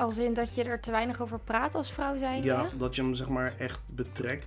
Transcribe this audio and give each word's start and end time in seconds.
Als 0.00 0.18
in 0.18 0.34
dat 0.34 0.54
je 0.54 0.64
er 0.64 0.80
te 0.80 0.90
weinig 0.90 1.20
over 1.20 1.38
praat 1.38 1.74
als 1.74 1.92
vrouw 1.92 2.18
zijn. 2.18 2.42
Ja, 2.42 2.66
dat 2.78 2.96
je 2.96 3.02
hem 3.02 3.14
zeg 3.14 3.28
maar 3.28 3.54
echt 3.58 3.80
betrekt. 3.86 4.46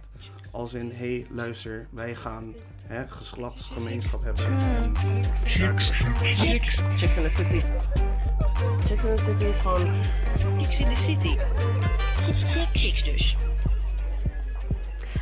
Als 0.51 0.73
in, 0.73 0.91
hé, 0.91 0.95
hey, 0.95 1.25
luister, 1.29 1.87
wij 1.89 2.15
gaan 2.15 2.53
hè, 2.87 3.07
geslachtsgemeenschap 3.07 4.23
hebben. 4.23 4.45
En 4.45 4.93
Chicks. 5.45 5.91
Chicks. 6.23 6.81
Chicks 6.95 7.15
in 7.15 7.23
the 7.23 7.29
City. 7.29 7.61
Chicks 8.85 9.03
in 9.03 9.15
the 9.15 9.21
City 9.21 9.43
is 9.43 9.57
gewoon... 9.57 9.91
Chicks 10.57 10.79
in 10.79 10.93
the 10.93 11.01
City. 11.01 11.37
Chicks 12.73 13.03
dus. 13.03 13.35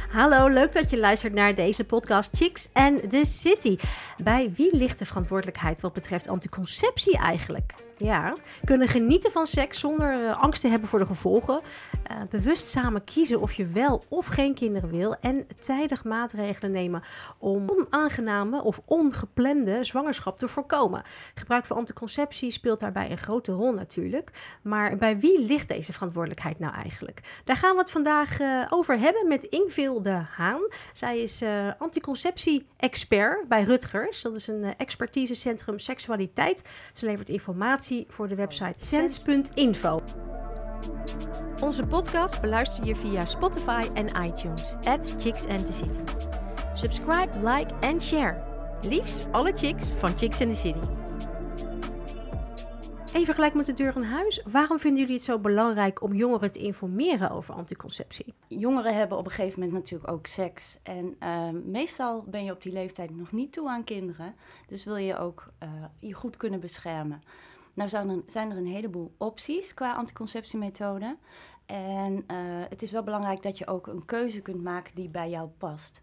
Hallo, 0.10 0.48
leuk 0.48 0.74
dat 0.74 0.90
je 0.90 1.00
luistert 1.00 1.34
naar 1.34 1.56
deze 1.56 1.86
podcast 1.86 2.38
Chicks 2.38 2.70
and 2.74 3.10
the 3.10 3.26
City. 3.26 3.78
Bij 4.24 4.52
wie 4.56 4.76
ligt 4.76 5.00
de 5.00 5.06
verantwoordelijkheid 5.06 5.82
wat 5.82 5.94
betreft 5.94 6.28
anticonceptie 6.28 7.18
eigenlijk? 7.18 7.74
Ja, 8.02 8.36
kunnen 8.64 8.88
genieten 8.88 9.32
van 9.32 9.48
seks 9.48 9.80
zonder 9.80 10.20
uh, 10.20 10.42
angst 10.42 10.62
te 10.62 10.68
hebben 10.68 10.90
voor 10.90 11.00
de 11.00 11.06
gevolgen. 11.06 11.62
Uh, 12.12 12.18
bewust 12.30 12.70
samen 12.70 13.04
kiezen 13.04 13.42
of 13.42 13.54
je 13.54 13.66
wel 13.66 14.04
of 14.08 14.26
geen 14.26 14.54
kinderen 14.54 14.90
wil. 14.90 15.16
En 15.16 15.48
tijdig 15.60 16.04
maatregelen 16.04 16.72
nemen 16.72 17.04
om 17.38 17.70
onaangename 17.70 18.64
of 18.64 18.82
ongeplande 18.86 19.84
zwangerschap 19.84 20.40
te 20.40 20.48
voorkomen. 20.48 21.04
Gebruik 21.34 21.66
van 21.66 21.78
anticonceptie 21.78 22.52
speelt 22.52 22.80
daarbij 22.80 23.12
een 23.12 23.18
grote 23.18 23.52
rol 23.52 23.74
natuurlijk. 23.74 24.32
Maar 24.62 24.98
bij 24.98 25.20
wie 25.20 25.46
ligt 25.46 25.68
deze 25.68 25.94
verantwoordelijkheid 25.94 26.60
nou 26.60 26.74
eigenlijk? 26.74 27.42
Daar 27.44 27.58
gaan 27.58 27.74
we 27.74 27.80
het 27.80 27.92
vandaag 27.92 28.40
uh, 28.40 28.66
over 28.70 29.00
hebben 29.00 29.28
met 29.28 29.44
Ingvil 29.44 30.02
de 30.02 30.22
Haan. 30.32 30.68
Zij 30.94 31.20
is 31.20 31.44
anticonceptie-expert 31.78 33.48
bij 33.48 33.64
Rutgers. 33.64 34.22
Dat 34.22 34.36
is 34.36 34.48
een 34.48 34.74
expertisecentrum 34.78 35.80
seksualiteit. 35.80 36.64
Ze 36.94 37.06
levert 37.06 37.30
informatie 37.30 37.91
voor 38.08 38.28
de 38.28 38.36
website 38.36 38.86
sens.info. 38.86 40.02
Onze 41.62 41.86
podcast 41.86 42.42
beluister 42.42 42.86
je 42.86 42.96
via 42.96 43.26
Spotify 43.26 43.88
en 43.94 44.24
iTunes. 44.24 44.76
At 44.84 45.14
Chicks 45.18 45.46
and 45.46 45.66
the 45.66 45.74
City. 45.74 46.00
Subscribe, 46.74 47.50
like 47.50 47.74
en 47.80 48.02
share. 48.02 48.44
Liefs 48.82 49.26
alle 49.32 49.52
chicks 49.56 49.94
van 49.94 50.18
Chicks 50.18 50.42
and 50.42 50.54
the 50.54 50.60
City. 50.60 50.88
Even 53.14 53.34
gelijk 53.34 53.54
met 53.54 53.66
de 53.66 53.74
deur 53.74 53.96
in 53.96 54.04
huis. 54.04 54.42
Waarom 54.52 54.80
vinden 54.80 55.00
jullie 55.00 55.16
het 55.16 55.24
zo 55.26 55.40
belangrijk 55.40 56.02
om 56.02 56.14
jongeren 56.14 56.52
te 56.52 56.60
informeren 56.60 57.32
over 57.32 57.54
anticonceptie? 57.54 58.34
Jongeren 58.48 58.96
hebben 58.96 59.18
op 59.18 59.26
een 59.26 59.32
gegeven 59.32 59.60
moment 59.60 59.78
natuurlijk 59.78 60.12
ook 60.12 60.28
seks. 60.28 60.80
En 60.84 61.16
uh, 61.24 61.50
meestal 61.66 62.24
ben 62.24 62.44
je 62.44 62.52
op 62.52 62.62
die 62.62 62.74
leeftijd 62.74 63.16
nog 63.16 63.32
niet 63.32 63.54
toe 63.54 63.70
aan 63.70 63.84
kinderen. 63.84 64.36
Dus 64.68 64.84
wil 64.84 64.96
je 64.96 65.18
ook 65.18 65.48
uh, 65.64 65.70
je 66.00 66.14
goed 66.14 66.38
kunnen 66.38 66.60
beschermen. 66.60 67.22
Nou 67.74 67.90
zijn 67.90 68.10
er, 68.10 68.22
zijn 68.28 68.52
er 68.52 68.58
een 68.58 68.68
heleboel 68.68 69.14
opties 69.18 69.74
qua 69.74 69.94
anticonceptiemethoden. 69.94 71.18
En 71.66 72.14
uh, 72.14 72.38
het 72.70 72.82
is 72.82 72.92
wel 72.92 73.04
belangrijk 73.04 73.42
dat 73.42 73.58
je 73.58 73.68
ook 73.68 73.88
een 73.88 74.06
keuze 74.06 74.42
kunt 74.42 74.64
maken 74.64 74.96
die 74.96 75.10
bij 75.10 75.30
jou 75.30 75.50
past. 75.58 76.02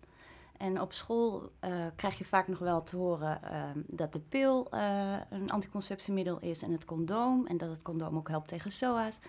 En 0.56 0.80
op 0.80 0.92
school 0.92 1.50
uh, 1.64 1.70
krijg 1.96 2.18
je 2.18 2.24
vaak 2.24 2.48
nog 2.48 2.58
wel 2.58 2.82
te 2.82 2.96
horen 2.96 3.40
uh, 3.44 3.62
dat 3.86 4.12
de 4.12 4.20
pil 4.20 4.66
een 5.30 5.50
anticonceptiemiddel 5.50 6.38
is 6.38 6.62
en 6.62 6.72
het 6.72 6.84
condoom. 6.84 7.46
En 7.46 7.56
dat 7.56 7.68
het 7.68 7.82
condoom 7.82 8.16
ook 8.16 8.28
helpt 8.28 8.48
tegen 8.48 8.72
SOA's. 8.72 9.20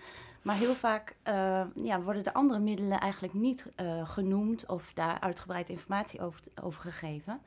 Maar 0.42 0.56
heel 0.56 0.74
vaak 0.74 1.16
ja, 1.74 2.00
worden 2.02 2.24
de 2.24 2.32
andere 2.32 2.60
middelen 2.60 3.00
eigenlijk 3.00 3.34
niet 3.34 3.66
genoemd 4.04 4.68
of 4.68 4.92
daar 4.92 5.20
uitgebreid 5.20 5.68
informatie 5.68 6.20
over, 6.20 6.40
over 6.62 6.80
gegeven. 6.82 7.40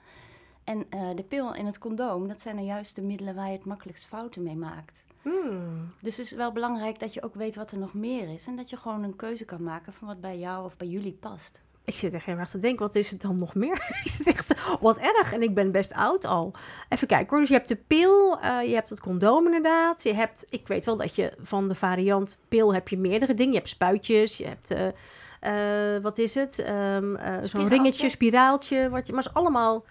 En 0.64 0.86
uh, 0.90 1.16
de 1.16 1.24
pil 1.24 1.54
en 1.56 1.66
het 1.66 1.78
condoom, 1.78 2.28
dat 2.28 2.42
zijn 2.42 2.56
nou 2.56 2.68
juist 2.68 2.96
de 2.96 3.02
middelen 3.02 3.36
waar 3.36 3.48
je 3.48 3.58
het 3.58 3.66
makkelijkst 3.66 4.06
fouten 4.06 4.44
mee 4.44 4.56
maakt. 4.56 5.04
Hmm. 5.22 5.94
Dus 6.00 6.18
het 6.18 6.26
is 6.26 6.32
wel 6.32 6.52
belangrijk 6.52 7.00
dat 7.00 7.14
je 7.14 7.24
ook 7.24 7.36
weet 7.36 7.56
wat 7.56 7.72
er 7.72 7.78
nog 7.78 7.94
meer 7.94 8.34
is. 8.34 8.48
En 8.48 8.56
dat 8.56 8.70
je 8.70 8.78
gewoon 8.78 9.04
een 9.04 9.16
keuze 9.16 9.46
kan 9.46 9.64
maken 9.64 9.94
van 9.94 10.08
wat 10.08 10.22
bij 10.22 10.38
jou 10.40 10.66
of 10.66 10.78
bij 10.78 10.88
jullie 10.88 11.18
past. 11.20 11.62
Ik 11.86 11.96
zit 11.96 12.14
echt 12.14 12.26
heel 12.26 12.38
erg 12.38 12.50
te 12.50 12.58
denken, 12.58 12.86
wat 12.86 12.96
is 12.96 13.12
het 13.12 13.22
dan 13.22 13.36
nog 13.36 13.56
meer? 13.56 13.74
ik 14.04 14.12
zit 14.12 14.28
echt, 14.28 14.78
wat 14.80 14.98
erg. 14.98 15.34
En 15.34 15.42
ik 15.42 15.54
ben 15.54 15.72
best 15.72 15.94
oud 15.94 16.26
al. 16.26 16.54
Even 16.90 17.08
kijken 17.08 17.30
hoor. 17.30 17.40
Dus 17.40 17.48
je 17.48 17.56
hebt 17.56 17.68
de 17.68 17.76
pil, 17.76 18.38
uh, 18.44 18.64
je 18.64 18.74
hebt 18.74 18.90
het 18.90 19.00
condoom 19.00 19.46
inderdaad. 19.46 20.04
Je 20.04 20.14
hebt, 20.14 20.48
ik 20.50 20.68
weet 20.68 20.86
wel 20.86 20.96
dat 20.96 21.16
je 21.16 21.34
van 21.42 21.68
de 21.68 21.76
variant 21.76 22.38
pil 22.48 22.74
heb 22.74 22.88
je 22.88 22.98
meerdere 22.98 23.34
dingen. 23.34 23.52
Je 23.52 23.58
hebt 23.58 23.70
spuitjes, 23.70 24.38
je 24.38 24.46
hebt, 24.46 24.72
uh, 24.72 25.96
uh, 25.96 26.02
wat 26.02 26.18
is 26.18 26.36
het? 26.36 26.66
Um, 26.68 27.18
Zo'n 27.44 27.68
ringetje, 27.68 28.10
spiraaltje. 28.10 28.90
Wat 28.90 29.08
je, 29.08 29.14
maar 29.14 29.24
het 29.24 29.32
is 29.32 29.40
allemaal 29.40 29.84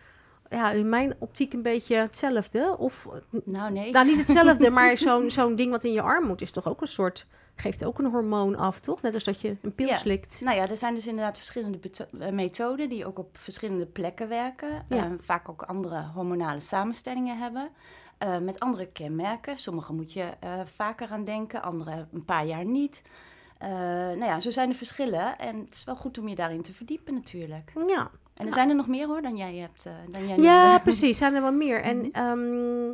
ja, 0.52 0.70
in 0.70 0.88
mijn 0.88 1.14
optiek 1.18 1.52
een 1.52 1.62
beetje 1.62 1.96
hetzelfde. 1.96 2.76
Of, 2.78 3.08
nou, 3.44 3.72
nee. 3.72 3.92
Nou, 3.92 4.06
niet 4.06 4.18
hetzelfde, 4.18 4.70
maar 4.80 4.98
zo'n 4.98 5.30
zo'n 5.30 5.56
ding 5.56 5.70
wat 5.70 5.84
in 5.84 5.92
je 5.92 6.02
arm 6.02 6.26
moet 6.26 6.40
is 6.40 6.50
toch 6.50 6.68
ook 6.68 6.80
een 6.80 6.86
soort... 6.86 7.26
Geeft 7.54 7.84
ook 7.84 7.98
een 7.98 8.10
hormoon 8.10 8.56
af, 8.56 8.80
toch? 8.80 9.02
Net 9.02 9.14
als 9.14 9.24
dat 9.24 9.40
je 9.40 9.56
een 9.62 9.74
pil 9.74 9.86
ja. 9.86 9.94
slikt. 9.94 10.40
Nou 10.44 10.56
ja, 10.56 10.68
er 10.68 10.76
zijn 10.76 10.94
dus 10.94 11.06
inderdaad 11.06 11.36
verschillende 11.36 11.78
methoden 12.30 12.88
die 12.88 13.06
ook 13.06 13.18
op 13.18 13.38
verschillende 13.38 13.86
plekken 13.86 14.28
werken. 14.28 14.84
Ja. 14.88 15.06
Uh, 15.06 15.12
vaak 15.20 15.48
ook 15.48 15.62
andere 15.62 16.04
hormonale 16.14 16.60
samenstellingen 16.60 17.38
hebben. 17.38 17.70
Uh, 18.22 18.38
met 18.38 18.60
andere 18.60 18.86
kenmerken. 18.86 19.58
Sommige 19.58 19.92
moet 19.92 20.12
je 20.12 20.30
uh, 20.44 20.60
vaker 20.64 21.08
aan 21.08 21.24
denken, 21.24 21.62
andere 21.62 22.06
een 22.12 22.24
paar 22.24 22.46
jaar 22.46 22.64
niet. 22.64 23.02
Uh, 23.62 23.68
nou 23.68 24.24
ja, 24.24 24.40
zo 24.40 24.50
zijn 24.50 24.68
er 24.68 24.74
verschillen. 24.74 25.38
En 25.38 25.58
het 25.58 25.74
is 25.74 25.84
wel 25.84 25.96
goed 25.96 26.18
om 26.18 26.28
je 26.28 26.34
daarin 26.34 26.62
te 26.62 26.72
verdiepen 26.72 27.14
natuurlijk. 27.14 27.72
Ja, 27.86 28.10
en 28.36 28.46
er 28.46 28.52
zijn 28.52 28.68
er 28.68 28.74
nog 28.74 28.86
meer 28.86 29.06
hoor 29.06 29.22
dan 29.22 29.36
jij 29.36 29.54
hebt. 29.54 29.86
Uh, 29.86 29.92
dan 30.10 30.26
jij 30.26 30.36
ja, 30.36 30.72
nu, 30.72 30.82
precies. 30.82 31.18
Zijn 31.18 31.34
er 31.34 31.42
wel 31.42 31.52
meer. 31.52 31.82
En 31.82 32.22
um, 32.24 32.92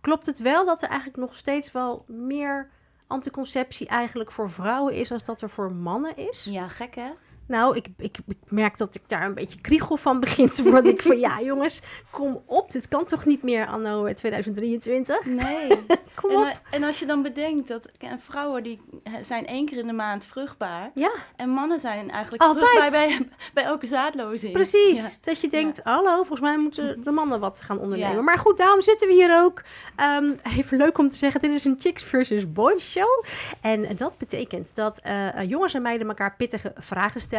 klopt 0.00 0.26
het 0.26 0.38
wel 0.38 0.64
dat 0.66 0.82
er 0.82 0.88
eigenlijk 0.88 1.18
nog 1.18 1.36
steeds 1.36 1.72
wel 1.72 2.04
meer 2.06 2.68
anticonceptie 3.06 3.86
eigenlijk 3.86 4.32
voor 4.32 4.50
vrouwen 4.50 4.94
is 4.94 5.12
als 5.12 5.24
dat 5.24 5.40
er 5.40 5.50
voor 5.50 5.72
mannen 5.72 6.16
is? 6.16 6.44
Ja, 6.50 6.68
gek 6.68 6.94
hè? 6.94 7.10
Nou, 7.50 7.76
ik, 7.76 7.86
ik, 7.98 8.18
ik, 8.26 8.36
merk 8.48 8.78
dat 8.78 8.94
ik 8.94 9.02
daar 9.06 9.24
een 9.24 9.34
beetje 9.34 9.60
kriegel 9.60 9.96
van 9.96 10.20
begin 10.20 10.48
te 10.48 10.62
worden. 10.62 10.92
ik 10.92 11.02
van, 11.02 11.18
ja 11.18 11.40
jongens, 11.50 11.82
kom 12.10 12.42
op. 12.46 12.72
Dit 12.72 12.88
kan 12.88 13.04
toch 13.04 13.24
niet 13.24 13.42
meer 13.42 13.66
anno 13.66 14.12
2023? 14.12 15.24
Nee. 15.24 15.68
kom 16.20 16.30
en, 16.30 16.36
op. 16.36 16.60
En 16.70 16.82
als 16.82 16.98
je 16.98 17.06
dan 17.06 17.22
bedenkt 17.22 17.68
dat 17.68 17.88
vrouwen 18.18 18.62
die 18.62 18.80
zijn 19.22 19.46
één 19.46 19.66
keer 19.66 19.78
in 19.78 19.86
de 19.86 19.92
maand 19.92 20.24
vruchtbaar. 20.24 20.90
Ja. 20.94 21.12
En 21.36 21.48
mannen 21.48 21.80
zijn 21.80 22.10
eigenlijk 22.10 22.42
Altijd. 22.42 22.70
vruchtbaar 22.70 22.90
bij, 22.90 23.28
bij 23.54 23.64
elke 23.64 23.86
zaadlozing. 23.86 24.52
Precies. 24.52 25.14
Ja. 25.14 25.18
Dat 25.22 25.40
je 25.40 25.48
denkt, 25.48 25.80
ja. 25.84 25.92
hallo, 25.92 26.14
volgens 26.14 26.40
mij 26.40 26.58
moeten 26.58 27.04
de 27.04 27.10
mannen 27.10 27.40
wat 27.40 27.60
gaan 27.60 27.78
ondernemen. 27.78 28.16
Ja. 28.16 28.22
Maar 28.22 28.38
goed, 28.38 28.58
daarom 28.58 28.82
zitten 28.82 29.08
we 29.08 29.14
hier 29.14 29.42
ook. 29.42 29.62
Um, 30.18 30.36
even 30.56 30.78
leuk 30.78 30.98
om 30.98 31.10
te 31.10 31.16
zeggen, 31.16 31.40
dit 31.40 31.52
is 31.52 31.64
een 31.64 31.76
Chicks 31.78 32.02
versus 32.02 32.52
Boys 32.52 32.90
show. 32.90 33.24
En 33.60 33.96
dat 33.96 34.18
betekent 34.18 34.74
dat 34.74 35.00
uh, 35.06 35.48
jongens 35.48 35.74
en 35.74 35.82
meiden 35.82 36.08
elkaar 36.08 36.36
pittige 36.36 36.72
vragen 36.78 37.20
stellen 37.20 37.38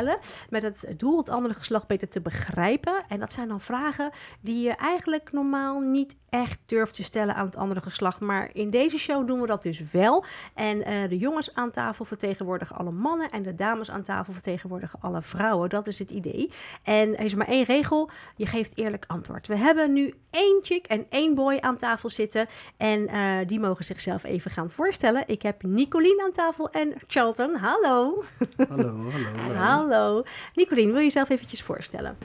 met 0.49 0.61
het 0.61 0.93
doel 0.97 1.17
het 1.17 1.29
andere 1.29 1.53
geslacht 1.53 1.87
beter 1.87 2.09
te 2.09 2.21
begrijpen. 2.21 3.03
En 3.07 3.19
dat 3.19 3.33
zijn 3.33 3.47
dan 3.47 3.61
vragen 3.61 4.11
die 4.41 4.63
je 4.63 4.71
eigenlijk 4.75 5.31
normaal 5.31 5.79
niet 5.79 6.19
echt 6.29 6.59
durft 6.65 6.95
te 6.95 7.03
stellen 7.03 7.35
aan 7.35 7.45
het 7.45 7.55
andere 7.55 7.81
geslacht. 7.81 8.19
Maar 8.19 8.49
in 8.53 8.69
deze 8.69 8.97
show 8.97 9.27
doen 9.27 9.41
we 9.41 9.47
dat 9.47 9.63
dus 9.63 9.83
wel. 9.91 10.23
En 10.53 10.77
uh, 10.77 11.09
de 11.09 11.17
jongens 11.17 11.55
aan 11.55 11.71
tafel 11.71 12.05
vertegenwoordigen 12.05 12.75
alle 12.75 12.91
mannen 12.91 13.29
en 13.29 13.43
de 13.43 13.55
dames 13.55 13.91
aan 13.91 14.03
tafel 14.03 14.33
vertegenwoordigen 14.33 14.99
alle 15.01 15.21
vrouwen. 15.21 15.69
Dat 15.69 15.87
is 15.87 15.99
het 15.99 16.11
idee. 16.11 16.51
En 16.83 17.17
er 17.17 17.25
is 17.25 17.35
maar 17.35 17.47
één 17.47 17.63
regel, 17.63 18.09
je 18.35 18.45
geeft 18.45 18.77
eerlijk 18.77 19.05
antwoord. 19.07 19.47
We 19.47 19.57
hebben 19.57 19.93
nu 19.93 20.13
één 20.29 20.59
chick 20.61 20.85
en 20.85 21.05
één 21.09 21.35
boy 21.35 21.57
aan 21.59 21.77
tafel 21.77 22.09
zitten 22.09 22.47
en 22.77 23.01
uh, 23.01 23.37
die 23.47 23.59
mogen 23.59 23.85
zichzelf 23.85 24.23
even 24.23 24.51
gaan 24.51 24.69
voorstellen. 24.69 25.23
Ik 25.25 25.41
heb 25.41 25.63
Nicolien 25.63 26.21
aan 26.25 26.31
tafel 26.31 26.69
en 26.69 26.93
Charlton. 27.07 27.55
Hallo. 27.55 28.23
Hallo, 28.67 29.09
hallo. 29.37 29.55
hallo. 29.55 29.89
Hallo. 29.91 30.23
Nicolien, 30.55 30.87
wil 30.87 30.97
je 30.97 31.03
jezelf 31.03 31.29
eventjes 31.29 31.61
voorstellen? 31.63 32.17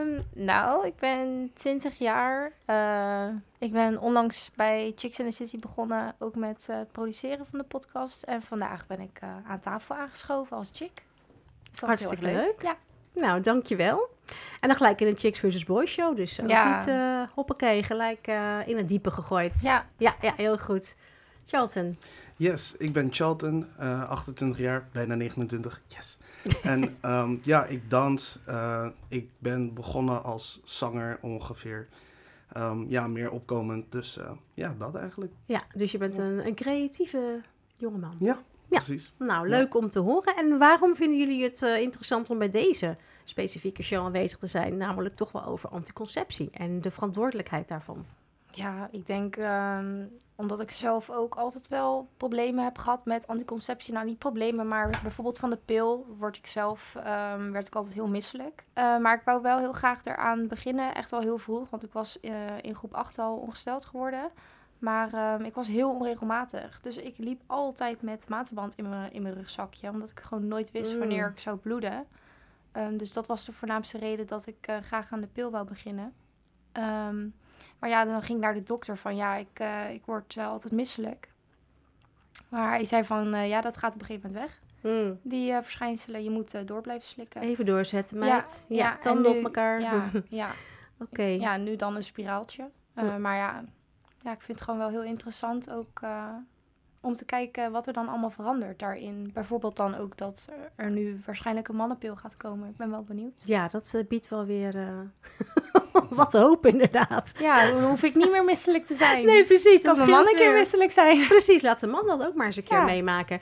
Um, 0.00 0.24
nou, 0.34 0.86
ik 0.86 0.96
ben 0.96 1.50
20 1.54 1.98
jaar. 1.98 2.52
Uh, 2.66 3.34
ik 3.58 3.72
ben 3.72 3.98
onlangs 4.00 4.50
bij 4.56 4.92
Chicks 4.96 5.18
in 5.18 5.24
the 5.30 5.36
City 5.36 5.58
begonnen, 5.58 6.14
ook 6.18 6.34
met 6.34 6.66
uh, 6.70 6.76
het 6.76 6.92
produceren 6.92 7.46
van 7.50 7.58
de 7.58 7.64
podcast. 7.64 8.22
En 8.22 8.42
vandaag 8.42 8.86
ben 8.86 9.00
ik 9.00 9.18
uh, 9.24 9.30
aan 9.50 9.60
tafel 9.60 9.94
aangeschoven 9.94 10.56
als 10.56 10.70
chick. 10.74 10.94
Dus 11.70 11.80
dat 11.80 11.88
Hartstikke 11.88 12.24
leuk. 12.24 12.34
leuk. 12.34 12.62
Ja. 12.62 12.76
Nou, 13.14 13.40
dankjewel. 13.40 14.08
En 14.60 14.68
dan 14.68 14.76
gelijk 14.76 15.00
in 15.00 15.06
een 15.06 15.16
Chicks 15.18 15.38
versus 15.38 15.64
Boys 15.64 15.90
show. 15.92 16.16
Dus 16.16 16.40
ook 16.40 16.48
Ja. 16.48 16.76
niet 16.76 16.94
hoppakee, 17.34 17.82
gelijk 17.82 18.26
in 18.66 18.76
het 18.76 18.88
diepe 18.88 19.10
gegooid. 19.10 19.60
Ja. 19.62 19.86
ja, 19.96 20.14
ja 20.20 20.32
heel 20.36 20.58
goed. 20.58 20.96
Charlton. 21.44 21.96
Yes, 22.36 22.74
ik 22.78 22.92
ben 22.92 23.08
Charlton, 23.12 23.66
uh, 23.80 24.10
28 24.10 24.58
jaar, 24.58 24.88
bijna 24.92 25.14
29. 25.14 25.82
Yes. 25.86 26.18
en 26.62 26.96
um, 27.04 27.40
ja, 27.42 27.64
ik 27.64 27.90
dans. 27.90 28.38
Uh, 28.48 28.86
ik 29.08 29.28
ben 29.38 29.74
begonnen 29.74 30.24
als 30.24 30.60
zanger 30.64 31.18
ongeveer. 31.20 31.88
Um, 32.56 32.86
ja, 32.88 33.06
meer 33.06 33.30
opkomend. 33.30 33.92
Dus 33.92 34.18
uh, 34.18 34.30
ja, 34.54 34.74
dat 34.78 34.94
eigenlijk. 34.94 35.32
Ja, 35.44 35.62
dus 35.74 35.92
je 35.92 35.98
bent 35.98 36.16
een, 36.16 36.46
een 36.46 36.54
creatieve 36.54 37.40
jongeman. 37.76 38.14
Ja, 38.18 38.38
Ja. 38.68 38.78
precies. 38.78 39.12
Nou, 39.18 39.48
leuk 39.48 39.74
om 39.74 39.90
te 39.90 39.98
horen. 39.98 40.36
En 40.36 40.58
waarom 40.58 40.96
vinden 40.96 41.18
jullie 41.18 41.42
het 41.42 41.62
uh, 41.62 41.80
interessant 41.80 42.30
om 42.30 42.38
bij 42.38 42.50
deze 42.50 42.96
specifieke 43.24 43.82
show 43.82 44.04
aanwezig 44.04 44.38
te 44.38 44.46
zijn? 44.46 44.76
Namelijk 44.76 45.16
toch 45.16 45.32
wel 45.32 45.44
over 45.44 45.68
anticonceptie 45.68 46.50
en 46.50 46.80
de 46.80 46.90
verantwoordelijkheid 46.90 47.68
daarvan. 47.68 48.04
Ja, 48.50 48.88
ik 48.92 49.06
denk 49.06 49.36
ehm, 49.36 50.04
omdat 50.42 50.60
ik 50.60 50.70
zelf 50.70 51.10
ook 51.10 51.34
altijd 51.34 51.68
wel 51.68 52.08
problemen 52.16 52.64
heb 52.64 52.78
gehad 52.78 53.04
met 53.04 53.26
anticonceptie. 53.26 53.92
Nou, 53.92 54.06
niet 54.06 54.18
problemen, 54.18 54.68
maar 54.68 55.00
bijvoorbeeld 55.02 55.38
van 55.38 55.50
de 55.50 55.58
pil 55.64 56.06
word 56.18 56.36
ik 56.36 56.46
zelf, 56.46 56.94
ehm, 56.94 57.50
werd 57.50 57.66
ik 57.66 57.74
altijd 57.74 57.94
heel 57.94 58.08
misselijk. 58.08 58.64
Eh, 58.72 58.98
maar 58.98 59.14
ik 59.14 59.24
wou 59.24 59.42
wel 59.42 59.58
heel 59.58 59.72
graag 59.72 60.04
eraan 60.04 60.48
beginnen, 60.48 60.94
echt 60.94 61.10
wel 61.10 61.20
heel 61.20 61.38
vroeg. 61.38 61.70
Want 61.70 61.82
ik 61.82 61.92
was 61.92 62.20
eh, 62.20 62.32
in 62.62 62.74
groep 62.74 62.94
8 62.94 63.18
al 63.18 63.36
ongesteld 63.36 63.84
geworden. 63.84 64.30
Maar 64.78 65.12
ehm, 65.12 65.44
ik 65.44 65.54
was 65.54 65.66
heel 65.66 65.90
onregelmatig. 65.90 66.80
Dus 66.80 66.96
ik 66.96 67.18
liep 67.18 67.42
altijd 67.46 68.02
met 68.02 68.28
matenband 68.28 68.74
in 68.74 68.88
mijn, 68.88 69.12
in 69.12 69.22
mijn 69.22 69.34
rugzakje. 69.34 69.90
Omdat 69.90 70.10
ik 70.10 70.20
gewoon 70.20 70.48
nooit 70.48 70.70
wist 70.70 70.98
wanneer 70.98 71.28
ik 71.28 71.40
zou 71.40 71.56
bloeden. 71.56 72.06
Ehm, 72.72 72.96
dus 72.96 73.12
dat 73.12 73.26
was 73.26 73.44
de 73.44 73.52
voornaamste 73.52 73.98
reden 73.98 74.26
dat 74.26 74.46
ik 74.46 74.66
eh, 74.66 74.76
graag 74.76 75.12
aan 75.12 75.20
de 75.20 75.26
pil 75.26 75.50
wou 75.50 75.66
beginnen. 75.66 76.12
Ehm, 76.72 77.28
maar 77.82 77.90
ja, 77.90 78.04
dan 78.04 78.22
ging 78.22 78.38
ik 78.38 78.44
naar 78.44 78.54
de 78.54 78.64
dokter 78.64 78.96
van 78.96 79.16
ja, 79.16 79.34
ik, 79.34 79.48
eh, 79.58 79.90
ik 79.90 80.04
word 80.04 80.36
eh, 80.36 80.46
altijd 80.46 80.72
misselijk. 80.72 81.28
Maar 82.48 82.68
hij 82.68 82.84
zei 82.84 83.04
van 83.04 83.34
eh, 83.34 83.48
ja, 83.48 83.60
dat 83.60 83.76
gaat 83.76 83.94
op 83.94 84.00
een 84.00 84.06
gegeven 84.06 84.30
moment 84.32 84.50
weg. 84.50 84.60
Hmm. 84.80 85.18
Die 85.22 85.52
eh, 85.52 85.62
verschijnselen, 85.62 86.24
je 86.24 86.30
moet 86.30 86.66
door 86.66 86.80
blijven 86.80 87.06
slikken. 87.06 87.40
Even 87.42 87.64
doorzetten, 87.64 88.18
meid. 88.18 88.66
Ja, 88.68 88.94
en 88.94 89.00
tanden 89.00 89.32
nu- 89.32 89.38
op 89.38 89.44
elkaar. 89.44 89.80
Ja, 89.80 90.10
ja, 90.28 90.50
Oké. 90.98 91.22
ja, 91.22 91.56
nu 91.56 91.76
dan 91.76 91.96
een 91.96 92.02
spiraaltje. 92.04 92.70
Maar 92.94 93.36
ja, 93.36 93.64
ja, 94.22 94.32
ik 94.32 94.42
vind 94.42 94.58
het 94.58 94.62
gewoon 94.68 94.78
wel 94.80 94.88
heel 94.88 95.02
interessant 95.02 95.70
ook 95.70 96.00
om 97.04 97.14
te 97.14 97.24
kijken 97.24 97.72
wat 97.72 97.86
er 97.86 97.92
dan 97.92 98.08
allemaal 98.08 98.30
verandert 98.30 98.78
daarin. 98.78 99.30
Bijvoorbeeld 99.34 99.76
dan 99.76 99.96
ook 99.96 100.16
dat 100.18 100.48
er 100.76 100.90
nu 100.90 101.20
waarschijnlijk 101.26 101.68
een 101.68 101.76
mannenpil 101.76 102.16
gaat 102.16 102.36
komen. 102.36 102.68
Ik 102.68 102.76
ben 102.76 102.90
wel 102.90 103.02
benieuwd. 103.02 103.42
Ja, 103.44 103.68
dat 103.68 103.92
eh, 103.94 104.06
biedt 104.08 104.28
wel 104.28 104.44
weer 104.44 104.76
eh, 104.76 104.88
wat 106.10 106.32
hoop, 106.32 106.66
inderdaad. 106.66 107.34
Ja, 107.38 107.70
dan 107.70 107.84
hoef 107.84 108.02
ik 108.02 108.14
niet 108.14 108.30
meer 108.30 108.44
misselijk 108.44 108.86
te 108.86 108.94
zijn. 108.94 109.26
Nee, 109.26 109.44
precies. 109.44 109.82
kan 109.82 109.96
dat 109.96 110.06
mijn 110.06 110.10
man 110.10 110.20
een 110.28 110.34
keer 110.34 110.48
weer. 110.50 110.58
misselijk 110.58 110.90
zijn. 110.90 111.26
Precies, 111.28 111.62
laat 111.62 111.80
de 111.80 111.86
man 111.86 112.06
dan 112.06 112.22
ook 112.22 112.34
maar 112.34 112.46
eens 112.46 112.56
een 112.56 112.62
keer 112.64 112.76
Ja. 112.78 112.84
meemaken. 112.84 113.40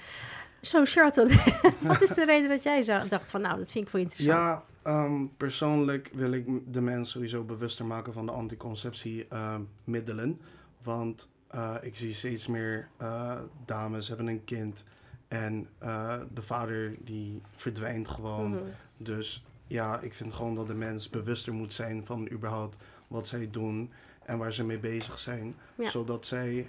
Zo, 0.60 0.84
Charlton, 0.84 1.28
wat 1.80 2.00
is 2.02 2.14
de 2.14 2.24
reden 2.24 2.48
dat 2.48 2.62
jij 2.62 2.82
zo 2.82 2.98
dacht 3.08 3.30
van, 3.30 3.40
nou, 3.40 3.58
dat 3.58 3.70
vind 3.70 3.86
ik 3.86 3.92
wel 3.92 4.02
interessant? 4.02 4.38
Ja, 4.38 4.62
ehm, 4.82 5.26
persoonlijk 5.36 6.10
wil 6.12 6.32
ik 6.32 6.46
de 6.72 6.80
mensen 6.80 7.06
sowieso 7.06 7.44
bewuster 7.44 7.84
maken 7.84 8.12
van 8.12 8.26
de 8.26 8.32
anticonceptiemiddelen. 8.32 10.40
want 10.82 11.28
eh, 11.50 11.74
ik 11.80 11.96
zie 11.96 12.12
steeds 12.12 12.46
meer 12.46 12.88
eh, 12.96 13.36
dames 13.64 14.08
hebben 14.08 14.26
een 14.26 14.44
kind 14.44 14.84
en 15.28 15.68
eh, 15.78 16.18
de 16.34 16.42
vader 16.42 16.94
die 17.04 17.42
verdwijnt 17.54 18.08
gewoon. 18.08 18.50
Mhm. 18.50 18.62
Dus 18.98 19.44
ja, 19.66 20.00
ik 20.00 20.14
vind 20.14 20.34
gewoon 20.34 20.54
dat 20.54 20.66
de 20.66 20.74
mens 20.74 21.08
bewuster 21.08 21.52
moet 21.52 21.72
zijn 21.72 22.06
van 22.06 22.30
überhaupt 22.30 22.76
wat 23.08 23.28
zij 23.28 23.48
doen 23.50 23.90
en 24.24 24.38
waar 24.38 24.52
ze 24.52 24.64
mee 24.64 24.78
bezig 24.78 25.18
zijn. 25.18 25.54
Ja. 25.74 25.88
Zodat 25.88 26.26
zij 26.26 26.68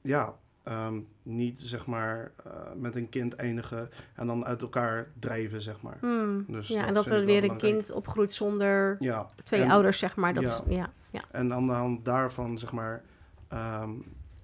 ja, 0.00 0.34
ehm, 0.62 1.00
niet 1.22 1.60
zeg 1.60 1.86
maar 1.86 2.32
met 2.76 2.96
een 2.96 3.08
kind 3.08 3.34
eindigen 3.34 3.90
en 4.14 4.26
dan 4.26 4.44
uit 4.44 4.60
elkaar 4.60 5.08
drijven, 5.18 5.62
zeg 5.62 5.80
maar. 5.80 5.96
Hmm. 6.00 6.44
Dus 6.48 6.68
ja, 6.68 6.78
dat 6.78 6.88
en 6.88 6.94
dat 6.94 7.10
er 7.10 7.24
weer 7.24 7.44
een 7.44 7.56
kind 7.56 7.90
opgroeit 7.90 8.34
zonder 8.34 8.96
Ja. 9.00 9.26
twee 9.44 9.62
en, 9.62 9.70
ouders, 9.70 9.98
zeg 9.98 10.16
maar. 10.16 10.34
Dat, 10.34 10.62
ja. 10.66 10.76
Ja, 10.76 10.92
ja. 11.10 11.22
En 11.30 11.52
aan 11.52 11.66
de 11.66 11.72
hand 11.72 12.04
daarvan, 12.04 12.58
zeg 12.58 12.72
maar, 12.72 13.02
ehm, 13.48 13.90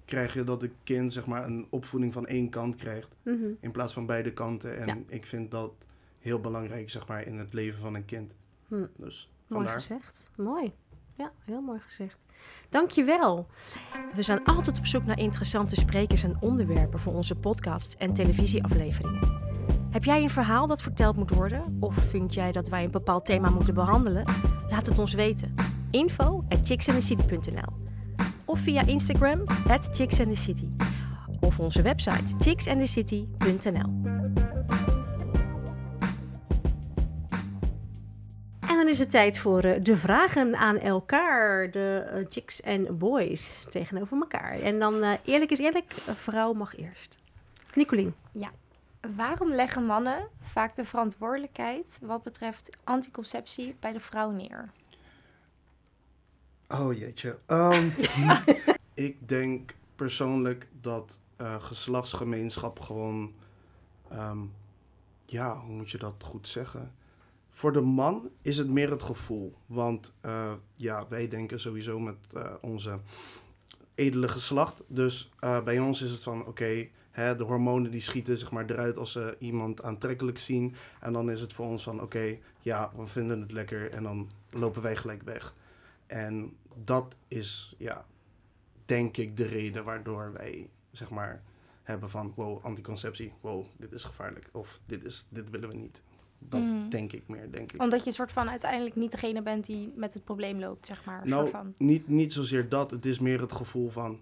krijg 0.09 0.33
je 0.33 0.43
dat 0.43 0.61
het 0.61 0.71
kind, 0.83 1.13
zeg 1.13 1.25
maar, 1.25 1.45
een 1.45 1.67
opvoeding 1.69 2.13
van 2.13 2.27
één 2.27 2.49
kant 2.49 2.75
krijgt. 2.75 3.15
Mhm. 3.23 3.45
In 3.59 3.71
plaats 3.71 3.93
van 3.93 4.05
beide 4.05 4.33
kanten. 4.33 4.77
En 4.79 4.87
Ja. 4.87 4.97
ik 5.07 5.25
vind 5.25 5.51
dat 5.51 5.71
heel 6.19 6.39
belangrijk, 6.39 6.89
zeg 6.89 7.07
maar, 7.07 7.25
in 7.25 7.37
het 7.37 7.53
leven 7.53 7.81
van 7.81 7.95
een 7.95 8.05
kind. 8.05 8.35
Hm. 8.67 8.85
Dus 8.97 9.31
Mooi 9.47 9.67
gezegd. 9.67 10.31
Mooi. 10.37 10.73
Ja, 11.15 11.31
heel 11.45 11.61
mooi 11.61 11.79
gezegd. 11.79 12.25
Dankjewel. 12.69 13.47
We 14.13 14.21
zijn 14.21 14.43
altijd 14.43 14.77
op 14.77 14.85
zoek 14.85 15.05
naar 15.05 15.19
interessante 15.19 15.75
sprekers 15.75 16.23
en 16.23 16.37
onderwerpen 16.39 16.99
voor 16.99 17.13
onze 17.13 17.35
podcasts 17.35 17.95
en 17.95 18.13
televisieafleveringen. 18.13 19.47
Heb 19.89 20.03
jij 20.03 20.21
een 20.23 20.29
verhaal 20.29 20.67
dat 20.67 20.81
verteld 20.81 21.15
moet 21.15 21.29
worden? 21.29 21.77
Of 21.79 21.95
vind 21.95 22.33
jij 22.33 22.51
dat 22.51 22.69
wij 22.69 22.83
een 22.83 22.91
bepaald 22.91 23.25
thema 23.25 23.49
moeten 23.49 23.73
behandelen? 23.73 24.25
Laat 24.69 24.85
het 24.85 24.99
ons 24.99 25.13
weten. 25.13 25.53
Info 25.91 26.43
at 26.49 26.67
Of 28.49 28.59
via 28.59 28.85
Instagram 28.85 29.43
at 29.67 29.89
chicksandthecity. 29.91 30.67
Of 31.39 31.59
onze 31.59 31.81
website 31.81 32.33
chicksandthecity.nl 32.37 34.01
En 38.67 38.75
dan 38.75 38.87
is 38.87 38.99
het 38.99 39.09
tijd 39.09 39.39
voor 39.39 39.63
eh, 39.63 39.83
de 39.83 39.97
vragen 39.97 40.55
aan 40.55 40.77
elkaar. 40.77 41.71
De 41.71 42.07
eh, 42.11 42.25
chicks 42.29 42.61
en 42.61 42.97
boys 42.97 43.65
tegenover 43.69 44.17
elkaar. 44.17 44.59
En 44.59 44.79
dan 44.79 45.03
eh, 45.03 45.13
eerlijk 45.25 45.51
is 45.51 45.59
eerlijk, 45.59 45.91
vrouw 45.93 46.53
mag 46.53 46.77
eerst. 46.77 47.17
Nicolien. 47.73 48.15
Waarom 49.15 49.51
leggen 49.51 49.85
mannen 49.85 50.27
vaak 50.41 50.75
de 50.75 50.85
verantwoordelijkheid 50.85 51.99
wat 52.03 52.23
betreft 52.23 52.77
anticonceptie 52.83 53.75
bij 53.79 53.93
de 53.93 53.99
vrouw 53.99 54.29
neer? 54.29 54.69
Oh 56.73 56.97
jeetje. 56.97 57.37
Ehm, 57.45 57.89
ik 58.93 59.29
denk 59.29 59.75
persoonlijk 59.95 60.67
dat 60.81 61.19
eh, 61.35 61.63
geslachtsgemeenschap 61.63 62.79
gewoon, 62.79 63.33
ehm, 64.09 64.37
ja, 65.25 65.57
hoe 65.57 65.75
moet 65.75 65.91
je 65.91 65.97
dat 65.97 66.13
goed 66.23 66.47
zeggen? 66.47 66.93
Voor 67.49 67.71
de 67.71 67.81
man 67.81 68.29
is 68.41 68.57
het 68.57 68.69
meer 68.69 68.89
het 68.89 69.03
gevoel. 69.03 69.55
Want 69.65 70.13
eh, 70.21 70.53
ja, 70.73 71.07
wij 71.07 71.27
denken 71.27 71.59
sowieso 71.59 71.99
met 71.99 72.15
eh, 72.33 72.53
onze 72.61 72.99
edele 73.95 74.27
geslacht. 74.27 74.81
Dus 74.87 75.31
bij 75.39 75.79
ons 75.79 76.01
is 76.01 76.11
het 76.11 76.23
van, 76.23 76.45
oké, 76.45 76.87
de 77.13 77.43
hormonen 77.43 77.91
die 77.91 78.01
schieten 78.01 78.37
zeg 78.37 78.51
maar, 78.51 78.69
eruit 78.69 78.97
als 78.97 79.11
ze 79.11 79.35
iemand 79.39 79.83
aantrekkelijk 79.83 80.37
zien. 80.37 80.75
En 80.99 81.13
dan 81.13 81.31
is 81.31 81.41
het 81.41 81.53
voor 81.53 81.65
ons 81.65 81.83
van, 81.83 82.01
oké, 82.01 82.37
ja, 82.59 82.91
we 82.95 83.07
vinden 83.07 83.41
het 83.41 83.51
lekker. 83.51 83.91
En 83.91 84.03
dan 84.03 84.29
lopen 84.49 84.81
wij 84.81 84.95
gelijk 84.95 85.23
weg. 85.23 85.53
En 86.09 86.57
dat 86.75 87.15
is, 87.27 87.75
ja, 87.77 88.05
denk 88.85 89.17
ik 89.17 89.37
de 89.37 89.45
reden 89.45 89.83
waardoor 89.83 90.33
wij, 90.33 90.69
zeg 90.91 91.09
maar, 91.09 91.43
hebben 91.83 92.09
van, 92.09 92.33
wow, 92.35 92.65
anticonceptie, 92.65 93.33
wow, 93.41 93.65
dit 93.77 93.91
is 93.91 94.03
gevaarlijk. 94.03 94.49
Of 94.51 94.79
dit, 94.85 95.03
is, 95.03 95.25
dit 95.29 95.49
willen 95.49 95.69
we 95.69 95.75
niet. 95.75 96.01
Dat 96.39 96.61
Mhm. 96.61 96.89
denk 96.89 97.11
ik 97.11 97.27
meer, 97.27 97.51
denk 97.51 97.71
ik. 97.71 97.81
Omdat 97.81 98.05
je 98.05 98.11
soort 98.11 98.31
van 98.31 98.49
uiteindelijk 98.49 98.95
niet 98.95 99.11
degene 99.11 99.41
bent 99.41 99.65
die 99.65 99.93
met 99.95 100.13
het 100.13 100.23
probleem 100.23 100.59
loopt, 100.59 100.85
zeg 100.85 101.05
maar. 101.05 101.27
Nou, 101.27 101.41
soort 101.41 101.51
van. 101.51 101.73
niet, 101.77 102.07
niet 102.07 102.33
zozeer 102.33 102.69
dat. 102.69 102.91
Het 102.91 103.05
is 103.05 103.19
meer 103.19 103.41
het 103.41 103.51
gevoel 103.51 103.89
van... 103.89 104.19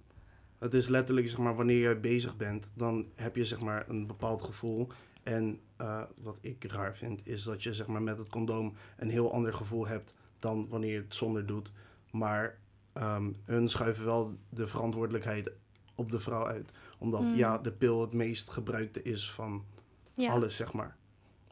Het 0.57 0.73
is 0.73 0.87
letterlijk, 0.87 1.29
zeg 1.29 1.37
maar, 1.37 1.55
wanneer 1.55 1.89
je 1.89 1.95
bezig 1.95 2.37
bent... 2.37 2.69
dan 2.73 3.05
heb 3.15 3.35
je, 3.35 3.45
zeg 3.45 3.59
maar, 3.59 3.89
een 3.89 4.07
bepaald 4.07 4.41
gevoel. 4.41 4.87
En 5.23 5.59
eh, 5.75 6.03
wat 6.21 6.37
ik 6.41 6.63
raar 6.63 6.95
vind, 6.95 7.21
is 7.27 7.43
dat 7.43 7.63
je, 7.63 7.73
zeg 7.73 7.87
maar, 7.87 8.01
met 8.01 8.17
het 8.17 8.29
condoom... 8.29 8.73
een 8.97 9.09
heel 9.09 9.33
ander 9.33 9.53
gevoel 9.53 9.87
hebt 9.87 10.13
dan 10.39 10.67
wanneer 10.69 10.91
je 10.93 11.01
het 11.01 11.15
zonder 11.15 11.45
doet. 11.45 11.71
Maar 12.11 12.57
ehm, 12.93 13.31
hun 13.43 13.69
schuiven 13.69 14.05
wel 14.05 14.37
de 14.49 14.67
verantwoordelijkheid 14.67 15.51
op 15.95 16.11
de 16.11 16.19
vrouw 16.19 16.45
uit. 16.45 16.71
Omdat, 16.97 17.21
Mm. 17.21 17.35
ja, 17.35 17.57
de 17.57 17.71
pil 17.71 18.01
het 18.01 18.13
meest 18.13 18.49
gebruikte 18.49 19.01
is 19.01 19.31
van 19.31 19.65
Ja. 20.13 20.31
alles, 20.31 20.55
zeg 20.55 20.73
maar. 20.73 20.95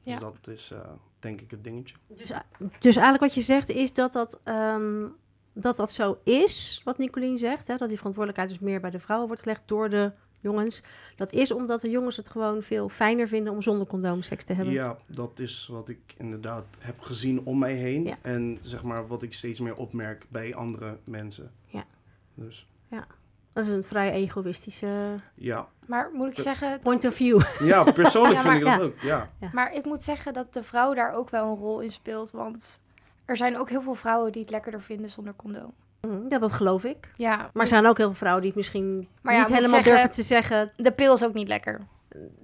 Dus 0.04 0.13
Ja. 0.13 0.20
dat 0.20 0.48
is, 0.48 0.72
eh, 0.72 0.80
denk 1.20 1.42
ik, 1.42 1.51
het 1.51 1.63
dingetje. 1.63 1.96
Dus, 2.08 2.32
dus 2.80 2.96
eigenlijk 2.96 3.20
wat 3.20 3.34
je 3.34 3.42
zegt 3.42 3.70
is 3.70 3.94
dat 3.94 4.13
dat, 4.13 4.42
ehm, 4.44 5.08
dat, 5.54 5.75
dat 5.75 5.92
zo 5.92 6.20
is, 6.24 6.82
wat 6.84 6.98
Nicolien 6.98 7.38
zegt. 7.38 7.68
Hè, 7.68 7.75
dat 7.77 7.88
die 7.88 7.98
verantwoordelijkheid 7.98 8.50
dus 8.60 8.68
meer 8.70 8.82
bij 8.82 8.89
de 8.89 9.00
vrouwen 9.00 9.27
wordt 9.27 9.42
gelegd 9.44 9.62
door 9.65 9.89
de 9.89 10.12
jongens. 10.45 10.81
Dat 11.15 11.33
is 11.33 11.51
omdat 11.51 11.81
de 11.81 11.89
jongens 11.89 12.17
het 12.17 12.29
gewoon 12.29 12.61
veel 12.61 12.89
fijner 12.89 13.27
vinden 13.27 13.53
om 13.53 13.61
zonder 13.61 13.87
condoom 13.87 14.21
seks 14.21 14.43
te 14.43 14.53
hebben. 14.53 14.73
Ja, 14.73 14.97
dat 15.05 15.39
is 15.39 15.67
wat 15.71 15.89
ik 15.89 15.99
inderdaad 16.17 16.65
heb 16.79 16.99
gezien 16.99 17.41
om 17.43 17.59
mij 17.59 17.73
heen. 17.73 18.03
Ja. 18.03 18.17
En 18.21 18.59
zeg 18.61 18.83
maar 18.83 19.07
wat 19.07 19.21
ik 19.21 19.33
steeds 19.33 19.59
meer 19.59 19.75
opmerk 19.75 20.25
bij 20.29 20.55
andere 20.55 20.97
mensen. 21.03 21.51
Ja. 21.65 21.83
Dus 22.33 22.67
Dat 23.53 23.65
is 23.65 23.69
een 23.69 23.83
vrij 23.83 24.11
egoïstische 24.11 25.19
ja, 25.35 25.67
Maar 25.85 26.09
moet 26.13 26.27
ik 26.27 26.39
zeggen... 26.39 26.79
point 26.79 27.05
of 27.05 27.15
view. 27.15 27.41
ja 27.71 27.83
persoonlijk 27.83 28.35
Ja, 28.35 28.41
vind 28.41 28.55
ik 28.55 28.63
dat 28.63 28.79
ja. 28.79 28.85
ook. 28.85 28.95
Ja. 29.01 29.49
Maar 29.53 29.73
ik 29.73 29.85
moet 29.85 30.03
zeggen 30.03 30.33
dat 30.33 30.53
de 30.53 30.63
vrouw 30.63 30.93
daar 30.93 31.13
ook 31.13 31.29
wel 31.29 31.49
een 31.49 31.57
rol 31.57 31.79
in 31.79 31.91
speelt. 31.91 32.31
Want 32.31 32.79
er 33.25 33.37
zijn 33.37 33.57
ook 33.57 33.69
heel 33.69 33.81
veel 33.81 33.95
vrouwen 33.95 34.31
die 34.31 34.41
het 34.41 34.51
lekkerder 34.51 34.81
vinden 34.81 35.09
zonder 35.09 35.35
condoom. 35.35 35.73
Mhm, 36.05 36.25
Ja, 36.29 36.39
dat 36.39 36.51
geloof 36.51 36.83
ik. 36.83 37.09
Ja, 37.15 37.35
Maar 37.35 37.45
er 37.53 37.59
dus 37.59 37.69
zijn 37.69 37.85
ook 37.85 37.97
heel 37.97 38.05
veel 38.05 38.15
vrouwen 38.15 38.41
die 38.41 38.50
het 38.51 38.59
misschien 38.59 39.07
Maar 39.21 39.33
ja, 39.33 39.39
niet 39.39 39.50
helemaal 39.50 39.69
zeggen- 39.69 39.91
durven 39.91 40.12
te 40.12 40.21
zeggen. 40.24 40.71
de 40.77 40.91
pil 40.91 41.13
is 41.13 41.24
ook 41.24 41.33
niet 41.33 41.47
lekker. 41.47 41.81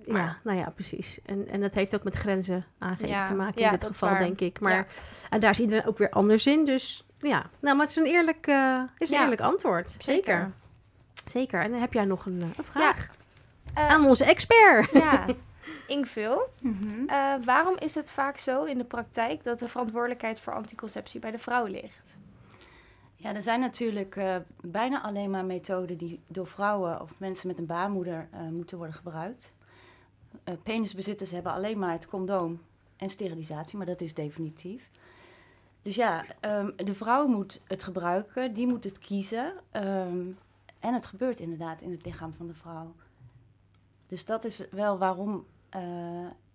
Ja, 0.05 0.37
nou 0.43 0.57
ja, 0.57 0.69
precies. 0.69 1.19
En, 1.25 1.47
en 1.47 1.61
dat 1.61 1.73
heeft 1.73 1.95
ook 1.95 2.03
met 2.03 2.15
grenzen 2.15 2.65
aangeven 2.77 3.07
Ja, 3.07 3.23
te 3.23 3.33
maken 3.33 3.61
ja, 3.61 3.71
in 3.71 3.77
dit 3.79 3.85
geval, 3.87 4.17
denk 4.17 4.39
ik. 4.41 4.59
Maar 4.59 4.73
Ja. 4.73 4.85
en 5.29 5.39
daar 5.39 5.49
is 5.49 5.59
iedereen 5.59 5.85
ook 5.85 5.97
weer 5.97 6.09
anders 6.09 6.47
in. 6.47 6.65
Dus 6.65 7.05
ja, 7.19 7.45
nou, 7.59 7.75
maar 7.75 7.85
het 7.85 7.89
is 7.89 7.95
een 7.95 8.11
eerlijk, 8.11 8.47
eh, 8.47 8.81
is 8.97 9.09
een 9.09 9.17
Ja. 9.17 9.23
eerlijk 9.23 9.41
antwoord. 9.41 9.95
Zeker. 9.97 10.51
Zeker. 11.25 11.61
En 11.61 11.71
dan 11.71 11.79
heb 11.79 11.93
jij 11.93 12.05
nog 12.05 12.25
een, 12.25 12.41
eh, 12.41 12.47
een 12.57 12.63
vraag 12.63 13.07
Eh, 13.73 13.87
aan 13.87 14.05
onze 14.05 14.25
expert. 14.25 14.89
ja. 15.03 15.25
Ingvul. 15.87 16.41
Mhm. 16.61 17.07
Eh, 17.07 17.33
waarom 17.45 17.75
is 17.79 17.95
het 17.95 18.11
vaak 18.11 18.37
zo 18.37 18.63
in 18.63 18.77
de 18.77 18.83
praktijk 18.83 19.43
dat 19.43 19.59
de 19.59 19.67
verantwoordelijkheid 19.67 20.39
voor 20.39 20.53
anticonceptie 20.53 21.19
bij 21.19 21.31
de 21.31 21.37
vrouw 21.39 21.65
ligt? 21.65 22.17
Ja, 23.21 23.35
er 23.35 23.41
zijn 23.41 23.59
natuurlijk 23.59 24.15
eh, 24.15 24.35
bijna 24.61 25.01
alleen 25.01 25.29
maar 25.29 25.45
methoden 25.45 25.97
die 25.97 26.19
door 26.27 26.47
vrouwen 26.47 27.01
of 27.01 27.13
mensen 27.17 27.47
met 27.47 27.59
een 27.59 27.65
baarmoeder 27.65 28.27
eh, 28.31 28.47
moeten 28.47 28.77
worden 28.77 28.95
gebruikt. 28.95 29.53
Eh, 30.43 30.53
penisbezitters 30.63 31.31
hebben 31.31 31.51
alleen 31.51 31.79
maar 31.79 31.91
het 31.91 32.07
condoom 32.07 32.61
en 32.97 33.09
sterilisatie, 33.09 33.77
maar 33.77 33.85
dat 33.85 34.01
is 34.01 34.13
definitief. 34.13 34.89
Dus 35.81 35.95
ja, 35.95 36.25
ehm, 36.39 36.71
de 36.75 36.93
vrouw 36.93 37.27
moet 37.27 37.61
het 37.67 37.83
gebruiken, 37.83 38.53
die 38.53 38.67
moet 38.67 38.83
het 38.83 38.99
kiezen. 38.99 39.53
ehm, 39.71 40.25
en 40.79 40.93
het 40.93 41.05
gebeurt 41.05 41.39
inderdaad 41.39 41.81
in 41.81 41.91
het 41.91 42.05
lichaam 42.05 42.33
van 42.33 42.47
de 42.47 42.53
vrouw. 42.53 42.93
Dus 44.07 44.25
dat 44.25 44.43
is 44.43 44.63
wel 44.71 44.97
waarom 44.97 45.45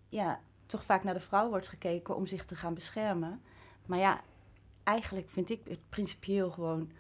ja, 0.09 0.41
toch 0.67 0.85
vaak 0.85 1.05
naar 1.05 1.15
de 1.15 1.21
vrouw 1.21 1.49
wordt 1.49 1.69
gekeken 1.69 2.17
om 2.17 2.27
zich 2.27 2.45
te 2.45 2.55
gaan 2.57 2.75
beschermen. 2.75 3.41
Maar 3.87 3.99
ja, 3.99 4.21
eigenlijk 4.87 5.29
vind 5.29 5.51
ik 5.51 5.61
het 5.69 5.81
principieel 5.89 6.51
gewoon 6.51 6.91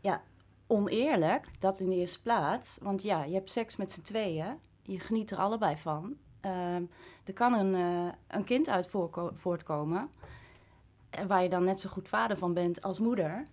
ja, 0.00 0.22
oneerlijk, 0.66 1.46
dat 1.58 1.80
in 1.80 1.88
de 1.88 1.96
eerste 1.96 2.22
plaats. 2.22 2.78
Want 2.82 3.02
ja, 3.02 3.24
je 3.24 3.34
hebt 3.34 3.50
seks 3.50 3.76
met 3.76 3.92
z'n 3.92 4.02
tweeën, 4.02 4.58
je 4.82 4.98
geniet 4.98 5.30
er 5.30 5.38
allebei 5.38 5.76
van. 5.76 6.16
Ehm, 6.40 6.82
er 7.24 7.32
kan 7.32 7.52
een, 7.52 7.74
eh, 7.74 8.12
een 8.28 8.44
kind 8.44 8.68
uit 8.68 8.88
voortkomen, 9.34 10.10
eh, 11.10 11.24
waar 11.24 11.42
je 11.42 11.48
dan 11.48 11.64
net 11.64 11.80
zo 11.80 11.88
goed 11.88 12.08
vader 12.08 12.38
van 12.38 12.54
bent 12.54 12.82
als 12.82 12.98
moeder. 12.98 13.44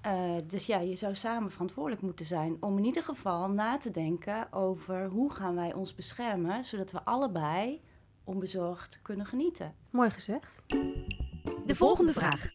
Eh, 0.00 0.34
dus 0.46 0.66
ja, 0.66 0.78
je 0.78 0.94
zou 0.94 1.14
samen 1.14 1.50
verantwoordelijk 1.50 2.02
moeten 2.02 2.26
zijn 2.26 2.56
om 2.60 2.78
in 2.78 2.84
ieder 2.84 3.02
geval 3.02 3.50
na 3.50 3.78
te 3.78 3.90
denken 3.90 4.52
over 4.52 5.06
hoe 5.06 5.32
gaan 5.32 5.54
wij 5.54 5.74
ons 5.74 5.94
beschermen, 5.94 6.64
zodat 6.64 6.90
we 6.90 7.04
allebei 7.04 7.80
onbezorgd 8.24 8.98
kunnen 9.02 9.26
genieten. 9.26 9.74
Mooi 9.90 10.10
gezegd. 10.10 10.64
De 11.66 11.74
volgende 11.74 12.12
vraag. 12.12 12.48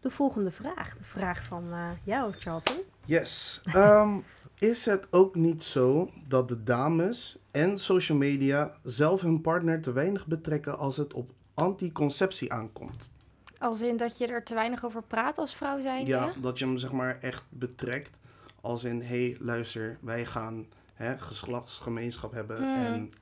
De 0.00 0.10
volgende 0.10 0.50
vraag. 0.50 0.96
De 0.96 1.04
vraag 1.04 1.44
van 1.44 1.72
eh, 1.72 1.88
jou, 2.02 2.32
Charlton. 2.38 2.76
Yes. 3.04 3.60
Ehm, 3.64 4.18
is 4.58 4.84
het 4.84 5.06
ook 5.10 5.34
niet 5.34 5.62
zo 5.62 6.10
dat 6.28 6.48
de 6.48 6.62
dames 6.62 7.38
en 7.50 7.78
social 7.78 8.18
media 8.18 8.74
zelf 8.82 9.20
hun 9.20 9.40
partner 9.40 9.80
te 9.80 9.92
weinig 9.92 10.26
betrekken 10.26 10.78
als 10.78 10.96
het 10.96 11.12
op 11.12 11.30
anticonceptie 11.54 12.52
aankomt? 12.52 13.10
Als 13.58 13.80
in 13.80 13.96
dat 13.96 14.18
je 14.18 14.26
er 14.26 14.44
te 14.44 14.54
weinig 14.54 14.84
over 14.84 15.02
praat 15.02 15.38
als 15.38 15.54
vrouw 15.54 15.80
zijn. 15.80 16.06
Ja, 16.06 16.32
dat 16.40 16.58
je 16.58 16.64
hem 16.64 16.78
zeg 16.78 16.92
maar 16.92 17.18
echt 17.20 17.44
betrekt 17.48 18.18
als 18.60 18.84
in, 18.84 19.00
hé, 19.00 19.06
hey, 19.06 19.36
luister, 19.40 19.98
wij 20.00 20.26
gaan 20.26 20.66
hè, 20.94 21.18
geslachtsgemeenschap 21.18 22.32
hebben 22.32 22.58
Mm. 22.60 22.74
en 22.74 23.12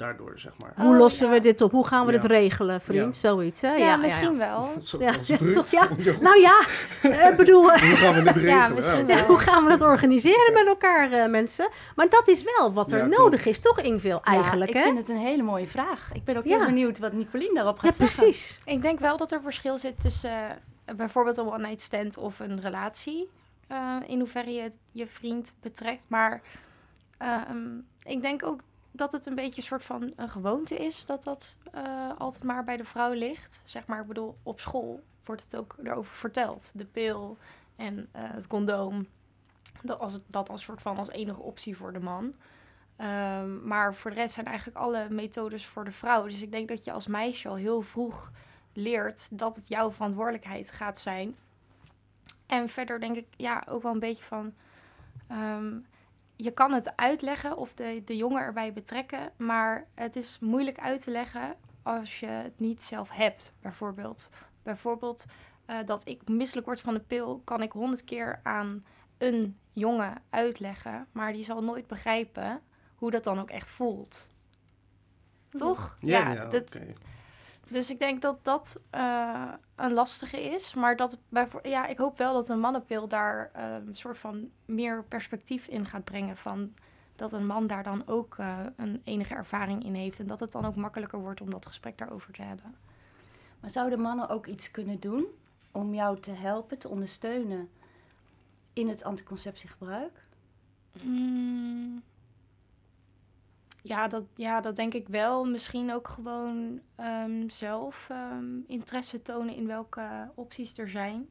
daardoor 0.00 0.32
zeg 0.38 0.52
maar. 0.58 0.72
Hoe 0.76 0.92
Oh, 0.94 0.98
lossen 0.98 1.26
ja. 1.26 1.32
we 1.32 1.40
dit 1.40 1.60
op? 1.60 1.70
Hoe 1.70 1.86
gaan 1.86 2.06
we 2.06 2.12
Ja. 2.12 2.18
dit 2.18 2.30
regelen, 2.30 2.80
vriend? 2.80 3.16
Zoiets, 3.16 3.60
hè? 3.60 3.72
Ja, 3.74 3.96
misschien 3.96 4.38
wel. 4.38 4.68
Ja, 4.98 5.12
ja, 5.26 5.36
toch, 5.52 5.70
ja. 5.78 5.88
Nou 6.20 6.40
ja, 6.40 6.60
ik 7.30 7.34
bedoel, 7.36 7.72
eh, 7.72 7.80
Hoe 7.88 7.96
gaan 7.96 8.14
we 8.14 8.22
dit 8.22 8.34
regelen? 8.44 8.54
Ja, 8.56 8.68
misschien 8.68 9.06
wel. 9.06 9.16
ja, 9.16 9.26
hoe 9.26 9.38
gaan 9.38 9.64
we 9.64 9.70
dat 9.70 9.82
organiseren 9.82 10.52
met 10.52 10.66
elkaar, 10.66 11.12
eh, 11.12 11.28
mensen? 11.30 11.70
Maar 11.96 12.08
dat 12.08 12.28
is 12.28 12.42
wel 12.56 12.72
wat 12.72 12.92
er 12.92 12.98
Ja, 12.98 13.06
nodig 13.06 13.46
is, 13.46 13.60
toch, 13.60 13.80
Ingeveel, 13.80 14.20
eigenlijk, 14.22 14.72
ja, 14.72 14.78
ik 14.78 14.84
hè? 14.84 14.92
vind 14.92 14.98
het 15.08 15.16
een 15.16 15.22
hele 15.22 15.42
mooie 15.42 15.66
vraag. 15.66 16.10
Ik 16.12 16.24
ben 16.24 16.36
ook 16.36 16.44
Ja. 16.44 16.56
heel 16.56 16.66
benieuwd 16.66 16.98
wat 16.98 17.12
Nicolien 17.12 17.54
daarop 17.54 17.76
Ja, 17.82 17.82
gaat 17.88 17.96
zeggen. 17.96 18.16
precies. 18.24 18.58
Ik 18.64 18.82
denk 18.82 18.98
wel 18.98 19.16
dat 19.16 19.32
er 19.32 19.40
verschil 19.42 19.78
zit 19.78 20.00
tussen 20.00 20.30
eh, 20.84 20.94
bijvoorbeeld 20.96 21.36
een 21.36 21.46
one-night 21.46 21.80
stand 21.80 22.16
of 22.16 22.38
een 22.40 22.60
relatie. 22.60 23.28
eh, 23.68 23.96
in 24.06 24.18
hoeverre 24.18 24.52
je 24.52 24.70
je 24.92 25.06
vriend 25.06 25.52
betrekt. 25.60 26.04
Maar 26.08 26.40
ehm, 27.18 27.68
ik 28.02 28.22
denk 28.22 28.46
ook 28.46 28.60
dat 28.92 29.12
het 29.12 29.26
een 29.26 29.34
beetje 29.34 29.60
een 29.60 29.66
soort 29.66 29.84
van 29.84 30.12
een 30.16 30.30
gewoonte 30.30 30.76
is 30.76 31.06
dat 31.06 31.24
dat 31.24 31.54
eh, 31.72 32.10
altijd 32.18 32.44
maar 32.44 32.64
bij 32.64 32.76
de 32.76 32.84
vrouw 32.84 33.12
ligt. 33.12 33.62
Zeg 33.64 33.86
maar, 33.86 34.00
ik 34.00 34.06
bedoel, 34.06 34.36
op 34.42 34.60
school 34.60 35.02
wordt 35.24 35.42
het 35.42 35.56
ook 35.56 35.76
erover 35.84 36.14
verteld. 36.14 36.72
De 36.74 36.84
pil 36.84 37.38
en 37.76 38.08
eh, 38.12 38.22
het 38.24 38.46
condoom. 38.46 39.06
Dat 39.82 39.98
als, 39.98 40.20
dat 40.26 40.48
als 40.48 40.62
soort 40.62 40.82
van 40.82 40.98
als 40.98 41.10
enige 41.10 41.40
optie 41.40 41.76
voor 41.76 41.92
de 41.92 42.00
man. 42.00 42.34
Ehm, 42.96 43.66
maar 43.66 43.94
voor 43.94 44.10
de 44.10 44.16
rest 44.16 44.34
zijn 44.34 44.46
eigenlijk 44.46 44.78
alle 44.78 45.08
methodes 45.10 45.66
voor 45.66 45.84
de 45.84 45.92
vrouw. 45.92 46.24
Dus 46.24 46.42
ik 46.42 46.50
denk 46.50 46.68
dat 46.68 46.84
je 46.84 46.92
als 46.92 47.06
meisje 47.06 47.48
al 47.48 47.54
heel 47.54 47.82
vroeg 47.82 48.30
leert 48.72 49.38
dat 49.38 49.56
het 49.56 49.68
jouw 49.68 49.92
verantwoordelijkheid 49.92 50.70
gaat 50.70 50.98
zijn. 50.98 51.36
En 52.46 52.68
verder 52.68 53.00
denk 53.00 53.16
ik 53.16 53.26
ja, 53.36 53.62
ook 53.68 53.82
wel 53.82 53.92
een 53.92 53.98
beetje 53.98 54.24
van. 54.24 54.54
ehm, 55.26 55.78
je 56.42 56.50
kan 56.50 56.72
het 56.72 56.96
uitleggen 56.96 57.56
of 57.56 57.74
de, 57.74 58.02
de 58.04 58.16
jongen 58.16 58.42
erbij 58.42 58.72
betrekken, 58.72 59.32
maar 59.36 59.86
het 59.94 60.16
is 60.16 60.38
moeilijk 60.38 60.78
uit 60.78 61.02
te 61.02 61.10
leggen 61.10 61.56
als 61.82 62.20
je 62.20 62.26
het 62.26 62.60
niet 62.60 62.82
zelf 62.82 63.10
hebt, 63.10 63.54
bijvoorbeeld. 63.60 64.28
Bijvoorbeeld 64.62 65.24
eh, 65.66 65.76
dat 65.84 66.06
ik 66.06 66.28
misselijk 66.28 66.66
word 66.66 66.80
van 66.80 66.94
de 66.94 67.00
pil, 67.00 67.40
kan 67.44 67.62
ik 67.62 67.72
honderd 67.72 68.04
keer 68.04 68.40
aan 68.42 68.84
een 69.18 69.56
jongen 69.72 70.22
uitleggen, 70.30 71.06
maar 71.12 71.32
die 71.32 71.44
zal 71.44 71.62
nooit 71.62 71.86
begrijpen 71.86 72.60
hoe 72.94 73.10
dat 73.10 73.24
dan 73.24 73.40
ook 73.40 73.50
echt 73.50 73.68
voelt. 73.68 74.28
Toch? 75.48 75.96
Ja, 76.00 76.32
ja, 76.32 76.46
dat. 76.46 76.80
Dus 77.70 77.90
ik 77.90 77.98
denk 77.98 78.22
dat 78.22 78.44
dat 78.44 78.82
eh, 78.90 79.52
een 79.76 79.92
lastige 79.92 80.42
is. 80.42 80.74
Maar 80.74 80.96
dat 80.96 81.18
ja, 81.62 81.86
ik 81.86 81.98
hoop 81.98 82.18
wel 82.18 82.32
dat 82.32 82.48
een 82.48 82.60
mannenpil 82.60 83.08
daar 83.08 83.50
eh, 83.52 83.74
een 83.86 83.96
soort 83.96 84.18
van 84.18 84.50
meer 84.64 85.04
perspectief 85.04 85.66
in 85.66 85.86
gaat 85.86 86.04
brengen. 86.04 86.36
Van 86.36 86.74
dat 87.16 87.32
een 87.32 87.46
man 87.46 87.66
daar 87.66 87.82
dan 87.82 88.02
ook 88.06 88.34
eh, 88.38 88.58
een 88.76 89.00
enige 89.04 89.34
ervaring 89.34 89.84
in 89.84 89.94
heeft. 89.94 90.18
En 90.18 90.26
dat 90.26 90.40
het 90.40 90.52
dan 90.52 90.64
ook 90.64 90.76
makkelijker 90.76 91.18
wordt 91.18 91.40
om 91.40 91.50
dat 91.50 91.66
gesprek 91.66 91.98
daarover 91.98 92.32
te 92.32 92.42
hebben. 92.42 92.74
Maar 93.60 93.70
zouden 93.70 94.00
mannen 94.00 94.28
ook 94.28 94.46
iets 94.46 94.70
kunnen 94.70 95.00
doen 95.00 95.26
om 95.72 95.94
jou 95.94 96.20
te 96.20 96.30
helpen, 96.30 96.78
te 96.78 96.88
ondersteunen 96.88 97.68
in 98.72 98.88
het 98.88 99.04
anticonceptiegebruik? 99.04 100.28
Hmm. 101.00 102.02
Ja, 103.82 104.08
dat, 104.08 104.22
ja, 104.34 104.60
dat 104.60 104.76
denk 104.76 104.94
ik 104.94 105.08
wel. 105.08 105.44
Misschien 105.44 105.92
ook 105.92 106.08
gewoon 106.08 106.80
ehm, 106.96 107.48
zelf 107.48 108.06
ehm, 108.10 108.58
interesse 108.66 109.22
tonen 109.22 109.54
in 109.54 109.66
welke 109.66 110.30
opties 110.34 110.78
er 110.78 110.88
zijn. 110.88 111.28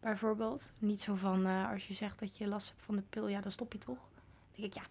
Bijvoorbeeld. 0.00 0.70
Niet 0.80 1.00
zo 1.00 1.14
van 1.14 1.46
eh, 1.46 1.70
als 1.70 1.86
je 1.88 1.94
zegt 1.94 2.18
dat 2.20 2.36
je 2.36 2.46
last 2.46 2.68
hebt 2.68 2.82
van 2.84 2.96
de 2.96 3.02
pil, 3.10 3.28
ja, 3.28 3.40
dan 3.40 3.50
stop 3.52 3.72
je 3.72 3.78
toch. 3.78 3.98
Dan 3.98 4.54
denk 4.54 4.68
ik, 4.68 4.74
ja, 4.74 4.86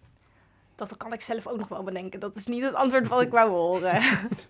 dat 0.74 0.96
kan 0.96 1.12
ik 1.12 1.20
zelf 1.20 1.46
ook 1.46 1.58
nog 1.58 1.68
wel 1.68 1.82
bedenken. 1.82 2.20
Dat 2.20 2.36
is 2.36 2.46
niet 2.46 2.62
het 2.62 2.74
antwoord 2.74 3.08
wat 3.08 3.20
ik 3.20 3.30
wou 3.30 3.50
horen. 3.50 4.02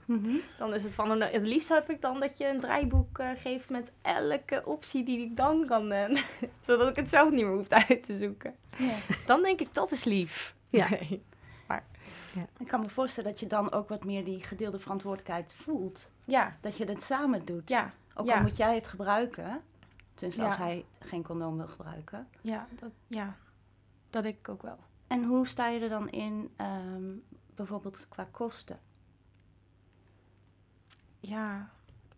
dan 0.59 0.75
is 0.75 0.82
het 0.82 0.94
van, 0.94 1.18
nou, 1.18 1.32
het 1.32 1.47
liefst 1.47 1.68
heb 1.68 1.90
ik 1.90 2.00
dan 2.00 2.21
dat 2.21 2.38
je 2.38 2.49
een 2.49 2.61
draaiboek 2.61 3.18
eh, 3.18 3.28
geeft 3.37 3.71
met 3.71 3.92
elke 4.02 4.62
optie 4.66 5.04
die 5.04 5.21
ik 5.21 5.37
dan 5.37 5.66
kan. 5.66 5.92
eh, 5.92 6.23
zodat 6.66 6.88
ik 6.88 6.97
het 6.97 7.11
zelf 7.11 7.30
niet 7.30 7.44
meer 7.44 7.54
hoef 7.54 7.68
uit 7.68 8.04
te 8.04 8.16
zoeken. 8.16 8.54
Ja. 8.76 8.97
Dan 9.26 9.42
denk 9.42 9.61
ik, 9.61 9.75
dat 9.75 9.92
is 9.92 10.04
lief. 10.04 10.54
Ja. 10.71 10.88
Nee. 10.88 11.23
Ik 12.59 12.66
kan 12.66 12.81
me 12.81 12.88
voorstellen 12.88 13.31
dat 13.31 13.40
je 13.40 13.47
dan 13.47 13.73
ook 13.73 13.88
wat 13.88 14.04
meer 14.04 14.25
die 14.25 14.42
gedeelde 14.42 14.78
verantwoordelijkheid 14.78 15.52
voelt. 15.52 16.09
Ja, 16.25 16.57
Dat 16.61 16.76
je 16.76 16.85
het 16.85 17.02
samen 17.02 17.45
doet. 17.45 17.69
ja, 17.69 17.92
Ook 18.14 18.26
ja. 18.26 18.35
al 18.37 18.42
moet 18.42 18.57
jij 18.57 18.75
het 18.75 18.88
gebruiken. 18.88 19.61
Tenminste, 20.14 20.42
Ja. 20.42 20.49
als 20.49 20.57
hij 20.57 20.85
geen 21.00 21.23
condoom 21.23 21.57
wil 21.57 21.66
gebruiken. 21.69 22.28
ja, 22.40 22.66
dat, 22.78 22.90
ja, 23.07 23.37
dat 24.11 24.23
denk 24.23 24.37
ik 24.38 24.49
ook 24.49 24.62
wel. 24.62 24.78
En 25.07 25.25
hoe 25.25 25.47
sta 25.47 25.69
je 25.69 25.81
er 25.81 25.88
dan 25.88 26.11
in, 26.11 26.50
ehm, 26.57 27.11
bijvoorbeeld 27.54 28.07
qua 28.09 28.28
kosten? 28.31 28.78
Ja, 31.21 31.71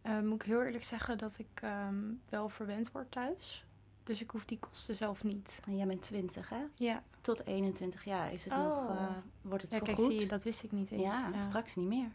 eh, 0.03 0.21
moet 0.21 0.35
ik 0.43 0.47
heel 0.47 0.63
eerlijk 0.63 0.85
zeggen 0.85 1.19
dat 1.19 1.39
ik 1.39 1.61
ehm, 1.63 2.03
wel 2.29 2.49
verwend 2.49 2.93
word 2.93 3.11
thuis. 3.11 3.67
Dus 4.05 4.23
ik 4.23 4.31
hoef 4.31 4.45
die 4.45 4.59
kosten 4.59 4.97
zelf 4.97 5.25
niet. 5.25 5.59
En 5.69 5.77
jij 5.77 5.87
bent 5.87 6.03
20, 6.03 6.49
hè? 6.49 6.63
Ja, 6.75 7.03
Tot 7.21 7.47
21 7.47 8.05
jaar 8.05 8.33
is 8.33 8.45
het 8.45 8.53
Oh. 8.53 8.59
nog, 8.59 8.89
eh, 8.99 9.07
wordt 9.43 9.63
het 9.63 9.73
ja 9.73 9.79
kijk, 9.79 9.91
vergoed. 9.91 10.11
zie 10.13 10.21
je, 10.21 10.27
dat 10.27 10.43
wist 10.43 10.63
ik 10.63 10.73
niet 10.73 10.91
eens. 10.91 11.03
ja, 11.03 11.31
straks 11.41 11.75
niet 11.75 11.87
meer. 11.87 12.11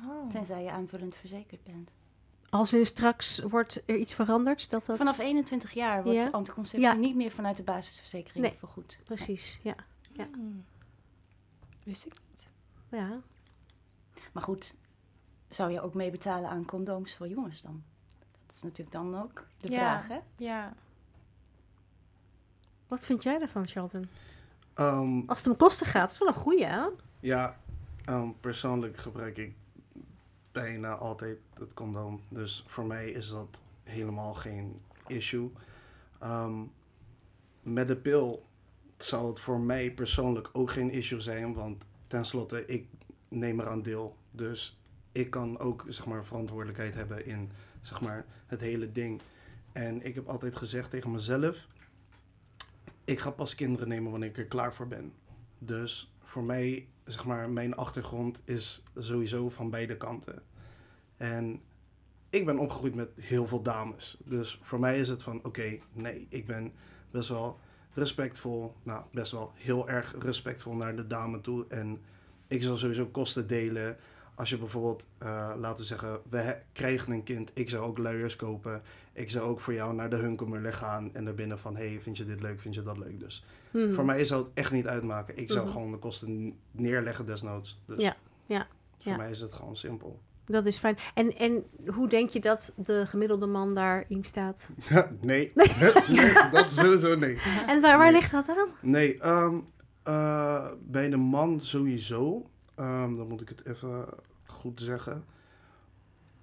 Oh. 0.00 0.30
Tenzij 0.30 0.62
je 0.62 0.70
aanvullend 0.70 1.16
verzekerd 1.16 1.64
bent. 1.64 1.90
Als 2.50 2.72
in 2.72 2.86
straks 2.86 3.38
wordt 3.38 3.82
er 3.86 3.96
iets 3.96 4.14
veranderd, 4.14 4.70
dat 4.70 4.86
dat... 4.86 4.96
Vanaf 4.96 5.18
21 5.18 5.72
jaar 5.72 6.02
wordt 6.02 6.22
Ja. 6.22 6.28
anticonceptie 6.30 6.80
Ja. 6.88 6.92
niet 6.94 7.14
meer 7.16 7.30
vanuit 7.30 7.56
de 7.56 7.62
basisverzekering 7.62 8.44
Nee. 8.44 8.54
vergoed. 8.58 9.00
Precies, 9.04 9.58
ja. 9.62 9.74
Ja. 10.12 10.26
Hmm. 10.32 10.64
Wist 11.84 12.06
ik 12.06 12.12
niet. 12.30 12.46
ja. 12.88 13.20
Maar 14.32 14.42
goed, 14.42 14.74
zou 15.48 15.70
je 15.72 15.80
ook 15.80 15.94
meebetalen 15.94 16.50
aan 16.50 16.64
condooms 16.64 17.14
voor 17.14 17.28
jongens 17.28 17.62
dan? 17.62 17.82
Dat 18.46 18.56
is 18.56 18.62
natuurlijk 18.62 18.92
dan 18.92 19.22
ook 19.22 19.46
de 19.60 19.70
Ja. 19.70 19.78
vraag, 19.78 20.08
hè? 20.08 20.18
Ja, 20.36 20.74
Wat 22.94 23.06
vind 23.06 23.22
jij 23.22 23.38
daarvan, 23.38 23.66
Charlton? 23.66 24.08
Ehm, 24.74 25.20
Als 25.26 25.38
het 25.38 25.46
om 25.46 25.56
kosten 25.56 25.86
gaat, 25.86 26.10
is 26.10 26.18
wel 26.18 26.28
een 26.28 26.34
goeie, 26.34 26.64
hè? 26.66 26.86
ja, 27.20 27.56
ehm, 28.04 28.28
persoonlijk 28.40 28.96
gebruik 28.96 29.36
ik 29.36 29.54
bijna 30.52 30.94
altijd 30.94 31.38
het 31.58 31.74
condoom. 31.74 32.20
Dus 32.28 32.64
voor 32.66 32.84
mij 32.84 33.10
is 33.10 33.30
dat 33.30 33.60
helemaal 33.82 34.34
geen 34.34 34.80
issue. 35.06 35.50
Ehm, 36.18 36.62
met 37.62 37.86
de 37.86 37.96
pil 37.96 38.46
zou 38.96 39.28
het 39.28 39.40
voor 39.40 39.60
mij 39.60 39.90
persoonlijk 39.90 40.48
ook 40.52 40.70
geen 40.70 40.90
issue 40.90 41.20
zijn. 41.20 41.54
Want 41.54 41.84
tenslotte, 42.06 42.64
ik 42.66 42.86
neem 43.28 43.60
eraan 43.60 43.82
deel. 43.82 44.16
Dus 44.30 44.78
ik 45.12 45.30
kan 45.30 45.58
ook 45.58 45.84
zeg 45.88 46.06
maar, 46.06 46.24
verantwoordelijkheid 46.24 46.94
hebben 46.94 47.26
in 47.26 47.50
zeg 47.82 48.00
maar, 48.00 48.26
het 48.46 48.60
hele 48.60 48.92
ding. 48.92 49.20
En 49.72 50.06
ik 50.06 50.14
heb 50.14 50.28
altijd 50.28 50.56
gezegd 50.56 50.90
tegen 50.90 51.10
mezelf: 51.10 51.66
ik 53.04 53.20
ga 53.20 53.30
pas 53.30 53.54
kinderen 53.54 53.88
nemen 53.88 54.10
wanneer 54.10 54.28
ik 54.28 54.38
er 54.38 54.44
klaar 54.44 54.74
voor 54.74 54.88
ben. 54.88 55.12
Dus 55.58 56.14
voor 56.22 56.44
mij, 56.44 56.88
zeg 57.04 57.24
maar, 57.24 57.50
mijn 57.50 57.74
achtergrond 57.74 58.42
is 58.44 58.82
sowieso 58.94 59.50
van 59.50 59.70
beide 59.70 59.96
kanten. 59.96 60.42
En 61.16 61.60
ik 62.30 62.44
ben 62.44 62.58
opgegroeid 62.58 62.94
met 62.94 63.10
heel 63.20 63.46
veel 63.46 63.62
dames. 63.62 64.16
Dus 64.24 64.58
voor 64.62 64.80
mij 64.80 65.00
is 65.00 65.08
het 65.08 65.22
van: 65.22 65.44
oké, 65.44 65.78
nee, 65.92 66.26
ik 66.28 66.46
ben 66.46 66.72
best 67.10 67.28
wel 67.28 67.58
respectvol. 67.92 68.74
Nou, 68.82 69.04
best 69.12 69.32
wel 69.32 69.52
heel 69.54 69.88
erg 69.88 70.14
respectvol 70.18 70.74
naar 70.74 70.96
de 70.96 71.06
dame 71.06 71.40
toe. 71.40 71.64
En 71.68 72.00
ik 72.46 72.62
zal 72.62 72.76
sowieso 72.76 73.06
kosten 73.06 73.46
delen. 73.46 73.96
Als 74.34 74.50
je 74.50 74.58
bijvoorbeeld, 74.58 75.06
eh, 75.18 75.52
laten 75.56 75.84
zeggen, 75.84 76.20
we 76.30 76.58
krijgen 76.72 77.12
een 77.12 77.22
kind. 77.22 77.50
Ik 77.54 77.70
zou 77.70 77.84
ook 77.84 77.98
luiers 77.98 78.36
kopen. 78.36 78.82
Ik 79.14 79.30
zou 79.30 79.44
ook 79.48 79.60
voor 79.60 79.72
jou 79.74 79.94
naar 79.94 80.10
de 80.10 80.16
Hunkemuller 80.16 80.72
gaan. 80.72 81.14
En 81.14 81.24
daar 81.24 81.34
binnen 81.34 81.58
van, 81.58 81.76
hey, 81.76 81.98
vind 82.00 82.16
je 82.16 82.24
dit 82.26 82.40
leuk, 82.40 82.60
vind 82.60 82.74
je 82.74 82.82
dat 82.82 82.98
leuk? 82.98 83.20
Dus 83.20 83.44
Hmm. 83.70 83.94
voor 83.94 84.04
mij 84.04 84.24
zou 84.24 84.42
het 84.42 84.50
echt 84.54 84.72
niet 84.72 84.86
uitmaken. 84.86 85.36
Ik 85.36 85.50
zou 85.50 85.64
Mhm. 85.64 85.72
gewoon 85.72 85.90
de 85.90 85.98
kosten 85.98 86.58
neerleggen 86.70 87.26
desnoods. 87.26 87.80
Dus 87.86 87.98
Ja, 87.98 88.16
ja, 88.46 88.66
Voor 89.00 89.12
ja. 89.12 89.16
mij 89.16 89.30
is 89.30 89.40
het 89.40 89.52
gewoon 89.52 89.76
simpel. 89.76 90.20
Dat 90.46 90.66
is 90.66 90.78
fijn. 90.78 90.96
En, 91.14 91.36
en 91.36 91.64
hoe 91.94 92.08
denk 92.08 92.28
je 92.28 92.40
dat 92.40 92.72
de 92.76 93.06
gemiddelde 93.06 93.46
man 93.46 93.74
daarin 93.74 94.24
staat? 94.24 94.72
nee. 95.20 95.52
nee, 96.08 96.32
dat 96.52 96.72
sowieso 96.72 97.16
nee. 97.16 97.38
En 97.66 97.80
waar, 97.80 97.98
waar 97.98 98.10
Nee. 98.12 98.20
ligt 98.20 98.30
dat 98.30 98.48
aan? 98.48 98.68
Nee, 98.80 99.18
ehm, 99.18 99.60
eh, 100.02 100.70
bij 100.80 101.08
de 101.08 101.16
man 101.16 101.60
sowieso. 101.60 102.50
Ehm, 102.74 103.16
dan 103.16 103.28
moet 103.28 103.40
ik 103.40 103.48
het 103.48 103.66
even 103.66 104.06
goed 104.46 104.80
zeggen. 104.80 105.24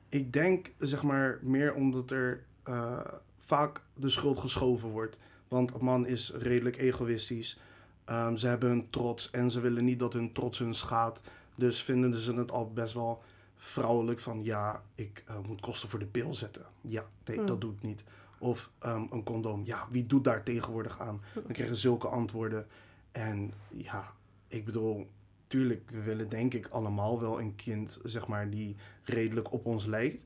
Ik 0.09 0.33
denk, 0.33 0.71
zeg 0.77 1.03
maar, 1.03 1.39
meer 1.41 1.73
omdat 1.73 2.11
er 2.11 2.43
eh, 2.63 2.99
vaak 3.37 3.81
de 3.93 4.09
schuld 4.09 4.39
geschoven 4.39 4.89
wordt. 4.89 5.17
Want 5.47 5.73
een 5.73 5.85
man 5.85 6.05
is 6.07 6.31
redelijk 6.35 6.77
egoïstisch. 6.77 7.59
Ehm, 8.05 8.35
ze 8.35 8.47
hebben 8.47 8.69
hun 8.69 8.89
trots 8.89 9.29
en 9.29 9.51
ze 9.51 9.59
willen 9.59 9.85
niet 9.85 9.99
dat 9.99 10.13
hun 10.13 10.31
trots 10.33 10.59
hun 10.59 10.75
schaadt. 10.75 11.21
Dus 11.55 11.83
vinden 11.83 12.13
ze 12.13 12.33
het 12.33 12.51
al 12.51 12.71
best 12.71 12.93
wel 12.93 13.23
vrouwelijk 13.55 14.19
van... 14.19 14.43
ja, 14.43 14.83
ik 14.95 15.23
eh, 15.27 15.35
moet 15.47 15.61
kosten 15.61 15.89
voor 15.89 15.99
de 15.99 16.05
pil 16.05 16.33
zetten. 16.33 16.65
Ja, 16.81 17.05
nee, 17.25 17.37
Hmm. 17.37 17.45
dat 17.45 17.61
doe 17.61 17.73
ik 17.73 17.81
niet. 17.81 18.03
Of 18.39 18.71
ehm, 18.79 19.05
een 19.11 19.23
condoom. 19.23 19.61
Ja, 19.65 19.87
wie 19.89 20.05
doet 20.05 20.23
daar 20.23 20.43
tegenwoordig 20.43 20.99
aan? 20.99 21.21
Dan 21.33 21.43
krijgen 21.51 21.75
ze 21.75 21.81
zulke 21.81 22.07
antwoorden. 22.07 22.67
En 23.11 23.53
ja, 23.69 24.13
ik 24.47 24.65
bedoel, 24.65 25.09
tuurlijk, 25.47 25.89
we 25.89 26.01
willen 26.01 26.29
denk 26.29 26.53
ik 26.53 26.67
allemaal 26.67 27.19
wel 27.19 27.39
een 27.39 27.55
kind, 27.55 27.99
zeg 28.03 28.27
maar, 28.27 28.49
die 28.49 28.75
redelijk 29.03 29.51
op 29.51 29.65
ons 29.65 29.85
lijkt. 29.85 30.23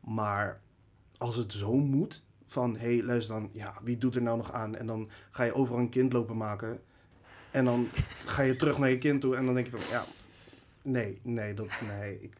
Maar 0.00 0.60
als 1.16 1.36
het 1.36 1.52
zo 1.52 1.76
moet, 1.76 2.22
van 2.46 2.76
hé, 2.76 2.94
hey, 2.94 3.02
luister 3.02 3.34
dan, 3.34 3.50
ja, 3.52 3.74
wie 3.82 3.98
doet 3.98 4.14
er 4.14 4.22
nou 4.22 4.36
nog 4.36 4.52
aan? 4.52 4.76
En 4.76 4.86
dan 4.86 5.10
ga 5.30 5.42
je 5.42 5.54
overal 5.54 5.80
een 5.80 5.88
kind 5.88 6.12
lopen 6.12 6.36
maken. 6.36 6.80
En 7.50 7.64
dan 7.64 7.88
ga 8.24 8.42
je 8.42 8.56
terug 8.56 8.78
naar 8.78 8.90
je 8.90 8.98
kind 8.98 9.20
toe 9.20 9.36
en 9.36 9.44
dan 9.44 9.54
denk 9.54 9.66
je 9.66 9.78
van, 9.78 9.90
ja, 9.90 10.04
nee, 10.82 11.20
nee, 11.22 11.54
dat, 11.54 11.66
nee, 11.86 12.20
ik, 12.20 12.32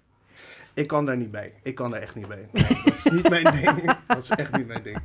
ik 0.75 0.87
kan 0.87 1.07
daar 1.07 1.17
niet 1.17 1.31
bij. 1.31 1.55
Ik 1.63 1.75
kan 1.75 1.91
daar 1.91 2.01
echt 2.01 2.15
niet 2.15 2.29
bij. 2.29 2.49
Nee, 2.53 2.81
dat 2.85 2.95
is 2.95 3.05
niet 3.05 3.29
mijn 3.29 3.45
ding. 3.45 3.97
Dat 4.07 4.23
is 4.23 4.31
echt 4.31 4.57
niet 4.57 4.67
mijn 4.67 4.83
ding. 4.83 4.99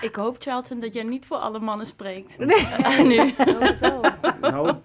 Ik 0.00 0.14
hoop, 0.14 0.36
Charlton, 0.38 0.80
dat 0.80 0.94
jij 0.94 1.02
niet 1.02 1.26
voor 1.26 1.36
alle 1.36 1.58
mannen 1.58 1.86
spreekt. 1.86 2.38
Nee. 2.38 2.66
nu. 3.16 3.34
Hoezo? 3.58 4.00
Nou, 4.40 4.76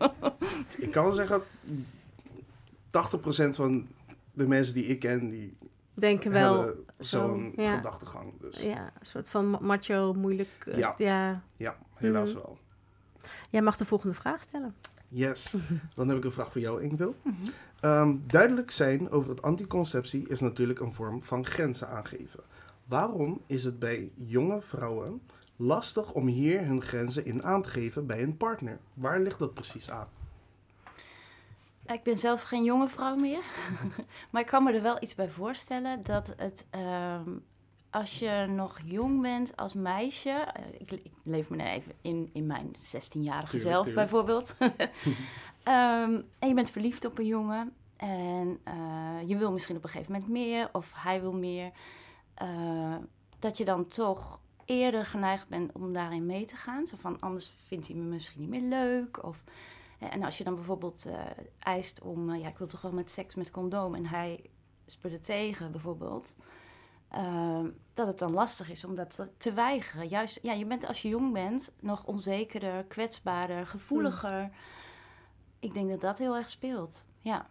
ik 0.77 0.91
kan 0.91 1.15
zeggen, 1.15 1.41
80% 1.41 1.43
van 3.49 3.87
de 4.33 4.47
mensen 4.47 4.73
die 4.73 4.85
ik 4.85 4.99
ken, 4.99 5.29
die 5.29 5.57
Denken 5.95 6.31
wel, 6.31 6.73
zo'n 6.99 7.53
zo, 7.55 7.61
ja. 7.61 7.75
gedachtegang. 7.75 8.39
Dus 8.39 8.61
ja, 8.61 8.83
een 8.99 9.05
soort 9.05 9.29
van 9.29 9.49
ma- 9.49 9.59
macho, 9.61 10.13
moeilijk. 10.13 10.49
eh, 10.67 10.77
Ja. 10.77 11.41
ja. 11.57 11.77
helaas 11.95 12.33
Mhm. 12.33 12.41
wel. 12.41 12.57
Jij 13.49 13.61
mag 13.61 13.77
de 13.77 13.85
volgende 13.85 14.13
vraag 14.15 14.41
stellen. 14.41 14.75
Yes, 15.07 15.55
dan 15.95 16.07
heb 16.07 16.17
ik 16.17 16.23
een 16.23 16.31
vraag 16.31 16.51
voor 16.51 16.61
jou, 16.61 16.81
Ingvil. 16.81 17.15
Mhm. 17.21 17.35
Ehm, 17.79 18.15
duidelijk 18.27 18.71
zijn 18.71 19.09
over 19.09 19.29
het 19.29 19.41
anticonceptie 19.41 20.27
is 20.29 20.39
natuurlijk 20.39 20.79
een 20.79 20.93
vorm 20.93 21.23
van 21.23 21.45
grenzen 21.45 21.89
aangeven. 21.89 22.39
Waarom 22.85 23.41
is 23.45 23.63
het 23.63 23.79
bij 23.79 24.11
jonge 24.15 24.61
vrouwen 24.61 25.21
lastig 25.55 26.11
om 26.11 26.27
hier 26.27 26.65
hun 26.65 26.81
grenzen 26.81 27.25
in 27.25 27.43
aan 27.43 27.61
te 27.61 27.69
geven 27.69 28.05
bij 28.05 28.23
een 28.23 28.37
partner? 28.37 28.79
Waar 28.93 29.19
ligt 29.19 29.39
dat 29.39 29.53
precies 29.53 29.91
aan? 29.91 30.07
Ik 31.87 32.03
ben 32.03 32.17
zelf 32.17 32.41
geen 32.41 32.63
jonge 32.63 32.87
vrouw 32.89 33.15
meer. 33.15 33.41
maar 34.31 34.41
ik 34.41 34.47
kan 34.47 34.63
me 34.63 34.71
er 34.73 34.81
wel 34.81 34.97
iets 35.03 35.15
bij 35.15 35.29
voorstellen 35.29 36.03
dat 36.03 36.33
het. 36.37 36.67
ehm, 36.69 37.29
als 37.89 38.19
je 38.19 38.45
nog 38.49 38.79
jong 38.85 39.21
bent 39.21 39.55
als 39.57 39.73
meisje. 39.73 40.29
eh, 40.29 40.63
ik, 40.77 40.91
ik 40.91 41.11
leef 41.23 41.49
me 41.49 41.55
nou 41.55 41.69
even 41.69 41.91
in, 42.01 42.29
in 42.33 42.45
mijn 42.47 42.75
16-jarige 42.75 43.11
Tuurlijk, 43.11 43.51
zelf 43.73 43.85
tuurlijk. 43.85 43.95
bijvoorbeeld. 43.95 44.53
Ehm, 45.63 46.21
en 46.39 46.47
je 46.47 46.53
bent 46.53 46.69
verliefd 46.69 47.05
op 47.05 47.17
een 47.17 47.25
jongen. 47.25 47.73
En 47.97 48.59
eh, 48.63 48.75
je 49.25 49.37
wil 49.37 49.51
misschien 49.51 49.75
op 49.75 49.83
een 49.83 49.89
gegeven 49.89 50.11
moment 50.11 50.31
meer. 50.31 50.69
Of 50.71 50.91
hij 50.95 51.21
wil 51.21 51.33
meer. 51.33 51.71
eh, 52.33 52.95
dat 53.39 53.57
je 53.57 53.65
dan 53.65 53.87
toch 53.87 54.39
eerder 54.65 55.05
geneigd 55.05 55.47
bent 55.47 55.71
om 55.73 55.93
daarin 55.93 56.25
mee 56.25 56.45
te 56.45 56.55
gaan. 56.55 56.87
Zo 56.87 56.95
van, 56.99 57.19
anders 57.19 57.53
vindt 57.67 57.87
hij 57.87 57.95
me 57.95 58.03
misschien 58.03 58.41
niet 58.41 58.49
meer 58.49 58.61
leuk. 58.61 59.23
Of 59.23 59.43
en 59.99 60.23
als 60.23 60.37
je 60.37 60.43
dan 60.43 60.55
bijvoorbeeld 60.55 61.05
eh, 61.05 61.19
eist 61.59 62.01
om, 62.01 62.29
eh, 62.29 62.39
ja, 62.41 62.47
ik 62.47 62.57
wil 62.57 62.67
toch 62.67 62.81
wel 62.81 62.91
met 62.93 63.11
seks 63.11 63.35
met 63.35 63.51
condoom 63.51 63.95
en 63.95 64.05
hij 64.05 64.49
spurt 64.85 65.13
het 65.13 65.25
tegen 65.25 65.71
bijvoorbeeld, 65.71 66.35
ehm, 67.09 67.69
dat 67.93 68.07
het 68.07 68.19
dan 68.19 68.31
lastig 68.33 68.69
is 68.69 68.85
om 68.85 68.95
dat 68.95 69.15
te- 69.15 69.37
te 69.37 69.53
weigeren. 69.53 70.07
Juist, 70.07 70.39
ja, 70.41 70.53
je 70.53 70.65
bent 70.65 70.85
als 70.85 71.01
je 71.01 71.07
jong 71.07 71.33
bent 71.33 71.73
nog 71.79 72.05
onzekerder, 72.05 72.83
kwetsbaarder, 72.83 73.67
gevoeliger. 73.67 74.51
Ik 75.59 75.73
denk 75.73 75.89
dat 75.89 76.01
dat 76.01 76.17
heel 76.17 76.35
erg 76.35 76.49
speelt, 76.49 77.03
ja. 77.19 77.49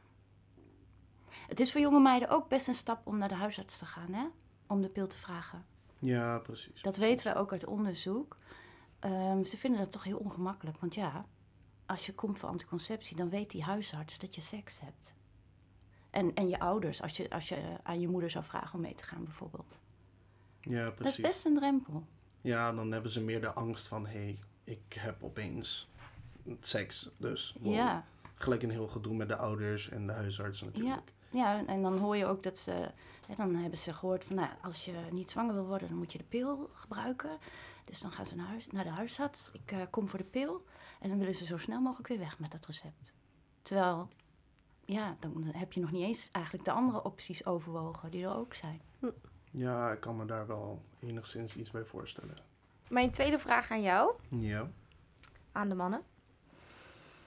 Het 1.46 1.60
is 1.60 1.72
voor 1.72 1.80
jonge 1.80 2.00
meiden 2.00 2.28
ook 2.28 2.48
best 2.48 2.68
een 2.68 2.74
stap 2.74 3.06
om 3.06 3.16
naar 3.18 3.28
de 3.28 3.34
huisarts 3.34 3.78
te 3.78 3.86
gaan, 3.86 4.12
hè? 4.12 4.24
Om 4.66 4.80
de 4.80 4.88
pil 4.88 5.06
te 5.06 5.18
vragen. 5.18 5.64
Ja, 5.98 6.38
precies. 6.38 6.82
Dat 6.82 6.96
weten 6.96 7.32
we 7.32 7.38
ook 7.38 7.52
uit 7.52 7.66
onderzoek. 7.66 8.36
Ehm, 8.98 9.44
ze 9.44 9.56
vinden 9.56 9.80
dat 9.80 9.90
toch 9.92 10.04
heel 10.04 10.18
ongemakkelijk. 10.18 10.76
Want 10.80 10.94
ja, 10.94 11.24
als 11.86 12.06
je 12.06 12.14
komt 12.14 12.38
voor 12.38 12.48
anticonceptie, 12.48 13.16
dan 13.16 13.28
weet 13.30 13.50
die 13.50 13.62
huisarts 13.62 14.18
dat 14.18 14.34
je 14.34 14.40
seks 14.40 14.80
hebt. 14.80 15.14
En, 16.10 16.34
en 16.34 16.48
je 16.48 16.58
ouders, 16.58 17.02
als 17.02 17.16
je, 17.16 17.30
als 17.30 17.48
je 17.48 17.76
aan 17.82 18.00
je 18.00 18.08
moeder 18.08 18.30
zou 18.30 18.44
vragen 18.44 18.74
om 18.74 18.80
mee 18.80 18.94
te 18.94 19.04
gaan, 19.04 19.24
bijvoorbeeld. 19.24 19.80
Ja, 20.60 20.84
Dat 20.84 20.92
is 20.92 20.98
precies. 20.98 21.20
best 21.24 21.44
een 21.44 21.54
drempel. 21.54 22.06
Ja, 22.40 22.72
dan 22.72 22.92
hebben 22.92 23.10
ze 23.10 23.20
meer 23.20 23.40
de 23.40 23.52
angst 23.52 23.88
van, 23.88 24.06
hé, 24.06 24.18
hey, 24.18 24.38
ik 24.64 24.92
heb 24.98 25.22
opeens 25.22 25.90
seks. 26.60 27.10
Dus 27.16 27.56
wow. 27.60 27.74
Ja, 27.74 28.04
gelijk 28.34 28.62
een 28.62 28.70
heel 28.70 28.88
gedoe 28.88 29.14
met 29.14 29.28
de 29.28 29.36
ouders 29.36 29.88
en 29.88 30.06
de 30.06 30.12
huisarts 30.12 30.62
natuurlijk. 30.62 31.12
ja, 31.30 31.58
en- 31.58 31.66
en 31.66 31.82
dan 31.82 31.98
hoor 31.98 32.16
je 32.16 32.26
ook 32.26 32.42
dat 32.42 32.58
ze. 32.58 32.88
Hè, 33.26 33.34
dan 33.36 33.54
hebben 33.54 33.78
ze 33.78 33.92
gehoord 33.94 34.24
van, 34.24 34.36
nou, 34.36 34.48
als 34.62 34.84
je 34.84 34.92
niet 35.10 35.30
zwanger 35.30 35.54
wil 35.54 35.66
worden, 35.66 35.88
dan 35.88 35.96
moet 35.96 36.12
je 36.12 36.18
de 36.18 36.24
pil 36.24 36.70
gebruiken. 36.74 37.38
Dus 37.84 38.00
dan 38.00 38.10
gaan 38.12 38.26
ze 38.26 38.36
naar, 38.36 38.46
huis, 38.46 38.66
naar 38.66 38.84
de 38.84 38.90
huisarts. 38.90 39.50
Ik 39.52 39.72
eh, 39.72 39.80
kom 39.90 40.08
voor 40.08 40.18
de 40.18 40.24
pil. 40.24 40.64
En 41.04 41.10
dan 41.10 41.18
willen 41.18 41.34
ze 41.34 41.44
zo 41.46 41.58
snel 41.58 41.80
mogelijk 41.80 42.08
weer 42.08 42.18
weg 42.18 42.38
met 42.38 42.50
dat 42.50 42.66
recept. 42.66 43.12
Terwijl, 43.62 44.08
ja, 44.84 45.16
dan 45.20 45.44
heb 45.44 45.72
je 45.72 45.80
nog 45.80 45.90
niet 45.90 46.02
eens 46.02 46.28
eigenlijk 46.32 46.64
de 46.64 46.70
andere 46.72 47.02
opties 47.02 47.46
overwogen 47.46 48.10
die 48.10 48.24
er 48.24 48.34
ook 48.34 48.54
zijn. 48.54 48.80
Ja, 49.50 49.92
ik 49.92 50.00
kan 50.00 50.16
me 50.16 50.24
daar 50.24 50.46
wel 50.46 50.82
enigszins 51.00 51.56
iets 51.56 51.70
bij 51.70 51.84
voorstellen. 51.84 52.36
Mijn 52.88 53.10
tweede 53.10 53.38
vraag 53.38 53.70
aan 53.70 53.82
jou, 53.82 54.12
Ja. 54.28 54.70
aan 55.52 55.68
de 55.68 55.74
mannen. 55.74 56.02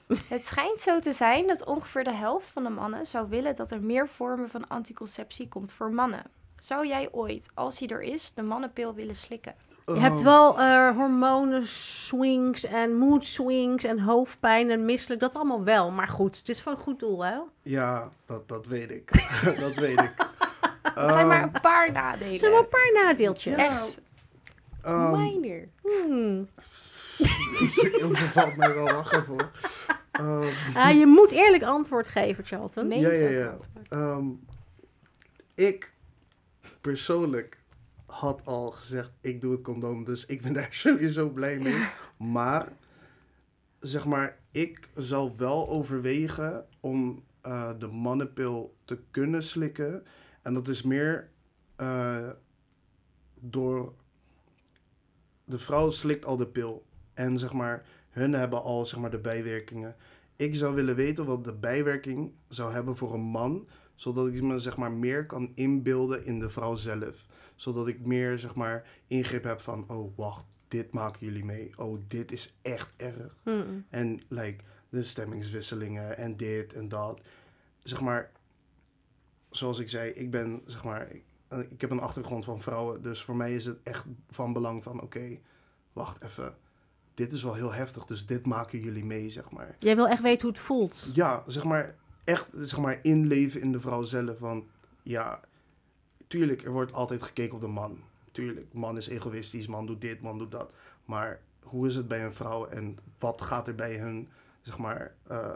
Het 0.29 0.45
schijnt 0.45 0.79
zo 0.79 0.99
te 0.99 1.11
zijn 1.11 1.47
dat 1.47 1.65
ongeveer 1.65 2.03
de 2.03 2.13
helft 2.13 2.49
van 2.49 2.63
de 2.63 2.69
mannen 2.69 3.05
zou 3.05 3.29
willen 3.29 3.55
dat 3.55 3.71
er 3.71 3.81
meer 3.81 4.09
vormen 4.09 4.49
van 4.49 4.67
anticonceptie 4.67 5.47
komt 5.47 5.71
voor 5.71 5.91
mannen. 5.91 6.23
Zou 6.57 6.87
jij 6.87 7.11
ooit, 7.11 7.51
als 7.53 7.79
hij 7.79 7.87
er 7.87 8.01
is, 8.01 8.33
de 8.33 8.41
mannenpil 8.43 8.93
willen 8.93 9.15
slikken? 9.15 9.55
Je 9.93 9.99
hebt 9.99 10.21
wel 10.21 10.59
eh, 10.59 10.95
hormonen 10.95 11.67
swings 11.67 12.65
en 12.65 12.93
mood 12.97 13.25
swings 13.25 13.83
en 13.83 13.99
hoofdpijn 13.99 14.69
en 14.69 14.85
misselijk. 14.85 15.19
Dat 15.19 15.35
allemaal 15.35 15.63
wel. 15.63 15.91
Maar 15.91 16.07
goed, 16.07 16.37
het 16.37 16.49
is 16.49 16.61
voor 16.61 16.71
een 16.71 16.77
goed 16.77 16.99
doel, 16.99 17.25
hè? 17.25 17.35
Ja, 17.61 18.09
dat, 18.25 18.47
dat 18.47 18.65
weet 18.65 18.91
ik. 18.91 19.11
dat 19.59 19.73
weet 19.73 19.99
ik. 19.99 20.13
Het 20.93 21.11
zijn 21.11 21.27
maar 21.27 21.43
een 21.43 21.61
paar 21.61 21.91
nadelen. 21.91 22.33
Er 22.33 22.39
zijn 22.39 22.51
wel 22.51 22.59
een 22.61 22.67
paar 22.69 22.91
nadeeltjes. 23.03 23.55
Echt 23.57 23.99
Ehm, 24.81 25.11
minor. 25.19 25.63
Hmm. 25.81 26.47
ik 27.83 27.99
overvalt 28.03 28.55
mij 28.55 28.73
wel 28.73 28.83
lachen 28.85 29.23
voor. 29.23 29.51
Ehm, 30.11 30.47
Ah, 30.73 30.91
je 30.99 31.05
moet 31.05 31.31
eerlijk 31.31 31.63
antwoord 31.63 32.07
geven, 32.07 32.45
Charlton. 32.45 32.87
Nee, 32.87 32.99
ja, 32.99 33.09
is 33.09 33.19
ja, 33.19 33.29
ja. 33.29 33.57
Ehm, 33.89 34.25
ik 35.55 35.91
persoonlijk 36.81 37.57
had 38.07 38.45
al 38.45 38.71
gezegd, 38.71 39.11
ik 39.21 39.41
doe 39.41 39.51
het 39.51 39.61
condoom, 39.61 40.03
dus 40.03 40.25
ik 40.25 40.41
ben 40.41 40.53
daar 40.59 40.67
sowieso 40.71 41.29
blij 41.29 41.59
mee. 41.59 41.87
Maar, 42.17 42.73
zeg 43.79 44.05
maar, 44.05 44.37
ik 44.51 44.89
zal 44.95 45.37
wel 45.37 45.69
overwegen 45.69 46.65
om 46.79 47.23
eh, 47.41 47.69
de 47.79 47.87
mannenpil 47.87 48.75
te 48.85 48.99
kunnen 49.11 49.43
slikken. 49.43 50.03
En 50.41 50.53
dat 50.53 50.67
is 50.67 50.81
meer 50.81 51.29
eh, 51.75 52.29
door 53.35 53.93
de 55.43 55.57
vrouw 55.57 55.89
slikt 55.89 56.25
al 56.25 56.37
de 56.37 56.47
pil. 56.47 56.85
En 57.13 57.39
zeg 57.39 57.53
maar, 57.53 57.85
hun 58.09 58.33
hebben 58.33 58.63
al 58.63 58.85
zeg 58.85 58.99
maar 58.99 59.11
de 59.11 59.19
bijwerkingen. 59.19 59.95
Ik 60.35 60.55
zou 60.55 60.75
willen 60.75 60.95
weten 60.95 61.25
wat 61.25 61.43
de 61.43 61.53
bijwerking 61.53 62.31
zou 62.47 62.71
hebben 62.71 62.97
voor 62.97 63.13
een 63.13 63.19
man. 63.19 63.67
Zodat 63.95 64.27
ik 64.27 64.41
me 64.41 64.59
zeg 64.59 64.77
maar 64.77 64.91
meer 64.91 65.25
kan 65.25 65.51
inbeelden 65.55 66.25
in 66.25 66.39
de 66.39 66.49
vrouw 66.49 66.75
zelf. 66.75 67.27
Zodat 67.57 67.87
ik 67.87 68.05
meer 68.05 68.39
zeg 68.39 68.55
maar 68.55 68.87
ingrip 69.07 69.43
heb 69.43 69.61
van, 69.61 69.85
oh 69.87 70.17
wacht, 70.17 70.45
dit 70.67 70.91
maken 70.91 71.25
jullie 71.25 71.45
mee. 71.45 71.71
Oh, 71.77 71.99
dit 72.07 72.31
is 72.31 72.57
echt 72.61 72.93
erg. 72.95 73.35
Mm. 73.43 73.85
En 73.89 74.21
like, 74.27 74.63
de 74.89 75.03
stemmingswisselingen 75.03 76.17
en 76.17 76.37
dit 76.37 76.73
en 76.73 76.89
dat. 76.89 77.21
Zeg 77.83 78.01
maar, 78.01 78.31
zoals 79.49 79.79
ik 79.79 79.89
zei, 79.89 80.09
ik 80.11 80.31
ben, 80.31 80.61
zeg 80.65 80.83
maar, 80.83 81.11
ik, 81.11 81.23
eh, 81.47 81.59
ik 81.59 81.81
heb 81.81 81.89
een 81.89 81.99
achtergrond 81.99 82.45
van 82.45 82.61
vrouwen. 82.61 83.01
Dus 83.01 83.23
voor 83.23 83.35
mij 83.35 83.53
is 83.53 83.65
het 83.65 83.79
echt 83.83 84.05
van 84.29 84.53
belang 84.53 84.83
van, 84.83 85.01
oké, 85.01 85.39
wacht 85.93 86.23
even. 86.23 86.55
Dit 87.13 87.33
is 87.33 87.43
wel 87.43 87.53
heel 87.53 87.73
heftig, 87.73 88.05
dus 88.05 88.25
dit 88.25 88.45
maken 88.45 88.79
jullie 88.79 89.05
mee, 89.05 89.29
zeg 89.29 89.51
maar. 89.51 89.75
Jij 89.77 89.95
wil 89.95 90.07
echt 90.07 90.21
weten 90.21 90.41
hoe 90.41 90.51
het 90.51 90.65
voelt. 90.65 91.09
Ja, 91.13 91.43
zeg 91.47 91.63
maar, 91.63 91.95
echt, 92.23 92.47
zeg 92.51 92.79
maar, 92.79 92.99
inleven 93.01 93.61
in 93.61 93.71
de 93.71 93.79
vrouw 93.79 94.03
zelf. 94.03 94.39
Want 94.39 94.65
ja, 95.03 95.41
tuurlijk, 96.27 96.63
er 96.65 96.71
wordt 96.71 96.93
altijd 96.93 97.23
gekeken 97.23 97.55
op 97.55 97.61
de 97.61 97.67
man. 97.67 97.99
Tuurlijk, 98.31 98.65
man 98.73 98.97
is 98.97 99.07
egoïstisch, 99.07 99.67
man 99.67 99.85
doet 99.85 100.01
dit, 100.01 100.21
man 100.21 100.37
doet 100.37 100.51
dat. 100.51 100.69
Maar 101.05 101.39
hoe 101.63 101.87
is 101.87 101.95
het 101.95 102.07
bij 102.07 102.25
een 102.25 102.33
vrouw 102.33 102.65
en 102.67 102.97
wat 103.19 103.41
gaat 103.41 103.67
er 103.67 103.75
bij 103.75 103.95
hun, 103.97 104.29
zeg 104.61 104.77
maar, 104.77 105.13
eh, 105.27 105.51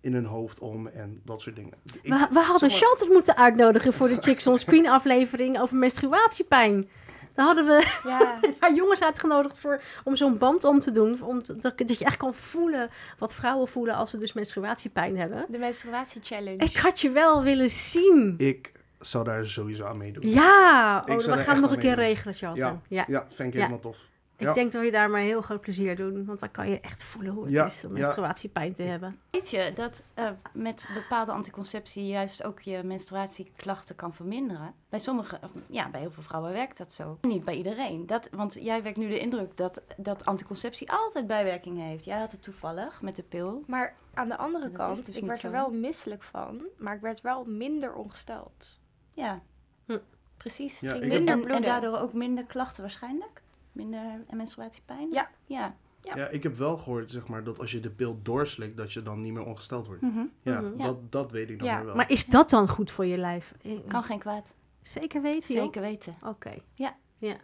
in 0.00 0.14
hun 0.14 0.24
hoofd 0.24 0.58
om 0.58 0.86
en 0.86 1.20
dat 1.24 1.42
soort 1.42 1.56
dingen. 1.56 1.74
Ik- 2.02 2.02
We, 2.02 2.08
we 2.30 2.38
hadden 2.40 2.70
zeg 2.70 2.80
maar- 2.80 2.88
Chantal 2.88 3.08
moeten 3.08 3.36
uitnodigen 3.36 3.92
voor 3.92 4.08
de 4.08 4.16
Chicks 4.20 4.46
on 4.46 4.58
Screen 4.58 4.88
aflevering 4.88 5.60
over 5.60 5.76
menstruatiepijn. 5.76 6.88
Dan 7.34 7.46
hadden 7.46 7.66
we 7.66 7.98
Ja, 8.04 8.40
haar 8.60 8.74
jongens 8.74 9.02
uitgenodigd 9.02 9.58
voor, 9.58 9.82
om 10.04 10.16
zo'n 10.16 10.38
band 10.38 10.64
om 10.64 10.80
te 10.80 10.90
doen. 10.92 11.22
Om 11.22 11.42
te- 11.42 11.56
dat, 11.56 11.78
dat 11.78 11.98
je 11.98 12.04
echt 12.04 12.16
kan 12.16 12.34
voelen 12.34 12.90
wat 13.18 13.34
vrouwen 13.34 13.68
voelen 13.68 13.94
als 13.94 14.10
ze 14.10 14.18
dus 14.18 14.32
menstruatiepijn 14.32 15.16
hebben. 15.18 15.46
de 15.48 15.58
menstruatie 15.58 16.20
challenge. 16.24 16.64
Ik 16.64 16.76
had 16.76 17.00
je 17.00 17.10
wel 17.10 17.42
willen 17.42 17.70
zien. 17.70 18.34
Ik 18.36 18.72
zou 19.00 19.24
daar 19.24 19.46
sowieso 19.46 19.84
aan 19.84 19.96
meedoen. 19.96 20.28
Ja, 20.30 21.02
Ik 21.06 21.10
oh, 21.12 21.16
we 21.16 21.22
gaan 21.22 21.38
echt 21.38 21.60
nog 21.60 21.72
een 21.72 21.78
keer 21.78 21.94
regelen, 21.94 22.34
Chantal. 22.34 22.66
Ja, 22.66 22.80
Ja. 22.88 23.04
ja, 23.06 23.26
vind 23.28 23.48
ik 23.48 23.54
Ja. 23.54 23.58
helemaal 23.60 23.80
tof. 23.80 24.08
Ik 24.36 24.46
Ja. 24.46 24.52
denk 24.52 24.72
dat 24.72 24.82
we 24.82 24.90
daar 24.90 25.10
maar 25.10 25.20
heel 25.20 25.42
groot 25.42 25.60
plezier 25.60 25.96
doen. 25.96 26.24
Want 26.24 26.40
dan 26.40 26.50
kan 26.50 26.68
je 26.70 26.80
echt 26.80 27.04
voelen 27.04 27.32
hoe 27.32 27.42
het 27.42 27.52
Ja, 27.52 27.64
is 27.64 27.84
om 27.84 27.96
ja. 27.96 28.02
menstruatiepijn 28.02 28.74
te 28.74 28.82
hebben. 28.82 29.20
Weet 29.30 29.50
je 29.50 29.72
dat 29.74 30.04
eh, 30.14 30.30
met 30.52 30.88
bepaalde 30.94 31.32
anticonceptie 31.32 32.06
juist 32.06 32.44
ook 32.44 32.60
je 32.60 32.82
menstruatieklachten 32.84 33.96
kan 33.96 34.14
verminderen? 34.14 34.74
Bij 34.88 34.98
sommige, 34.98 35.38
of, 35.42 35.50
ja, 35.66 35.90
bij 35.90 36.00
heel 36.00 36.10
veel 36.10 36.22
vrouwen 36.22 36.52
werkt 36.52 36.78
dat 36.78 36.92
zo. 36.92 37.18
Niet 37.20 37.44
bij 37.44 37.54
iedereen. 37.56 38.06
Dat, 38.06 38.28
want 38.32 38.54
jij 38.60 38.82
wekt 38.82 38.96
nu 38.96 39.08
de 39.08 39.18
indruk 39.18 39.56
dat, 39.56 39.82
dat 39.96 40.24
anticonceptie 40.24 40.92
altijd 40.92 41.26
bijwerkingen 41.26 41.86
heeft. 41.86 42.04
Jij 42.04 42.18
had 42.18 42.32
het 42.32 42.42
toevallig 42.42 43.02
met 43.02 43.16
de 43.16 43.22
pil. 43.22 43.64
Maar 43.66 43.94
aan 44.14 44.28
de 44.28 44.36
andere 44.36 44.70
Dat 44.70 44.86
kant, 44.86 45.06
dus 45.06 45.16
ik 45.16 45.24
werd 45.24 45.42
er 45.42 45.50
wel 45.50 45.70
misselijk 45.70 46.22
van, 46.22 46.66
maar 46.76 46.94
ik 46.94 47.00
werd 47.00 47.20
wel 47.20 47.44
minder 47.44 47.94
ongesteld. 47.94 48.77
Ja, 49.18 49.42
Hm. 49.86 49.98
precies. 50.36 50.80
Ja, 50.80 50.92
Ging 50.92 51.04
ik 51.04 51.12
heb- 51.12 51.22
minder 51.22 51.50
en, 51.50 51.62
daardoor 51.62 51.98
ook 51.98 52.12
minder 52.12 52.44
klachten 52.44 52.82
waarschijnlijk? 52.82 53.42
Minder 53.72 54.24
menstruatiepijn? 54.30 55.10
Ja. 55.10 55.28
Ja. 55.46 55.76
Ja. 56.02 56.16
Ja, 56.16 56.28
ik 56.28 56.42
heb 56.42 56.56
wel 56.56 56.76
gehoord, 56.76 57.10
zeg 57.10 57.28
maar, 57.28 57.44
dat 57.44 57.58
als 57.58 57.70
je 57.72 57.80
de 57.80 57.90
pil 57.90 58.20
doorslikt, 58.22 58.76
dat 58.76 58.92
je 58.92 59.02
dan 59.02 59.20
niet 59.22 59.32
meer 59.32 59.44
ongesteld 59.44 59.86
wordt. 59.86 60.02
Mhm. 60.02 60.24
Ja, 60.42 60.60
Mhm. 60.60 60.78
Ja. 60.78 60.84
Dat, 60.84 61.12
dat 61.12 61.30
weet 61.32 61.50
ik 61.50 61.58
dan 61.58 61.68
Ja, 61.68 61.84
wel. 61.84 61.94
Maar 61.94 62.10
is 62.10 62.26
dat 62.26 62.50
dan 62.50 62.68
goed 62.68 62.90
voor 62.90 63.06
je 63.06 63.16
lijf? 63.18 63.54
Eh, 63.62 63.78
Kan 63.88 64.02
geen 64.04 64.18
kwaad. 64.18 64.54
Zeker 64.82 65.22
weten, 65.22 65.54
joh? 65.54 65.64
Zeker 65.64 65.80
weten. 65.82 66.16
Oké. 66.26 66.54
Ja. 66.74 66.96
Ja. 67.18 67.36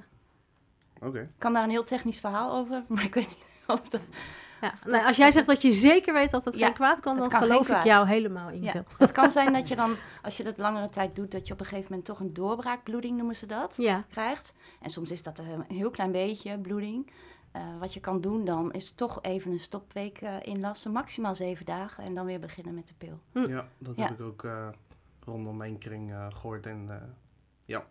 Oké. 1.00 1.20
Ik 1.20 1.28
kan 1.38 1.52
daar 1.52 1.64
een 1.64 1.70
heel 1.70 1.84
technisch 1.84 2.20
verhaal 2.20 2.56
over, 2.56 2.84
maar 2.88 3.04
ik 3.04 3.14
weet 3.14 3.28
niet 3.28 3.46
of 3.66 3.88
dat... 3.88 4.00
Ja, 4.60 4.74
nou, 4.86 5.06
als 5.06 5.16
jij 5.16 5.30
zegt 5.30 5.46
dat 5.46 5.62
je 5.62 5.72
zeker 5.72 6.14
weet 6.14 6.30
dat 6.30 6.44
het 6.44 6.56
Ja, 6.56 6.64
geen 6.66 6.74
kwaad 6.74 7.00
kan, 7.00 7.16
dan 7.16 7.28
kan 7.28 7.42
geloof 7.42 7.68
ik 7.68 7.82
jou 7.82 8.06
helemaal 8.08 8.48
in. 8.50 8.62
Ja. 8.62 8.84
Het 8.98 9.12
kan 9.12 9.30
zijn 9.30 9.52
dat 9.58 9.68
je 9.68 9.76
dan, 9.76 9.94
als 10.22 10.36
je 10.36 10.42
dat 10.44 10.58
langere 10.58 10.88
tijd 10.88 11.16
doet, 11.16 11.30
dat 11.32 11.46
je 11.46 11.52
op 11.52 11.60
een 11.60 11.66
gegeven 11.66 11.88
moment 11.90 12.06
toch 12.08 12.20
een 12.20 12.34
doorbraakbloeding, 12.34 13.16
noemen 13.16 13.36
ze 13.36 13.46
dat, 13.46 13.74
Ja. 13.76 14.04
krijgt. 14.10 14.54
En 14.80 14.90
soms 14.90 15.10
is 15.10 15.22
dat 15.22 15.38
een 15.38 15.64
heel 15.68 15.90
klein 15.90 16.12
beetje 16.12 16.58
bloeding. 16.58 17.10
Eh, 17.52 17.62
wat 17.80 17.94
je 17.94 18.00
kan 18.00 18.20
doen 18.20 18.44
dan, 18.44 18.72
is 18.72 18.94
toch 18.94 19.18
even 19.22 19.50
een 19.52 19.60
stopweek 19.60 20.18
eh, 20.20 20.34
inlassen, 20.42 20.92
maximaal 20.92 21.34
zeven 21.34 21.64
dagen, 21.66 22.04
en 22.04 22.14
dan 22.14 22.26
weer 22.26 22.40
beginnen 22.40 22.74
met 22.74 22.88
de 22.88 22.94
pil. 22.98 23.18
Hm. 23.32 23.50
Ja, 23.50 23.68
dat 23.78 23.96
Ja. 23.96 24.02
heb 24.02 24.12
ik 24.20 24.20
ook 24.26 24.44
eh, 24.44 24.68
rondom 25.24 25.56
mijn 25.56 25.78
kring 25.78 26.12
eh, 26.12 26.26
gehoord. 26.30 26.66
En 26.66 26.86
eh, 26.90 26.96
ja. 27.64 27.84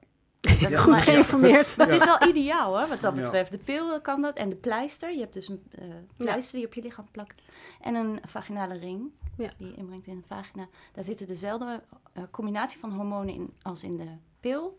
Dat 0.64 0.72
Ja. 0.72 0.80
Goed 0.94 1.02
geïnformeerd. 1.02 1.78
Maar 1.78 1.88
het 1.88 1.96
is 1.96 2.06
wel 2.06 2.28
ideaal 2.28 2.78
hoor, 2.78 2.88
wat 2.88 3.02
dat 3.02 3.16
Ja. 3.16 3.22
betreft. 3.22 3.52
De 3.52 3.58
pil 3.58 4.02
kan 4.02 4.22
dat 4.22 4.38
en 4.38 4.50
de 4.50 4.56
pleister. 4.56 5.12
Je 5.14 5.20
hebt 5.20 5.34
dus 5.34 5.48
een 5.48 5.64
eh, 5.72 5.86
pleister 6.18 6.52
die 6.52 6.62
je 6.62 6.68
op 6.68 6.74
je 6.74 6.82
lichaam 6.82 7.08
plakt. 7.12 7.42
En 7.82 7.96
een 7.96 8.20
vaginale 8.28 8.78
ring 8.78 9.12
Ja. 9.38 9.52
die 9.58 9.68
je 9.68 9.76
inbrengt 9.76 10.06
in 10.08 10.16
de 10.18 10.28
vagina. 10.28 10.68
Daar 10.94 11.04
zitten 11.04 11.28
dezelfde 11.28 11.82
eh, 12.14 12.24
combinatie 12.32 12.80
van 12.80 12.92
hormonen 12.92 13.34
in 13.34 13.54
als 13.62 13.84
in 13.84 13.98
de 13.98 14.08
pil. 14.40 14.78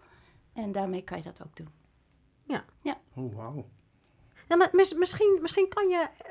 En 0.52 0.72
daarmee 0.72 1.02
kan 1.02 1.18
je 1.18 1.24
dat 1.24 1.40
ook 1.46 1.56
doen. 1.56 1.68
Oh, 3.16 3.34
wauw. 3.34 3.64
Ja, 4.48 4.56
maar 4.56 4.68
mis- 4.72 4.94
misschien, 4.94 5.38
misschien 5.42 5.68
kan 5.68 5.88
je 5.88 6.06
eh, 6.24 6.30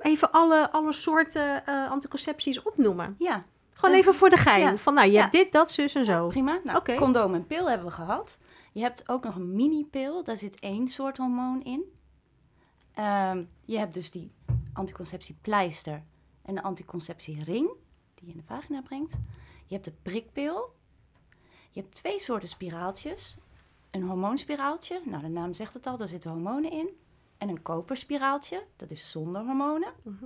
even 0.00 0.30
alle, 0.32 0.70
alle 0.72 0.92
soorten 0.92 1.66
eh, 1.66 1.90
anticoncepties 1.90 2.62
opnoemen. 2.62 3.14
Ja, 3.18 3.44
Gewoon 3.72 3.94
Ja. 3.94 4.00
even 4.00 4.14
voor 4.14 4.30
de 4.30 4.36
gein. 4.36 4.60
Ja. 4.60 4.76
Van 4.76 4.94
nou, 4.94 5.06
je 5.06 5.12
Ja. 5.12 5.20
hebt 5.20 5.32
dit, 5.32 5.52
dat, 5.52 5.70
zus 5.70 5.94
en 5.94 6.04
zo. 6.04 6.26
prima. 6.26 6.60
Nou, 6.64 6.78
Oké. 6.78 6.94
condoom 6.94 7.34
en 7.34 7.46
pil 7.46 7.68
hebben 7.68 7.86
we 7.86 7.92
gehad. 7.92 8.38
Je 8.74 8.80
hebt 8.80 9.08
ook 9.08 9.24
nog 9.24 9.34
een 9.34 9.54
mini-pil. 9.54 10.24
Daar 10.24 10.36
zit 10.36 10.60
één 10.60 10.88
soort 10.88 11.16
hormoon 11.16 11.62
in. 11.62 11.84
Ehm, 12.94 13.44
je 13.64 13.78
hebt 13.78 13.94
dus 13.94 14.10
die 14.10 14.30
anticonceptiepleister 14.72 16.00
en 16.42 16.54
de 16.54 16.62
anticonceptiering 16.62 17.70
die 18.14 18.26
je 18.26 18.32
in 18.32 18.36
de 18.36 18.46
vagina 18.46 18.82
brengt. 18.82 19.18
Je 19.66 19.74
hebt 19.74 19.84
de 19.84 19.94
prikpil. 20.02 20.74
Je 21.70 21.80
hebt 21.80 21.94
twee 21.94 22.20
soorten 22.20 22.48
spiraaltjes. 22.48 23.38
Een 23.90 24.02
hormoonspiraaltje, 24.02 25.00
nou 25.04 25.22
de 25.22 25.28
naam 25.28 25.52
zegt 25.52 25.74
het 25.74 25.86
al, 25.86 25.96
daar 25.96 26.08
zitten 26.08 26.30
hormonen 26.30 26.70
in. 26.70 26.88
En 27.38 27.48
een 27.48 27.62
koperspiraaltje, 27.62 28.64
dat 28.76 28.90
is 28.90 29.10
zonder 29.10 29.44
hormonen. 29.44 29.92
Mhm. 30.02 30.24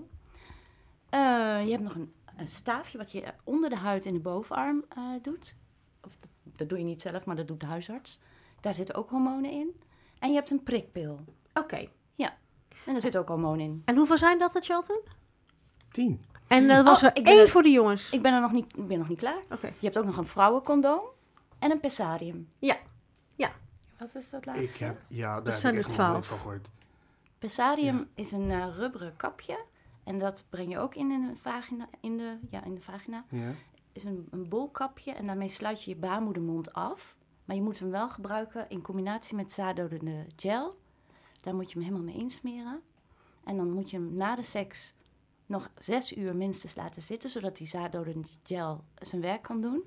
Eh, 1.09 1.65
je 1.65 1.71
hebt 1.71 1.83
nog 1.83 1.95
een, 1.95 2.13
een 2.37 2.49
staafje 2.49 2.99
wat 2.99 3.13
je 3.13 3.35
onder 3.45 3.71
de 3.71 3.77
huid 3.77 4.05
in 4.05 4.13
de 4.13 4.21
bovenarm 4.21 4.85
eh, 4.89 5.03
doet. 5.23 5.57
Of 6.05 6.17
dat, 6.21 6.31
dat 6.57 6.69
doe 6.69 6.79
je 6.79 6.85
niet 6.85 7.03
zelf, 7.03 7.25
maar 7.25 7.37
dat 7.37 7.49
doet 7.49 7.61
de 7.61 7.67
huisarts. 7.67 8.19
Daar 8.61 8.75
zitten 8.75 8.95
ook 8.95 9.11
hormonen 9.11 9.51
in. 9.51 9.81
En 10.19 10.29
je 10.29 10.35
hebt 10.35 10.51
een 10.51 10.63
prikpil. 10.63 11.21
Oké. 11.55 11.89
En 12.87 12.95
daar 12.95 13.03
zit 13.03 13.17
ook 13.17 13.29
hormoon 13.29 13.61
in. 13.61 13.83
En 13.85 13.97
hoeveel 13.97 14.19
zijn 14.19 14.39
dat, 14.39 14.57
Charlton? 14.61 15.01
Tien. 15.91 16.25
En 16.47 16.71
er 16.71 16.85
was 16.85 17.03
Oh, 17.03 17.09
er 17.09 17.17
ik 17.17 17.25
ben 17.25 17.33
één 17.33 17.43
er- 17.43 17.49
voor 17.49 17.63
de 17.63 17.71
jongens. 17.71 18.11
Ik 18.11 18.23
ben 18.23 18.33
er 18.35 18.41
nog 18.41 18.53
niet, 18.53 18.77
ik 18.77 18.87
ben 18.89 18.99
nog 18.99 19.09
niet 19.09 19.19
klaar. 19.19 19.43
Oké. 19.51 19.67
Je 19.67 19.73
hebt 19.87 19.99
ook 19.99 20.05
nog 20.05 20.17
een 20.17 20.27
vrouwencondoom 20.27 21.01
en 21.59 21.71
een 21.71 21.81
pessarium. 21.81 22.49
Wat 23.99 24.15
is 24.15 24.31
dat 24.31 24.47
laatste? 24.47 24.65
Ik 24.65 24.75
heb, 24.77 25.01
ja, 25.09 25.41
daar 25.41 25.53
zijn 25.53 25.75
heb 25.75 25.85
er 25.85 25.91
ik 25.91 25.97
echt 25.97 25.99
nog 25.99 26.09
nooit 26.13 26.23
12. 26.23 26.27
van 26.27 26.39
gehoord. 26.39 26.69
Pessarium 27.39 28.09
is 28.15 28.33
een 28.33 28.51
eh, 28.51 28.67
rubberen 28.77 29.17
kapje. 29.17 29.59
En 30.05 30.19
dat 30.19 30.47
breng 30.51 30.71
je 30.71 30.79
ook 30.79 30.95
in, 30.95 31.11
in, 31.11 31.27
de 31.29 31.37
vagina, 31.37 31.89
in, 32.01 32.17
de, 32.17 32.39
ja, 32.51 32.65
in 32.65 32.75
de 32.75 32.81
vagina. 32.81 33.25
Ja. 33.29 33.51
is 33.93 34.05
een, 34.05 34.29
een 34.31 34.49
bolkapje 34.49 35.13
en 35.13 35.27
daarmee 35.27 35.49
sluit 35.49 35.85
je 35.85 35.91
je 35.91 35.97
baarmoedermond 35.97 36.73
af. 36.73 37.17
Maar 37.49 37.57
je 37.57 37.63
moet 37.63 37.79
hem 37.79 37.91
wel 37.91 38.09
gebruiken 38.11 38.69
in 38.69 38.83
combinatie 38.83 39.37
met 39.37 39.53
zaaddodende 39.53 40.27
gel. 40.37 40.79
Daar 41.41 41.55
moet 41.55 41.73
je 41.73 41.79
hem 41.79 41.83
helemaal 41.89 42.07
mee 42.07 42.23
insmeren. 42.23 42.81
En 43.45 43.57
dan 43.57 43.71
moet 43.71 43.91
je 43.91 43.97
hem 43.97 44.15
na 44.15 44.37
de 44.37 44.43
seks 44.43 44.95
nog 45.47 45.71
zes 45.79 46.17
uur 46.17 46.37
minstens 46.37 46.75
laten 46.75 47.03
zitten, 47.03 47.31
zodat 47.31 47.57
die 47.57 47.67
zaaddodende 47.67 48.29
gel 48.43 48.85
zijn 48.99 49.21
werk 49.21 49.43
kan 49.43 49.61
doen. 49.61 49.85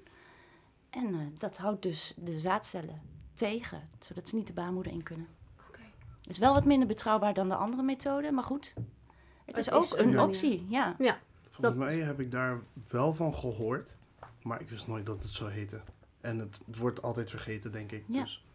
En 0.89 1.13
eh, 1.13 1.19
dat 1.37 1.57
houdt 1.57 1.81
dus 1.81 2.13
de 2.17 2.39
zaadcellen 2.39 3.01
tegen, 3.33 3.89
zodat 3.99 4.29
ze 4.29 4.35
niet 4.35 4.47
de 4.47 4.53
baarmoeder 4.53 4.91
in 4.91 5.03
kunnen. 5.03 5.27
Oké. 5.67 5.81
Is 6.27 6.37
wel 6.37 6.53
wat 6.53 6.65
minder 6.65 6.87
betrouwbaar 6.87 7.33
dan 7.33 7.49
de 7.49 7.55
andere 7.55 7.83
methode, 7.83 8.31
maar 8.31 8.43
goed. 8.43 8.73
Het 9.45 9.57
is 9.57 9.71
ook 9.71 9.93
een 9.97 10.19
optie, 10.19 10.65
ja. 10.69 10.95
Ja. 10.97 11.19
Volgens 11.41 11.65
Dat- 11.65 11.75
mij 11.75 11.97
heb 11.97 12.19
ik 12.19 12.31
daar 12.31 12.59
wel 12.89 13.13
van 13.13 13.33
gehoord, 13.33 13.95
maar 14.43 14.61
ik 14.61 14.69
wist 14.69 14.87
nooit 14.87 15.05
dat 15.05 15.23
het 15.23 15.31
zo 15.31 15.47
heette. 15.47 15.81
En 16.21 16.39
het, 16.39 16.61
het 16.65 16.77
wordt 16.77 17.01
altijd 17.01 17.29
vergeten, 17.29 17.71
denk 17.71 17.91
ik. 17.91 18.03
Ja. 18.07 18.21
Dus 18.21 18.45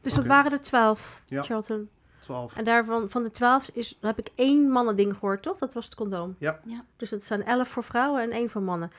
Dus 0.00 0.14
dat 0.14 0.26
waren 0.26 0.52
er 0.52 0.60
twaalf, 0.60 1.22
Ja. 1.26 1.42
Charlton. 1.42 1.88
12. 2.18 2.56
En 2.56 2.64
daarvan, 2.64 3.10
van 3.10 3.22
de 3.22 3.30
twaalf, 3.30 3.70
is, 3.72 3.98
heb 4.00 4.18
ik 4.18 4.28
één 4.34 4.70
mannending 4.70 5.14
gehoord, 5.14 5.42
toch? 5.42 5.58
Dat 5.58 5.74
was 5.74 5.84
het 5.84 5.94
condoom. 5.94 6.36
Ja. 6.38 6.60
Ja. 6.64 6.84
Dus 6.96 7.10
het 7.10 7.24
zijn 7.24 7.44
elf 7.44 7.68
voor 7.68 7.84
vrouwen 7.84 8.22
en 8.22 8.30
één 8.30 8.50
voor 8.50 8.62
mannen. 8.62 8.90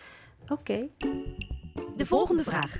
Oké. 0.48 0.88
De 1.98 2.06
volgende 2.06 2.44
vraag. 2.44 2.80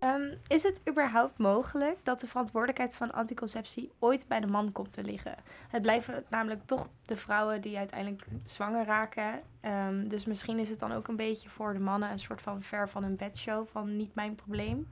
Ehm, 0.00 0.34
is 0.46 0.62
het 0.62 0.80
überhaupt 0.88 1.38
mogelijk 1.38 1.98
dat 2.02 2.20
de 2.20 2.26
verantwoordelijkheid 2.26 2.96
van 2.96 3.12
anticonceptie 3.12 3.92
ooit 3.98 4.28
bij 4.28 4.40
de 4.40 4.46
man 4.46 4.72
komt 4.72 4.92
te 4.92 5.02
liggen? 5.02 5.34
Het 5.68 5.82
blijven 5.82 6.24
namelijk 6.28 6.60
toch 6.66 6.88
de 7.06 7.16
vrouwen 7.16 7.60
die 7.60 7.78
uiteindelijk 7.78 8.26
zwanger 8.46 8.84
raken. 8.84 9.40
Ehm, 9.60 10.08
dus 10.08 10.24
misschien 10.24 10.58
is 10.58 10.68
het 10.68 10.78
dan 10.78 10.92
ook 10.92 11.08
een 11.08 11.16
beetje 11.16 11.48
voor 11.48 11.72
de 11.72 11.78
mannen 11.78 12.10
een 12.10 12.18
soort 12.18 12.40
van 12.40 12.62
ver 12.62 12.88
van 12.88 13.02
hun 13.02 13.16
bedshow 13.16 13.66
van 13.66 13.96
niet 13.96 14.14
mijn 14.14 14.34
probleem. 14.34 14.88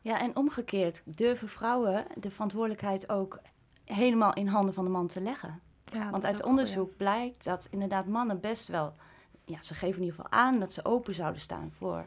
Ja, 0.00 0.20
en 0.20 0.36
omgekeerd 0.36 1.02
durven 1.04 1.48
vrouwen 1.48 2.04
de 2.14 2.30
verantwoordelijkheid 2.30 3.08
ook 3.08 3.40
helemaal 3.84 4.32
in 4.32 4.46
handen 4.46 4.74
van 4.74 4.84
de 4.84 4.90
man 4.90 5.06
te 5.06 5.20
leggen. 5.20 5.60
Ja, 5.84 6.10
Want 6.10 6.24
uit 6.24 6.42
onderzoek 6.42 6.96
blijkt 6.96 7.44
dat 7.44 7.68
inderdaad 7.70 8.06
mannen 8.06 8.40
best 8.40 8.68
wel... 8.68 8.94
Ja, 9.44 9.62
ze 9.62 9.74
geven 9.74 9.96
in 9.96 10.04
ieder 10.04 10.14
geval 10.14 10.38
aan 10.38 10.60
dat 10.60 10.72
ze 10.72 10.84
open 10.84 11.14
zouden 11.14 11.40
staan 11.40 11.70
voor 11.70 12.04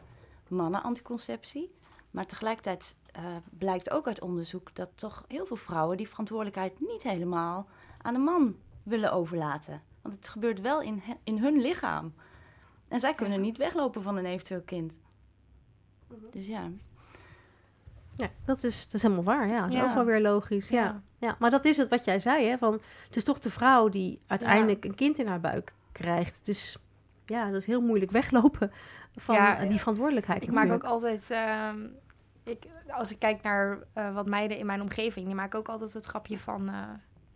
mannen-anticonceptie. 0.48 1.74
Maar 2.16 2.26
tegelijkertijd 2.26 2.96
eh, 3.12 3.22
blijkt 3.58 3.90
ook 3.90 4.06
uit 4.06 4.20
onderzoek 4.20 4.74
dat 4.74 4.88
toch 4.94 5.24
heel 5.28 5.46
veel 5.46 5.56
vrouwen 5.56 5.96
die 5.96 6.08
verantwoordelijkheid 6.08 6.80
niet 6.80 7.02
helemaal 7.02 7.66
aan 8.02 8.12
de 8.14 8.20
man 8.20 8.56
willen 8.82 9.12
overlaten. 9.12 9.82
Want 10.02 10.14
het 10.14 10.28
gebeurt 10.28 10.60
wel 10.60 10.80
in, 10.82 11.00
he- 11.04 11.18
in 11.24 11.38
hun 11.38 11.60
lichaam. 11.60 12.14
En 12.88 13.00
zij 13.00 13.14
kunnen 13.14 13.40
niet 13.40 13.56
weglopen 13.56 14.02
van 14.02 14.16
een 14.16 14.26
eventueel 14.26 14.62
kind. 14.62 14.98
Dus 16.30 16.46
ja. 16.46 16.70
Ja, 18.14 18.28
dat 18.44 18.64
is, 18.64 18.84
dat 18.84 18.94
is 18.94 19.02
helemaal 19.02 19.24
waar. 19.24 19.48
Ja, 19.48 19.60
dat 19.60 19.68
is 19.70 19.74
Ja. 19.76 19.88
ook 19.88 19.94
wel 19.94 20.04
weer 20.04 20.20
logisch. 20.20 20.68
Ja. 20.68 20.82
Ja. 20.84 21.02
Ja. 21.18 21.36
maar 21.38 21.50
dat 21.50 21.64
is 21.64 21.76
het 21.76 21.88
wat 21.88 22.04
jij 22.04 22.18
zei, 22.18 22.46
hè? 22.46 22.58
Van, 22.58 22.72
het 23.06 23.16
is 23.16 23.24
toch 23.24 23.38
de 23.38 23.50
vrouw 23.50 23.88
die 23.88 24.20
uiteindelijk 24.26 24.84
een 24.84 24.94
kind 24.94 25.18
in 25.18 25.26
haar 25.26 25.40
buik 25.40 25.72
krijgt. 25.92 26.46
Dus 26.46 26.78
ja, 27.26 27.46
dat 27.46 27.60
is 27.60 27.66
heel 27.66 27.80
moeilijk 27.80 28.10
weglopen 28.10 28.72
van 29.16 29.34
Ja, 29.34 29.64
die 29.64 29.78
verantwoordelijkheid. 29.78 30.42
Ik 30.42 30.52
maak 30.52 30.72
ook 30.72 30.84
altijd, 30.84 31.30
ehm, 31.30 31.78
ik, 32.46 32.64
als 32.90 33.10
ik 33.10 33.18
kijk 33.18 33.42
naar 33.42 33.78
eh, 33.92 34.14
wat 34.14 34.26
meiden 34.26 34.58
in 34.58 34.66
mijn 34.66 34.80
omgeving, 34.80 35.26
die 35.26 35.34
maken 35.34 35.58
ook 35.58 35.68
altijd 35.68 35.92
het 35.92 36.04
grapje 36.06 36.38
van, 36.38 36.68
eh, 36.68 36.74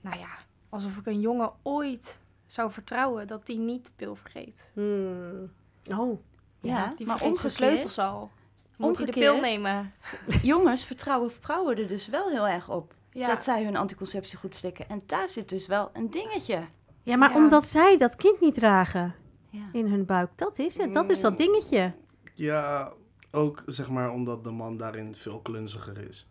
nou 0.01 0.19
ja, 0.19 0.29
alsof 0.69 0.97
ik 0.97 1.07
een 1.07 1.21
jongen 1.21 1.53
ooit 1.63 2.21
zou 2.47 2.71
vertrouwen 2.73 3.27
dat 3.27 3.47
die 3.47 3.59
niet 3.59 3.85
de 3.85 3.91
pil 3.97 4.15
vergeet. 4.15 4.71
Hmm. 4.75 5.53
Oh, 5.99 6.21
Ja, 6.61 6.93
die 6.97 7.07
maar 7.07 7.19
vergeet 7.19 7.37
zijn 7.39 7.53
sleutels 7.53 7.99
al. 7.99 8.31
Moet 8.79 8.97
hij 8.97 9.07
de 9.07 9.13
pil 9.13 9.41
nemen? 9.41 9.93
Jongens 10.43 10.85
vertrouwen 10.85 11.33
vrouwen 11.33 11.77
er 11.77 11.89
dus 11.89 12.09
wel 12.09 12.29
heel 12.31 12.49
erg 12.49 12.69
op. 12.69 12.95
Ja. 13.13 13.27
Dat 13.27 13.43
zij 13.45 13.65
hun 13.65 13.77
anticonceptie 13.77 14.39
goed 14.39 14.57
slikken. 14.57 14.89
En 14.89 15.03
daar 15.07 15.29
zit 15.29 15.49
dus 15.49 15.67
wel 15.67 15.91
een 15.93 16.11
dingetje. 16.11 16.67
ja, 17.03 17.17
maar 17.17 17.31
Ja. 17.31 17.37
omdat 17.37 17.67
zij 17.67 17.97
dat 17.97 18.15
kind 18.17 18.41
niet 18.41 18.55
dragen 18.55 19.15
Ja. 19.51 19.69
in 19.73 19.87
hun 19.87 20.05
buik, 20.05 20.31
dat 20.37 20.59
is 20.59 20.77
het. 20.79 20.95
Dat 20.95 21.11
is 21.11 21.21
dat 21.21 21.37
dingetje. 21.39 21.93
Ja, 22.35 22.93
ook 23.31 23.63
zeg 23.67 23.89
maar 23.91 24.11
omdat 24.11 24.45
de 24.45 24.51
man 24.51 24.77
daarin 24.77 25.15
veel 25.15 25.41
klunziger 25.41 25.99
is. 26.09 26.27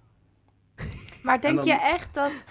Maar 1.23 1.41
denk 1.41 1.55
dan- 1.57 1.65
je 1.65 1.73
echt 1.81 2.13
dat, 2.13 2.43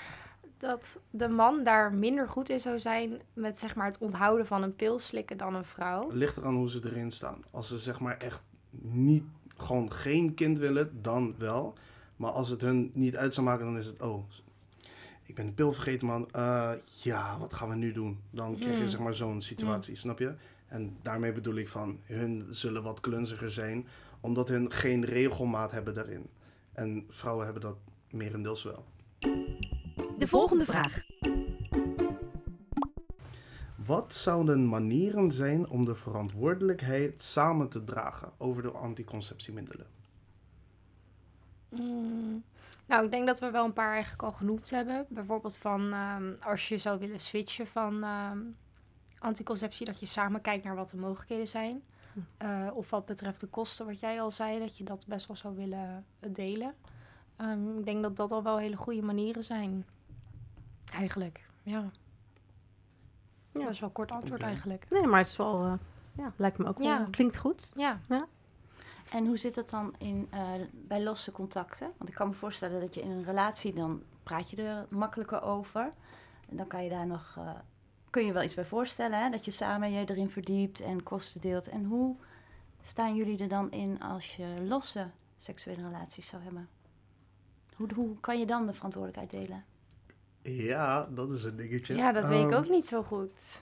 dat 0.58 1.00
de 1.10 1.28
man 1.28 1.64
daar 1.64 1.92
minder 1.92 2.28
goed 2.28 2.48
in 2.48 2.60
zou 2.60 2.78
zijn 2.78 3.20
met 3.32 3.58
zeg 3.58 3.74
maar, 3.74 3.86
het 3.86 3.98
onthouden 3.98 4.46
van 4.46 4.62
een 4.62 4.76
pil 4.76 4.98
slikken 4.98 5.36
dan 5.36 5.54
een 5.54 5.64
vrouw? 5.64 6.02
Het 6.02 6.12
ligt 6.12 6.36
eraan 6.36 6.54
hoe 6.54 6.70
ze 6.70 6.80
erin 6.84 7.10
staan. 7.10 7.44
Als 7.50 7.68
ze 7.68 7.78
zeg 7.78 8.00
maar 8.00 8.16
echt 8.16 8.42
niet, 8.80 9.24
gewoon 9.56 9.92
geen 9.92 10.34
kind 10.34 10.58
willen, 10.58 11.02
dan 11.02 11.34
wel. 11.38 11.74
Maar 12.16 12.30
als 12.30 12.48
het 12.48 12.60
hun 12.60 12.90
niet 12.94 13.16
uit 13.16 13.34
zou 13.34 13.46
maken, 13.46 13.64
dan 13.64 13.78
is 13.78 13.86
het, 13.86 14.02
oh, 14.02 14.24
ik 15.22 15.34
ben 15.34 15.46
de 15.46 15.52
pil 15.52 15.72
vergeten 15.72 16.06
man. 16.06 16.30
Eh, 16.30 16.72
ja, 17.02 17.38
wat 17.38 17.54
gaan 17.54 17.68
we 17.68 17.74
nu 17.74 17.92
doen? 17.92 18.20
Dan 18.30 18.54
krijg 18.56 18.74
je 18.74 18.80
Hmm. 18.80 18.88
zeg 18.88 19.00
maar 19.00 19.14
zo'n 19.14 19.42
situatie, 19.42 19.96
snap 19.96 20.18
je? 20.18 20.34
En 20.66 20.96
daarmee 21.02 21.32
bedoel 21.32 21.54
ik 21.54 21.68
van, 21.68 22.00
hun 22.04 22.46
zullen 22.50 22.82
wat 22.82 23.00
klunziger 23.00 23.50
zijn, 23.50 23.86
omdat 24.20 24.48
hun 24.48 24.72
geen 24.72 25.04
regelmaat 25.04 25.70
hebben 25.70 25.94
daarin. 25.94 26.30
En 26.72 27.06
vrouwen 27.08 27.44
hebben 27.44 27.62
dat 27.62 27.76
merendeels 28.10 28.62
wel. 28.62 28.84
De 30.18 30.26
volgende 30.26 30.64
vraag. 30.64 31.02
Wat 33.86 34.14
zouden 34.14 34.68
manieren 34.68 35.30
zijn 35.32 35.68
om 35.68 35.84
de 35.84 35.94
verantwoordelijkheid 35.94 37.22
samen 37.22 37.68
te 37.68 37.84
dragen 37.84 38.32
over 38.38 38.62
de 38.62 38.70
anticonceptiemiddelen? 38.70 39.86
Mm, 41.68 42.44
Nou, 42.86 43.04
ik 43.04 43.10
denk 43.10 43.26
dat 43.26 43.40
we 43.40 43.50
wel 43.50 43.64
een 43.64 43.72
paar 43.72 43.92
eigenlijk 43.92 44.22
al 44.22 44.32
genoemd 44.32 44.70
hebben. 44.70 45.06
Bijvoorbeeld 45.08 45.56
van 45.56 45.92
ehm, 45.92 46.32
als 46.40 46.68
je 46.68 46.78
zou 46.78 46.98
willen 46.98 47.20
switchen 47.20 47.66
van 47.66 48.02
ehm, 48.02 48.38
anticonceptie, 49.18 49.86
dat 49.86 50.00
je 50.00 50.06
samen 50.06 50.40
kijkt 50.40 50.64
naar 50.64 50.74
wat 50.74 50.90
de 50.90 50.96
mogelijkheden 50.96 51.48
zijn. 51.48 51.82
Eh, 52.36 52.66
of 52.74 52.90
wat 52.90 53.06
betreft 53.06 53.40
de 53.40 53.46
kosten, 53.46 53.86
wat 53.86 54.00
jij 54.00 54.20
al 54.20 54.30
zei, 54.30 54.58
dat 54.58 54.76
je 54.78 54.84
dat 54.84 55.06
best 55.06 55.26
wel 55.26 55.36
zou 55.36 55.56
willen 55.56 56.04
eh, 56.20 56.30
delen. 56.32 56.74
Ehm, 57.36 57.78
ik 57.78 57.84
denk 57.84 58.02
dat 58.02 58.16
dat 58.16 58.32
al 58.32 58.42
wel 58.42 58.58
hele 58.58 58.76
goede 58.76 59.02
manieren 59.02 59.44
zijn. 59.44 59.86
Eigenlijk, 60.92 61.46
ja. 61.62 61.90
Ja. 63.52 63.64
Dat 63.64 63.72
is 63.72 63.80
wel 63.80 63.88
een 63.88 63.94
kort 63.94 64.10
antwoord 64.12 64.40
eigenlijk. 64.40 64.86
Nee, 64.90 65.06
maar 65.06 65.18
het 65.18 65.28
is 65.28 65.36
wel, 65.36 65.64
eh, 65.64 65.72
ja, 66.12 66.32
lijkt 66.36 66.58
me 66.58 66.66
ook 66.66 66.78
wel, 66.78 66.86
Ja. 66.86 67.06
klinkt 67.10 67.36
goed. 67.38 67.72
Ja. 67.76 68.00
En 69.10 69.26
hoe 69.26 69.36
zit 69.36 69.54
dat 69.54 69.70
dan 69.70 69.94
in, 69.98 70.26
eh, 70.30 70.50
bij 70.72 71.02
losse 71.02 71.32
contacten? 71.32 71.92
Want 71.96 72.08
ik 72.10 72.14
kan 72.16 72.28
me 72.28 72.34
voorstellen 72.34 72.80
dat 72.80 72.94
je 72.94 73.00
in 73.02 73.10
een 73.10 73.24
relatie, 73.24 73.72
dan 73.74 74.02
praat 74.22 74.50
je 74.50 74.62
er 74.62 74.86
makkelijker 74.90 75.42
over. 75.42 75.92
En 76.48 76.56
dan 76.56 76.66
kan 76.66 76.84
je 76.84 76.90
daar 76.90 77.06
nog, 77.06 77.34
eh, 77.38 77.50
kun 78.10 78.26
je 78.26 78.32
wel 78.32 78.42
iets 78.42 78.54
bij 78.54 78.66
voorstellen, 78.66 79.22
hè? 79.22 79.30
dat 79.30 79.44
je 79.44 79.50
samen 79.50 79.92
je 79.92 80.10
erin 80.10 80.30
verdiept 80.30 80.80
en 80.80 81.02
kosten 81.02 81.40
deelt. 81.40 81.68
En 81.68 81.84
hoe 81.84 82.16
staan 82.82 83.14
jullie 83.16 83.38
er 83.38 83.48
dan 83.48 83.70
in 83.72 84.00
als 84.00 84.36
je 84.36 84.54
losse 84.62 85.10
seksuele 85.38 85.82
relaties 85.82 86.26
zou 86.26 86.42
hebben? 86.42 86.68
Hoe, 87.74 87.88
hoe 87.94 88.20
kan 88.20 88.38
je 88.38 88.46
dan 88.46 88.66
de 88.66 88.72
verantwoordelijkheid 88.72 89.30
delen? 89.42 89.64
Ja, 90.42 91.06
dat 91.06 91.30
is 91.30 91.44
een 91.44 91.56
dingetje. 91.56 91.94
Ja, 91.94 92.12
dat 92.12 92.28
weet 92.28 92.44
ik 92.44 92.50
Ehm, 92.50 92.58
ook 92.58 92.68
niet 92.68 92.86
zo 92.86 93.02
goed. 93.02 93.60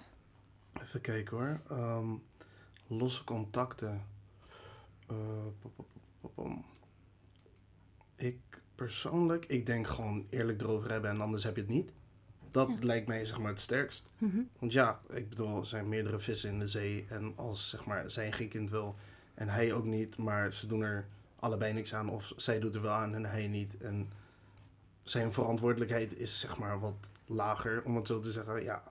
Even 0.82 1.00
kijken 1.00 1.36
hoor. 1.36 1.60
Ehm, 1.70 2.08
losse 2.86 3.24
contacten. 3.24 4.06
Eh, 5.06 5.16
pop, 5.60 5.72
pop, 5.76 5.86
pop, 5.92 6.02
pop, 6.20 6.34
pom. 6.34 6.64
ik 8.16 8.38
persoonlijk, 8.74 9.44
ik 9.46 9.66
denk 9.66 9.86
gewoon 9.86 10.26
eerlijk 10.30 10.60
erover 10.60 10.90
hebben 10.90 11.10
en 11.10 11.20
anders 11.20 11.44
heb 11.44 11.54
je 11.54 11.60
het 11.60 11.70
niet. 11.70 11.92
Dat 12.50 12.68
Ja. 12.68 12.74
lijkt 12.86 13.06
mij 13.06 13.24
zeg 13.26 13.38
maar 13.38 13.50
het 13.50 13.60
sterkst. 13.60 14.06
Want 14.58 14.72
ja, 14.72 15.00
ik 15.08 15.28
bedoel, 15.28 15.60
er 15.60 15.66
zijn 15.66 15.88
meerdere 15.88 16.18
vissen 16.18 16.50
in 16.50 16.58
de 16.58 16.68
zee. 16.68 17.06
En 17.08 17.32
als 17.36 17.68
zeg 17.68 17.84
maar, 17.84 18.10
zij 18.10 18.32
geen 18.32 18.48
kind 18.48 18.70
wil 18.70 18.94
en 19.34 19.48
hij 19.48 19.72
ook 19.72 19.84
niet, 19.84 20.16
maar 20.16 20.52
ze 20.54 20.66
doen 20.66 20.82
er 20.82 21.06
allebei 21.36 21.72
niks 21.72 21.94
aan. 21.94 22.08
Of 22.08 22.32
zij 22.36 22.58
doet 22.60 22.74
er 22.74 22.82
wel 22.82 22.92
aan 22.92 23.14
en 23.14 23.24
hij 23.24 23.46
niet. 23.48 23.76
En 23.76 24.10
zijn 25.02 25.32
verantwoordelijkheid 25.32 26.16
is 26.18 26.40
zeg 26.40 26.58
maar 26.58 26.80
wat 26.80 26.94
lager, 27.26 27.82
om 27.84 27.96
het 27.96 28.06
zo 28.06 28.20
te 28.20 28.30
zeggen. 28.32 28.62
Ja, 28.62 28.82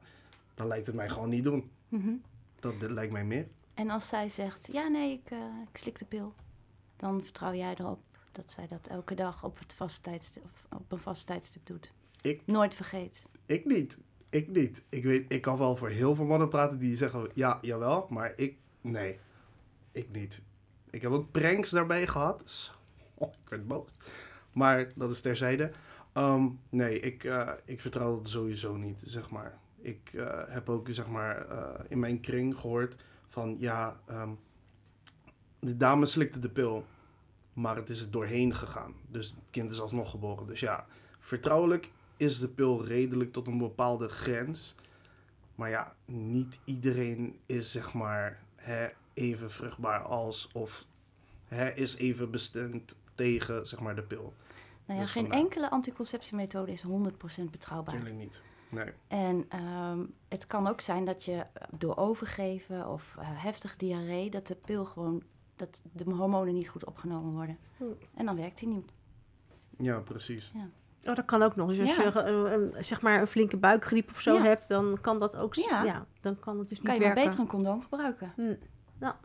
dan 0.53 0.67
lijkt 0.67 0.85
het 0.87 0.95
mij 0.95 1.09
gewoon 1.09 1.29
niet 1.29 1.43
doen. 1.43 1.71
Mhm. 1.89 2.13
Dat, 2.59 2.79
dat 2.79 2.91
lijkt 2.91 3.11
mij 3.13 3.25
meer. 3.25 3.47
En 3.73 3.89
als 3.89 4.09
zij 4.09 4.29
zegt, 4.29 4.69
ja 4.71 4.87
nee, 4.87 5.11
ik, 5.13 5.31
eh, 5.31 5.37
ik 5.71 5.77
slik 5.77 5.99
de 5.99 6.05
pil, 6.05 6.33
dan 6.95 7.23
vertrouw 7.23 7.53
jij 7.53 7.75
erop 7.77 7.99
dat 8.31 8.51
zij 8.51 8.67
dat 8.67 8.87
elke 8.87 9.15
dag 9.15 9.43
op, 9.43 9.59
het 9.59 9.73
vast 9.73 10.03
tijdstip, 10.03 10.43
op 10.71 10.91
een 10.91 10.99
vast 10.99 11.25
tijdstip 11.25 11.65
doet. 11.65 11.91
Ik- 12.21 12.41
Nooit 12.45 12.73
vergeet. 12.73 13.25
Ik 13.45 13.65
niet. 13.65 13.99
Ik 14.29 14.47
niet. 14.47 14.84
Ik 14.89 15.03
weet, 15.03 15.25
ik 15.27 15.41
kan 15.41 15.58
wel 15.58 15.75
voor 15.75 15.89
heel 15.89 16.15
veel 16.15 16.25
mannen 16.25 16.49
praten 16.49 16.79
die 16.79 16.97
zeggen 16.97 17.29
ja, 17.34 17.58
jawel, 17.62 18.08
maar 18.10 18.34
ik, 18.36 18.58
nee. 18.81 19.19
Ik 19.91 20.12
niet. 20.12 20.41
Ik 20.89 21.01
heb 21.01 21.12
ook 21.12 21.31
pranks 21.31 21.69
daarbij 21.69 22.08
gehad. 22.08 22.43
Oh, 23.17 23.34
ik 23.43 23.49
werd 23.49 23.67
boos. 23.67 23.89
Maar 24.53 24.91
dat 24.95 25.12
is 25.12 25.21
terzijde. 25.21 25.71
Ehm, 26.13 26.47
nee, 26.69 26.99
ik, 26.99 27.23
eh, 27.23 27.51
ik 27.65 27.81
vertrouw 27.81 28.17
dat 28.17 28.29
sowieso 28.29 28.75
niet, 28.75 29.01
zeg 29.05 29.29
maar. 29.29 29.60
Ik 29.81 30.12
eh, 30.13 30.41
heb 30.47 30.69
ook, 30.69 30.88
zeg 30.89 31.08
maar, 31.08 31.47
eh, 31.47 31.86
in 31.88 31.99
mijn 31.99 32.19
kring 32.19 32.58
gehoord 32.58 32.95
van, 33.27 33.55
ja, 33.60 33.99
ehm, 34.05 34.29
de 35.60 35.77
dame 35.77 36.05
slikte 36.05 36.39
de 36.39 36.49
pil, 36.49 36.86
maar 37.53 37.75
het 37.75 37.89
is 37.89 38.01
er 38.01 38.12
doorheen 38.12 38.55
gegaan. 38.55 38.93
Dus 39.08 39.29
het 39.29 39.49
kind 39.49 39.71
is 39.71 39.81
alsnog 39.81 40.10
geboren. 40.10 40.47
Dus 40.47 40.60
ja, 40.60 40.86
vertrouwelijk 41.19 41.91
is 42.17 42.39
de 42.39 42.47
pil 42.49 42.86
redelijk 42.86 43.32
tot 43.32 43.47
een 43.47 43.58
bepaalde 43.58 44.08
grens. 44.10 44.75
Maar 45.56 45.69
ja, 45.69 45.95
niet 46.06 46.60
iedereen 46.65 47.39
is 47.45 47.71
zeg 47.71 47.93
maar 47.93 48.43
hè, 48.56 48.88
even 49.13 49.51
vruchtbaar 49.51 50.01
als 50.01 50.49
of 50.54 50.86
hè, 51.45 51.69
is 51.69 51.95
even 51.95 52.32
bestemd 52.32 52.95
tegen 53.15 53.67
zeg 53.67 53.80
maar 53.80 53.95
de 53.95 54.04
pil. 54.04 54.34
Nou 54.86 54.99
ja, 54.99 55.06
Dus 55.06 55.12
geen 55.13 55.23
vandaar. 55.23 55.41
enkele 55.41 55.69
anticonceptiemethode 55.69 56.71
is 56.71 56.84
100% 56.84 56.88
betrouwbaar. 57.51 57.93
Natuurlijk 57.95 58.21
niet. 58.23 58.43
Nee. 58.69 58.91
En 59.08 59.45
ehm, 59.49 59.99
het 60.28 60.47
kan 60.47 60.67
ook 60.67 60.82
zijn 60.82 61.06
dat 61.06 61.23
je 61.23 61.45
door 61.71 61.97
overgeven 61.97 62.88
of 62.88 63.15
eh, 63.19 63.25
heftig 63.30 63.75
diarree, 63.78 64.30
dat 64.30 64.47
de 64.47 64.56
pil 64.56 64.86
gewoon, 64.86 65.23
dat 65.56 65.82
de 65.91 66.04
hormonen 66.04 66.54
niet 66.54 66.69
goed 66.69 66.86
opgenomen 66.86 67.34
worden. 67.34 67.58
Hm. 67.78 67.84
En 68.13 68.25
dan 68.25 68.36
werkt 68.36 68.60
die 68.60 68.67
niet. 68.69 68.91
Ja, 69.78 69.99
precies. 69.99 70.51
Oh, 71.09 71.15
dat 71.15 71.25
kan 71.25 71.41
ook 71.41 71.55
nog. 71.55 71.67
Dus 71.67 71.79
als 71.79 71.95
Ja. 71.95 72.03
je 72.03 72.11
eh, 72.21 72.51
een, 72.51 72.83
zeg 72.83 73.01
maar 73.01 73.21
een 73.21 73.27
flinke 73.27 73.57
buikgriep 73.57 74.09
of 74.09 74.21
zo 74.21 74.33
Ja. 74.33 74.41
hebt, 74.41 74.67
dan 74.67 74.97
kan 75.01 75.17
dat 75.17 75.35
ook. 75.35 75.53
Ja. 75.53 75.83
Ja. 75.83 76.05
dan 76.21 76.39
kan 76.39 76.59
het 76.59 76.69
dus 76.69 76.81
Kan 76.81 76.87
niet 76.91 76.97
je 77.01 77.05
maar 77.05 77.13
werken. 77.15 77.23
beter 77.31 77.39
een 77.39 77.47
condoom 77.51 77.81
gebruiken. 77.81 78.33
Hm. 78.35 78.55
Ja. 78.99 79.19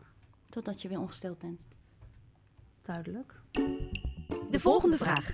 Totdat 0.49 0.81
je 0.81 0.87
weer 0.87 0.99
ongesteld 0.99 1.37
bent. 1.39 1.67
Duidelijk. 2.81 3.33
De 4.49 4.59
volgende 4.59 4.97
vraag. 4.97 5.33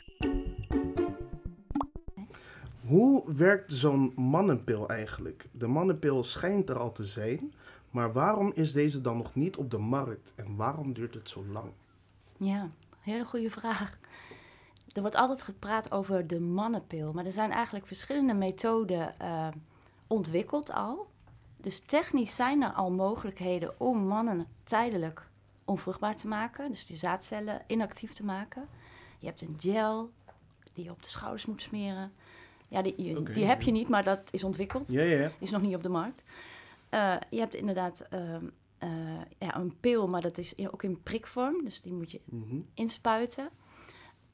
Hoe 2.86 3.34
werkt 3.34 3.74
zo'n 3.74 4.12
mannenpil 4.16 4.90
eigenlijk? 4.90 5.48
De 5.52 5.68
mannenpil 5.68 6.24
schijnt 6.24 6.70
er 6.70 6.78
al 6.78 6.92
te 6.92 7.04
zijn, 7.04 7.54
maar 7.92 8.14
waarom 8.14 8.52
is 8.56 8.74
deze 8.74 9.02
dan 9.02 9.18
nog 9.18 9.36
niet 9.36 9.58
op 9.58 9.72
de 9.72 9.78
markt 9.78 10.34
en 10.36 10.56
waarom 10.56 10.94
duurt 10.94 11.14
het 11.14 11.30
zo 11.30 11.46
lang? 11.52 11.72
Ja, 12.38 12.70
hele 13.00 13.26
goede 13.26 13.50
vraag. 13.50 13.98
Er 14.94 15.02
wordt 15.02 15.16
altijd 15.16 15.42
gepraat 15.42 15.92
over 15.92 16.28
de 16.28 16.40
mannenpil. 16.40 17.14
Maar 17.14 17.26
er 17.26 17.32
zijn 17.32 17.52
eigenlijk 17.52 17.88
verschillende 17.88 18.34
methoden 18.34 19.20
eh, 19.20 19.48
ontwikkeld 20.08 20.72
al. 20.72 21.08
Dus 21.58 21.80
technisch 21.80 22.36
zijn 22.36 22.62
er 22.64 22.72
al 22.72 22.92
mogelijkheden 22.92 23.80
om 23.80 23.98
mannen 24.08 24.48
tijdelijk 24.64 25.28
onvruchtbaar 25.66 26.16
te 26.16 26.28
maken. 26.28 26.68
Dus 26.70 26.86
die 26.86 26.98
zaadcellen 26.98 27.62
inactief 27.68 28.14
te 28.14 28.24
maken. 28.26 28.66
Je 29.20 29.28
hebt 29.28 29.42
een 29.42 29.56
gel 29.60 30.12
die 30.74 30.84
je 30.84 30.92
op 30.92 31.04
de 31.04 31.10
schouders 31.10 31.46
moet 31.46 31.62
smeren. 31.62 32.12
Ja, 32.68 32.82
die, 32.82 32.94
je- 33.04 33.24
die 33.24 33.46
heb 33.46 33.62
je 33.62 33.72
niet, 33.72 33.88
maar 33.90 34.04
dat 34.04 34.22
is 34.32 34.44
ontwikkeld. 34.44 34.88
Ja, 34.92 35.02
ja, 35.02 35.20
ja. 35.20 35.32
Is 35.40 35.50
nog 35.52 35.62
niet 35.62 35.76
op 35.76 35.84
de 35.84 35.90
markt. 35.90 36.22
Eh, 36.90 37.16
je 37.30 37.40
hebt 37.40 37.56
inderdaad 37.56 38.02
ehm, 38.10 38.46
eh, 38.78 38.90
ja, 39.38 39.56
een 39.56 39.76
pil, 39.80 40.08
maar 40.08 40.22
dat 40.22 40.38
is 40.38 40.68
ook 40.72 40.84
in 40.84 41.02
prikvorm. 41.04 41.64
Dus 41.64 41.82
die 41.82 41.94
moet 41.94 42.12
je 42.12 42.20
Mhm. 42.26 42.56
inspuiten. 42.74 43.50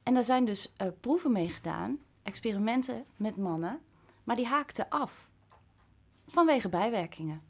En 0.04 0.14
daar 0.14 0.24
zijn 0.24 0.46
dus 0.46 0.74
eh, 0.78 0.88
proeven 1.00 1.32
mee 1.32 1.50
gedaan, 1.50 2.00
experimenten 2.24 3.06
met 3.16 3.38
mannen, 3.38 3.80
maar 4.24 4.36
die 4.36 4.48
haakten 4.48 4.90
af 4.90 5.30
vanwege 6.28 6.70
bijwerkingen. 6.70 7.42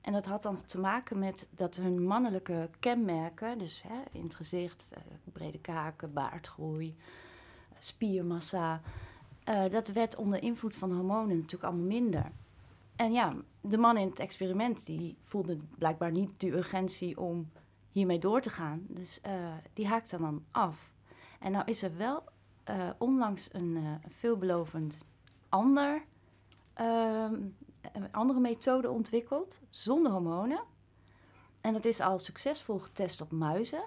En 0.00 0.12
dat 0.12 0.26
had 0.26 0.42
dan 0.42 0.64
te 0.64 0.80
maken 0.80 1.18
met 1.18 1.48
dat 1.50 1.76
hun 1.76 2.02
mannelijke 2.06 2.70
kenmerken, 2.78 3.58
dus 3.58 3.82
hè, 3.82 4.02
in 4.12 4.22
het 4.22 4.34
gezicht, 4.34 4.92
brede 5.32 5.60
kaken, 5.60 6.12
baardgroei, 6.12 6.96
spiermassa, 7.78 8.80
eh, 9.44 9.70
dat 9.70 9.88
werd 9.88 10.16
onder 10.16 10.42
invloed 10.42 10.76
van 10.76 10.92
hormonen 10.92 11.36
natuurlijk 11.36 11.64
allemaal 11.64 11.86
minder. 11.86 12.32
En 12.96 13.12
ja, 13.12 13.34
de 13.60 13.78
man 13.78 13.96
in 13.96 14.08
het 14.08 14.18
experiment 14.18 14.86
die 14.86 15.16
voelde 15.20 15.58
blijkbaar 15.78 16.10
niet 16.10 16.40
de 16.40 16.52
urgentie 16.52 17.20
om 17.20 17.50
hiermee 17.90 18.18
door 18.18 18.40
te 18.40 18.50
gaan. 18.50 18.86
Dus 18.88 19.20
eh, 19.20 19.54
die 19.72 19.86
haakte 19.86 20.16
dan 20.16 20.44
af. 20.50 20.91
En 21.42 21.52
nou 21.52 21.64
is 21.66 21.82
er 21.82 21.96
wel 21.96 22.24
eh, 22.64 22.90
onlangs 22.98 23.48
een 23.52 23.76
eh, 23.76 24.10
veelbelovend 24.10 25.04
ander, 25.48 26.04
ehm, 26.74 27.34
een 27.92 28.12
andere 28.12 28.40
methode 28.40 28.90
ontwikkeld, 28.90 29.60
zonder 29.70 30.12
hormonen. 30.12 30.60
En 31.60 31.72
dat 31.72 31.84
is 31.84 32.00
al 32.00 32.18
succesvol 32.18 32.78
getest 32.78 33.20
op 33.20 33.32
muizen. 33.32 33.84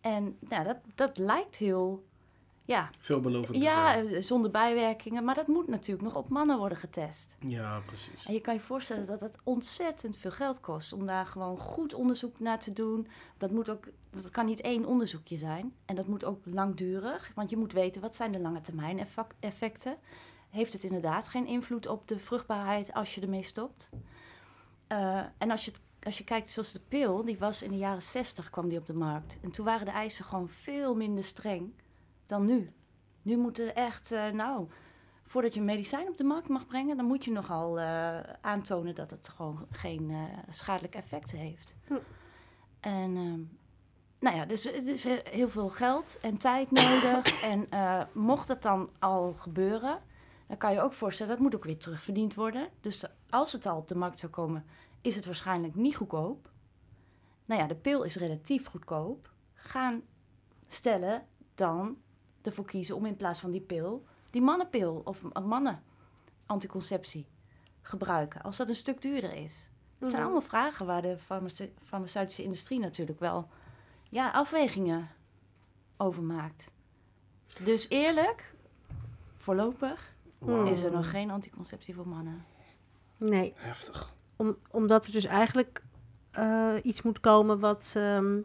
En 0.00 0.36
nou, 0.40 0.64
dat, 0.64 0.76
dat 0.94 1.18
lijkt 1.18 1.56
heel, 1.56 2.04
ja, 2.64 2.90
Veelbelovend 2.98 3.62
ja, 3.62 3.92
zijn. 3.92 4.06
eh, 4.14 4.20
zonder 4.22 4.50
bijwerkingen. 4.50 5.24
Maar 5.24 5.34
dat 5.34 5.46
moet 5.46 5.68
natuurlijk 5.68 6.02
nog 6.02 6.16
op 6.16 6.28
mannen 6.28 6.58
worden 6.58 6.78
getest. 6.78 7.36
Ja, 7.38 7.80
precies. 7.86 8.26
En 8.26 8.32
je 8.32 8.40
kan 8.40 8.54
je 8.54 8.60
voorstellen 8.60 9.06
dat 9.06 9.20
het 9.20 9.38
ontzettend 9.44 10.16
veel 10.16 10.30
geld 10.30 10.60
kost 10.60 10.92
om 10.92 11.06
daar 11.06 11.26
gewoon 11.26 11.58
goed 11.58 11.94
onderzoek 11.94 12.40
naar 12.40 12.58
te 12.58 12.72
doen. 12.72 13.06
Dat, 13.38 13.50
moet 13.50 13.70
ook, 13.70 13.84
dat 14.10 14.30
kan 14.30 14.46
niet 14.46 14.60
één 14.60 14.84
onderzoekje 14.84 15.36
zijn. 15.36 15.74
En 15.84 15.94
dat 15.96 16.06
moet 16.06 16.24
ook 16.24 16.40
langdurig, 16.44 17.32
want 17.34 17.50
je 17.50 17.56
moet 17.56 17.72
weten 17.72 18.00
wat 18.00 18.16
zijn 18.16 18.32
de 18.32 18.40
lange 18.40 18.60
termijn 18.60 18.98
effect- 18.98 19.34
effecten. 19.40 19.96
Heeft 20.50 20.72
het 20.72 20.84
inderdaad 20.84 21.28
geen 21.28 21.46
invloed 21.46 21.86
op 21.86 22.08
de 22.08 22.18
vruchtbaarheid 22.18 22.92
als 22.94 23.14
je 23.14 23.20
ermee 23.20 23.42
stopt? 23.42 23.90
Eh, 24.86 25.20
en 25.38 25.50
als 25.50 25.64
je, 25.64 25.70
het- 25.70 25.80
als 26.02 26.18
je 26.18 26.24
kijkt 26.24 26.50
zoals 26.50 26.72
de 26.72 26.80
pil, 26.88 27.24
die 27.24 27.38
was 27.38 27.62
in 27.62 27.70
de 27.70 27.76
jaren 27.76 28.02
60 28.02 28.50
kwam 28.50 28.68
die 28.68 28.78
op 28.78 28.86
de 28.86 28.92
markt. 28.94 29.38
En 29.42 29.50
toen 29.50 29.64
waren 29.64 29.86
de 29.86 29.92
eisen 29.92 30.24
gewoon 30.24 30.48
veel 30.48 30.94
minder 30.94 31.24
streng 31.24 31.74
dan 32.26 32.44
nu. 32.44 32.72
Nu 33.22 33.36
moeten 33.36 33.66
er 33.66 33.74
echt, 33.74 34.12
eh, 34.12 34.28
nou, 34.28 34.68
voordat 35.32 35.54
je 35.54 35.60
een 35.60 35.66
medicijn 35.66 36.08
op 36.08 36.16
de 36.16 36.24
markt 36.24 36.48
mag 36.48 36.66
brengen, 36.66 36.96
dan 36.96 37.06
moet 37.06 37.24
je 37.24 37.32
nogal 37.32 37.80
eh, 37.80 38.18
aantonen 38.40 38.94
dat 38.94 39.10
het 39.10 39.28
gewoon 39.28 39.66
geen 39.70 40.10
eh, 40.10 40.38
schadelijke 40.48 40.98
effecten 40.98 41.38
heeft. 41.38 41.74
Hm. 41.86 41.94
En 42.80 43.16
ehm, 43.16 43.40
nou 44.18 44.36
ja, 44.36 44.44
dus 44.44 44.64
het 44.64 44.86
is 44.86 45.04
eh, 45.04 45.16
heel 45.24 45.48
veel 45.48 45.68
geld 45.68 46.18
en 46.20 46.36
tijd 46.36 46.70
nodig. 46.80 47.42
en 47.42 47.68
mocht 48.12 48.48
het 48.48 48.62
dan 48.62 48.90
al 48.98 49.32
gebeuren, 49.32 49.98
dan 50.46 50.56
kan 50.56 50.72
je 50.72 50.80
ook 50.80 50.92
voorstellen 50.92 51.32
dat 51.32 51.42
moet 51.42 51.54
ook 51.54 51.64
weer 51.64 51.78
terugverdiend 51.78 52.34
worden. 52.34 52.68
Dus 52.80 53.04
als 53.30 53.52
het 53.52 53.66
al 53.66 53.76
op 53.76 53.88
de 53.88 53.96
markt 53.96 54.18
zou 54.18 54.32
komen, 54.32 54.64
is 55.00 55.16
het 55.16 55.26
waarschijnlijk 55.26 55.74
niet 55.74 55.96
goedkoop. 55.96 56.50
Nou 57.44 57.60
ja, 57.60 57.66
de 57.66 57.74
pil 57.74 58.02
is 58.02 58.16
relatief 58.16 58.66
goedkoop. 58.66 59.30
Gaan 59.54 60.02
stellen 60.68 61.26
dan 61.54 61.96
ervoor 62.42 62.64
kiezen 62.64 62.96
om 62.96 63.06
in 63.06 63.16
plaats 63.16 63.40
van 63.40 63.50
die 63.50 63.60
pil 63.60 64.04
die 64.30 64.42
mannenpil 64.42 65.00
of 65.04 65.22
een 65.32 65.46
mannen 65.46 65.82
anticonceptie 66.46 67.26
gebruiken, 67.82 68.42
als 68.42 68.56
dat 68.56 68.68
een 68.68 68.74
stuk 68.74 69.02
duurder 69.02 69.32
is. 69.32 69.68
Dat 69.98 70.10
zijn 70.10 70.22
Mhm. 70.22 70.22
allemaal 70.22 70.48
vragen 70.48 70.86
waar 70.86 71.02
de 71.02 71.18
farmace- 71.18 71.70
farmaceutische 71.84 72.42
industrie 72.42 72.78
natuurlijk 72.78 73.20
wel 73.20 73.48
ja, 74.10 74.30
afwegingen 74.30 75.08
over 75.96 76.22
maakt. 76.22 76.72
Dus 77.64 77.88
eerlijk, 77.88 78.54
voorlopig 79.36 80.14
is 80.66 80.82
er 80.82 80.90
nog 80.90 81.10
geen 81.10 81.30
anticonceptie 81.30 81.94
voor 81.94 82.08
mannen. 82.08 82.44
Nee, 83.18 83.52
Heftig. 83.56 84.14
om, 84.36 84.56
omdat 84.70 85.06
er 85.06 85.12
dus 85.12 85.24
eigenlijk 85.24 85.82
eh, 86.30 86.74
iets 86.82 87.02
moet 87.02 87.20
komen 87.20 87.58
wat 87.60 87.92
ehm, 87.96 88.40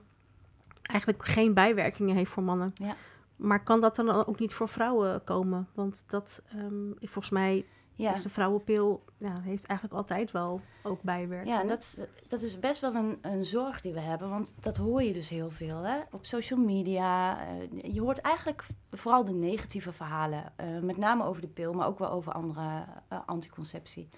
eigenlijk 0.81 1.25
geen 1.25 1.53
bijwerkingen 1.53 2.15
heeft 2.15 2.31
voor 2.31 2.43
mannen. 2.43 2.71
Ja. 2.73 2.95
Maar 3.37 3.63
kan 3.63 3.79
dat 3.79 3.95
dan 3.95 4.09
ook 4.09 4.39
niet 4.39 4.53
voor 4.53 4.69
vrouwen 4.69 5.23
komen? 5.23 5.67
Want 5.73 6.03
dat, 6.07 6.41
ehm, 6.49 6.91
volgens 6.99 7.29
mij 7.29 7.65
Ja. 7.93 8.11
is 8.13 8.21
de 8.21 8.29
vrouwenpil, 8.29 9.03
ja, 9.17 9.39
heeft 9.41 9.65
eigenlijk 9.65 9.99
altijd 9.99 10.31
wel 10.31 10.61
ook 10.83 11.01
bijwerkingen. 11.01 11.55
Ja, 11.55 11.61
en 11.61 11.67
dat, 11.67 11.79
is- 11.81 11.99
dat 12.27 12.41
is 12.41 12.59
best 12.59 12.81
wel 12.81 12.95
een, 12.95 13.17
een 13.21 13.45
zorg 13.45 13.81
die 13.81 13.93
we 13.93 13.99
hebben, 13.99 14.29
want 14.29 14.53
dat 14.59 14.77
hoor 14.77 15.03
je 15.03 15.13
dus 15.13 15.29
heel 15.29 15.49
veel 15.51 15.81
hè? 15.83 15.97
op 16.11 16.25
social 16.25 16.59
media. 16.59 17.39
eh, 17.47 17.93
je 17.93 18.01
hoort 18.01 18.19
eigenlijk 18.21 18.65
vooral 18.91 19.25
de 19.25 19.31
negatieve 19.33 19.91
verhalen, 19.93 20.53
eh, 20.55 20.79
met 20.79 20.97
name 20.97 21.23
over 21.23 21.41
de 21.41 21.47
pil, 21.47 21.73
maar 21.73 21.87
ook 21.87 21.99
wel 21.99 22.09
over 22.09 22.31
andere 22.33 22.85
eh, 23.07 23.19
anticonceptie. 23.25 24.09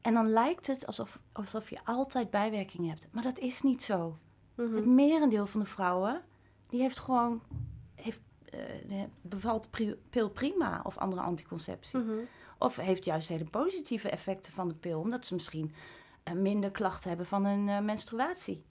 En 0.00 0.14
dan 0.14 0.28
lijkt 0.28 0.66
het 0.66 0.86
alsof, 0.86 1.18
alsof 1.32 1.70
je 1.70 1.78
altijd 1.84 2.30
bijwerkingen 2.30 2.88
hebt, 2.90 3.08
maar 3.12 3.22
dat 3.22 3.38
is 3.38 3.62
niet 3.62 3.82
zo. 3.82 4.16
Mhm. 4.54 4.74
Het 4.74 4.86
merendeel 4.86 5.46
van 5.46 5.60
de 5.60 5.66
vrouwen, 5.66 6.20
die 6.68 6.80
heeft 6.80 6.98
gewoon, 6.98 7.42
eh, 8.52 8.88
de- 8.88 9.08
bevalt 9.20 9.68
pil 10.10 10.30
prima 10.30 10.80
of 10.84 10.98
andere 10.98 11.22
anticonceptie. 11.22 11.98
Mhm. 11.98 12.12
Of 12.58 12.76
heeft 12.76 13.04
juist 13.04 13.28
hele 13.28 13.44
positieve 13.44 14.08
effecten 14.10 14.52
van 14.52 14.68
de 14.68 14.74
pil, 14.74 15.00
omdat 15.00 15.26
ze 15.26 15.34
misschien 15.34 15.74
eh, 16.22 16.34
minder 16.34 16.70
klachten 16.70 17.08
hebben 17.08 17.26
van 17.26 17.46
hun 17.46 17.68
eh, 17.68 17.80
menstruatie. 17.80 18.62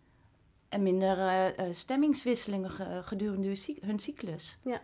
En 0.69 0.83
minder 0.83 1.53
stemmingswisselingen 1.75 2.69
ge- 2.69 3.01
gedurende 3.03 3.55
hun 3.81 3.99
cyclus. 3.99 4.57
Ja. 4.63 4.81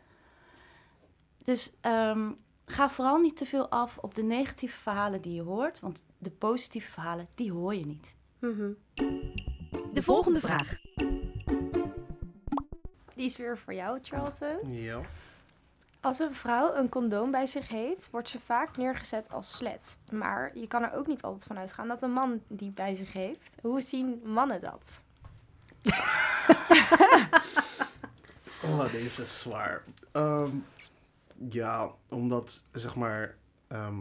Dus 1.44 1.74
ehm, 1.82 2.32
ga 2.66 2.90
vooral 2.90 3.18
niet 3.18 3.38
te 3.38 3.46
veel 3.46 3.70
af 3.70 3.98
op 3.98 4.16
de 4.16 4.24
negatieve 4.24 4.78
verhalen 4.78 5.22
die 5.22 5.34
je 5.34 5.42
hoort, 5.42 5.80
want 5.80 6.06
de 6.18 6.32
positieve 6.32 6.92
verhalen, 6.92 7.28
die 7.36 7.52
hoor 7.52 7.76
je 7.76 7.86
niet. 7.86 8.16
Mhm. 8.40 8.72
De 9.94 10.02
volgende 10.04 10.40
vraag. 10.40 10.76
Die 13.17 13.25
is 13.25 13.38
weer 13.38 13.58
voor 13.58 13.73
jou, 13.73 13.99
Charlton. 14.01 14.73
Ja. 14.73 15.01
Als 16.01 16.19
een 16.19 16.34
vrouw 16.34 16.75
een 16.75 16.89
condoom 16.89 17.32
bij 17.32 17.45
zich 17.45 17.67
heeft, 17.67 18.10
wordt 18.12 18.30
ze 18.30 18.39
vaak 18.39 18.77
neergezet 18.77 19.34
als 19.34 19.51
slet. 19.51 19.97
Maar 20.12 20.58
je 20.58 20.67
kan 20.67 20.84
er 20.84 20.93
ook 20.93 21.08
niet 21.08 21.21
altijd 21.21 21.43
van 21.43 21.58
uitgaan 21.58 21.88
dat 21.88 22.03
een 22.03 22.12
man 22.12 22.41
die 22.47 22.71
bij 22.71 22.95
zich 22.95 23.13
heeft. 23.13 23.56
Hoe 23.62 23.82
zien 23.82 24.21
mannen 24.25 24.62
dat? 24.62 24.99
Oh, 28.63 28.91
deze 28.91 29.21
is 29.21 29.39
zwaar. 29.39 29.84
Ehm, 30.12 30.56
ja, 31.49 31.91
omdat, 32.10 32.63
zeg 32.71 32.95
maar... 32.95 33.36
ehm, 33.67 33.99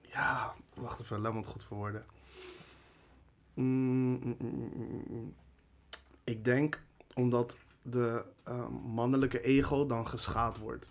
ja, 0.00 0.54
wacht 0.74 1.00
even, 1.00 1.20
laat 1.20 1.32
me 1.32 1.38
het 1.38 1.48
goed 1.48 1.64
verwoorden. 1.64 2.06
Mm, 3.54 4.18
mm, 4.22 4.36
mm, 4.38 4.72
mm, 4.74 5.04
mm. 5.08 5.34
Ik 6.24 6.44
denk 6.44 6.82
omdat 7.14 7.56
de 7.90 8.24
ehm, 8.44 8.72
mannelijke 8.72 9.40
ego 9.40 9.86
dan 9.86 10.08
geschaad 10.08 10.58
wordt. 10.58 10.90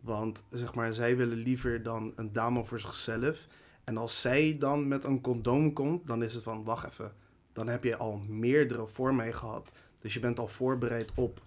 Want, 0.00 0.42
zeg 0.50 0.74
maar, 0.74 0.94
zij 0.94 1.16
willen 1.16 1.36
liever 1.36 1.82
dan 1.82 2.12
een 2.16 2.32
dame 2.32 2.64
voor 2.64 2.80
zichzelf. 2.80 3.46
En 3.84 3.96
als 3.96 4.20
zij 4.20 4.56
dan 4.58 4.88
met 4.88 5.04
een 5.04 5.20
condoom 5.20 5.72
komt, 5.72 6.06
dan 6.06 6.22
is 6.22 6.34
het 6.34 6.42
van, 6.42 6.64
wacht 6.64 6.90
even. 6.90 7.12
Dan 7.52 7.68
heb 7.68 7.84
je 7.84 7.96
al 7.96 8.16
meerdere 8.16 8.86
voor 8.86 9.14
mij 9.14 9.32
gehad. 9.32 9.70
Dus 9.98 10.14
je 10.14 10.20
bent 10.20 10.38
al 10.38 10.48
voorbereid 10.48 11.12
op. 11.14 11.42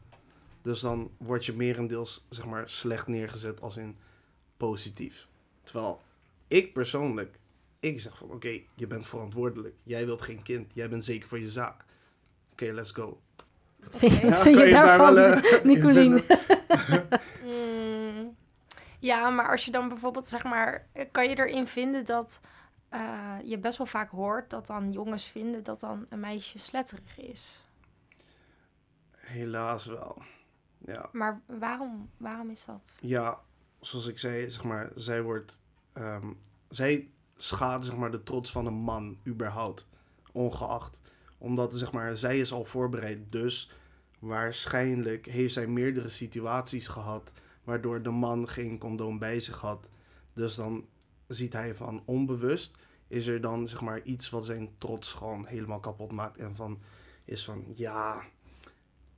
Dus 0.61 0.79
dan 0.79 1.11
word 1.17 1.45
je 1.45 1.53
merendeels 1.53 2.25
zeg 2.29 2.45
maar 2.45 2.69
slecht 2.69 3.07
neergezet 3.07 3.61
als 3.61 3.77
in 3.77 3.97
positief. 4.57 5.27
Terwijl 5.63 6.01
ik 6.47 6.73
persoonlijk, 6.73 7.39
ik 7.79 7.99
zeg 7.99 8.17
van 8.17 8.31
oké, 8.31 8.61
je 8.75 8.87
bent 8.87 9.07
verantwoordelijk. 9.07 9.75
Jij 9.83 10.05
wilt 10.05 10.21
geen 10.21 10.43
kind. 10.43 10.73
Jij 10.73 10.89
bent 10.89 11.05
zeker 11.05 11.27
voor 11.27 11.39
je 11.39 11.49
zaak. 11.49 11.85
Oké, 12.51 12.71
let's 12.71 12.91
go. 12.91 13.21
Wat 13.80 13.97
vind, 13.97 14.21
wat 14.21 14.43
je 14.43 14.49
je 14.49 14.71
daar 14.71 14.86
daarvan, 14.86 15.13
wel, 15.13 15.34
eh, 15.34 15.63
Nicolien? 15.71 16.23
Mm, 17.43 18.36
ja, 18.99 19.30
maar 19.30 19.49
als 19.49 19.65
je 19.65 19.71
dan 19.71 19.88
bijvoorbeeld, 19.89 20.28
zeg 20.28 20.43
maar, 20.43 20.88
eh, 20.91 21.05
kan 21.11 21.30
je 21.30 21.36
erin 21.38 21.67
vinden 21.67 22.05
dat 22.05 22.41
eh, 22.89 23.36
je 23.43 23.57
best 23.59 23.78
wel 23.78 23.88
vaak 23.88 24.09
hoort 24.09 24.49
dat 24.49 24.67
dan 24.67 24.91
jongens 24.91 25.25
vinden 25.25 25.63
dat 25.63 25.80
dan 25.80 26.05
een 26.09 26.19
meisje 26.19 26.59
sletterig 26.59 27.19
is. 27.19 27.59
Helaas 29.17 29.86
wel. 29.86 30.21
Ja, 30.86 31.09
Maar 31.11 31.41
waarom, 31.45 32.09
waarom 32.17 32.49
is 32.49 32.65
dat? 32.65 32.97
ja, 33.01 33.39
zoals 33.80 34.07
ik 34.07 34.17
zei, 34.17 34.51
zeg 34.51 34.63
maar, 34.63 34.91
zij 34.95 35.21
wordt, 35.21 35.59
ehm, 35.93 36.34
zij 36.69 37.09
schaadt 37.38 37.86
zeg 37.86 37.95
maar 37.95 38.11
de 38.11 38.23
trots 38.23 38.51
van 38.51 38.65
een 38.65 38.73
man 38.73 39.17
überhaupt, 39.28 39.88
ongeacht, 40.32 40.99
omdat 41.38 41.73
zeg 41.73 41.91
maar 41.91 42.17
zij 42.17 42.39
is 42.39 42.51
al 42.51 42.65
voorbereid, 42.65 43.31
dus 43.31 43.71
waarschijnlijk 44.19 45.25
heeft 45.25 45.53
zij 45.53 45.67
meerdere 45.67 46.09
situaties 46.09 46.88
gehad 46.88 47.31
waardoor 47.63 48.01
de 48.01 48.09
man 48.09 48.49
geen 48.49 48.77
condoom 48.77 49.19
bij 49.19 49.39
zich 49.39 49.59
had, 49.59 49.89
dus 50.33 50.55
dan 50.55 50.85
ziet 51.27 51.53
hij 51.53 51.75
van 51.75 52.01
onbewust 52.05 52.77
is 53.07 53.27
er 53.27 53.41
dan 53.41 53.67
zeg 53.67 53.81
maar 53.81 54.01
iets 54.01 54.29
wat 54.29 54.45
zijn 54.45 54.69
trots 54.77 55.13
gewoon 55.13 55.45
helemaal 55.45 55.79
kapot 55.79 56.11
maakt 56.11 56.38
en 56.38 56.55
van 56.55 56.79
is 57.25 57.45
van 57.45 57.65
ja, 57.75 58.23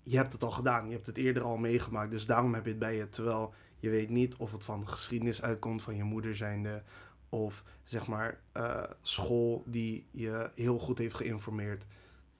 je 0.03 0.17
hebt 0.17 0.31
het 0.31 0.43
al 0.43 0.51
gedaan, 0.51 0.85
je 0.87 0.93
hebt 0.93 1.05
het 1.05 1.17
eerder 1.17 1.43
al 1.43 1.57
meegemaakt, 1.57 2.11
dus 2.11 2.25
daarom 2.25 2.53
heb 2.53 2.63
je 2.63 2.69
het 2.69 2.79
bij 2.79 2.95
je, 2.95 3.09
terwijl 3.09 3.53
je 3.79 3.89
weet 3.89 4.09
niet 4.09 4.35
of 4.35 4.51
het 4.51 4.63
van 4.63 4.87
geschiedenis 4.87 5.41
uitkomt 5.41 5.81
van 5.81 5.95
je 5.95 6.03
moeder 6.03 6.35
zijnde. 6.35 6.83
Of 7.29 7.63
zeg 7.83 8.07
maar 8.07 8.41
eh, 8.51 8.83
school 9.01 9.63
die 9.65 10.07
je 10.11 10.51
heel 10.55 10.79
goed 10.79 10.97
heeft 10.97 11.15
geïnformeerd. 11.15 11.85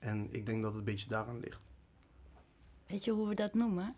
En 0.00 0.28
ik 0.32 0.46
denk 0.46 0.62
dat 0.62 0.70
het 0.70 0.78
een 0.78 0.84
beetje 0.84 1.08
daaraan 1.08 1.40
ligt. 1.40 1.60
Weet 2.86 3.04
je 3.04 3.10
hoe 3.10 3.28
we 3.28 3.34
dat 3.34 3.54
noemen? 3.54 3.94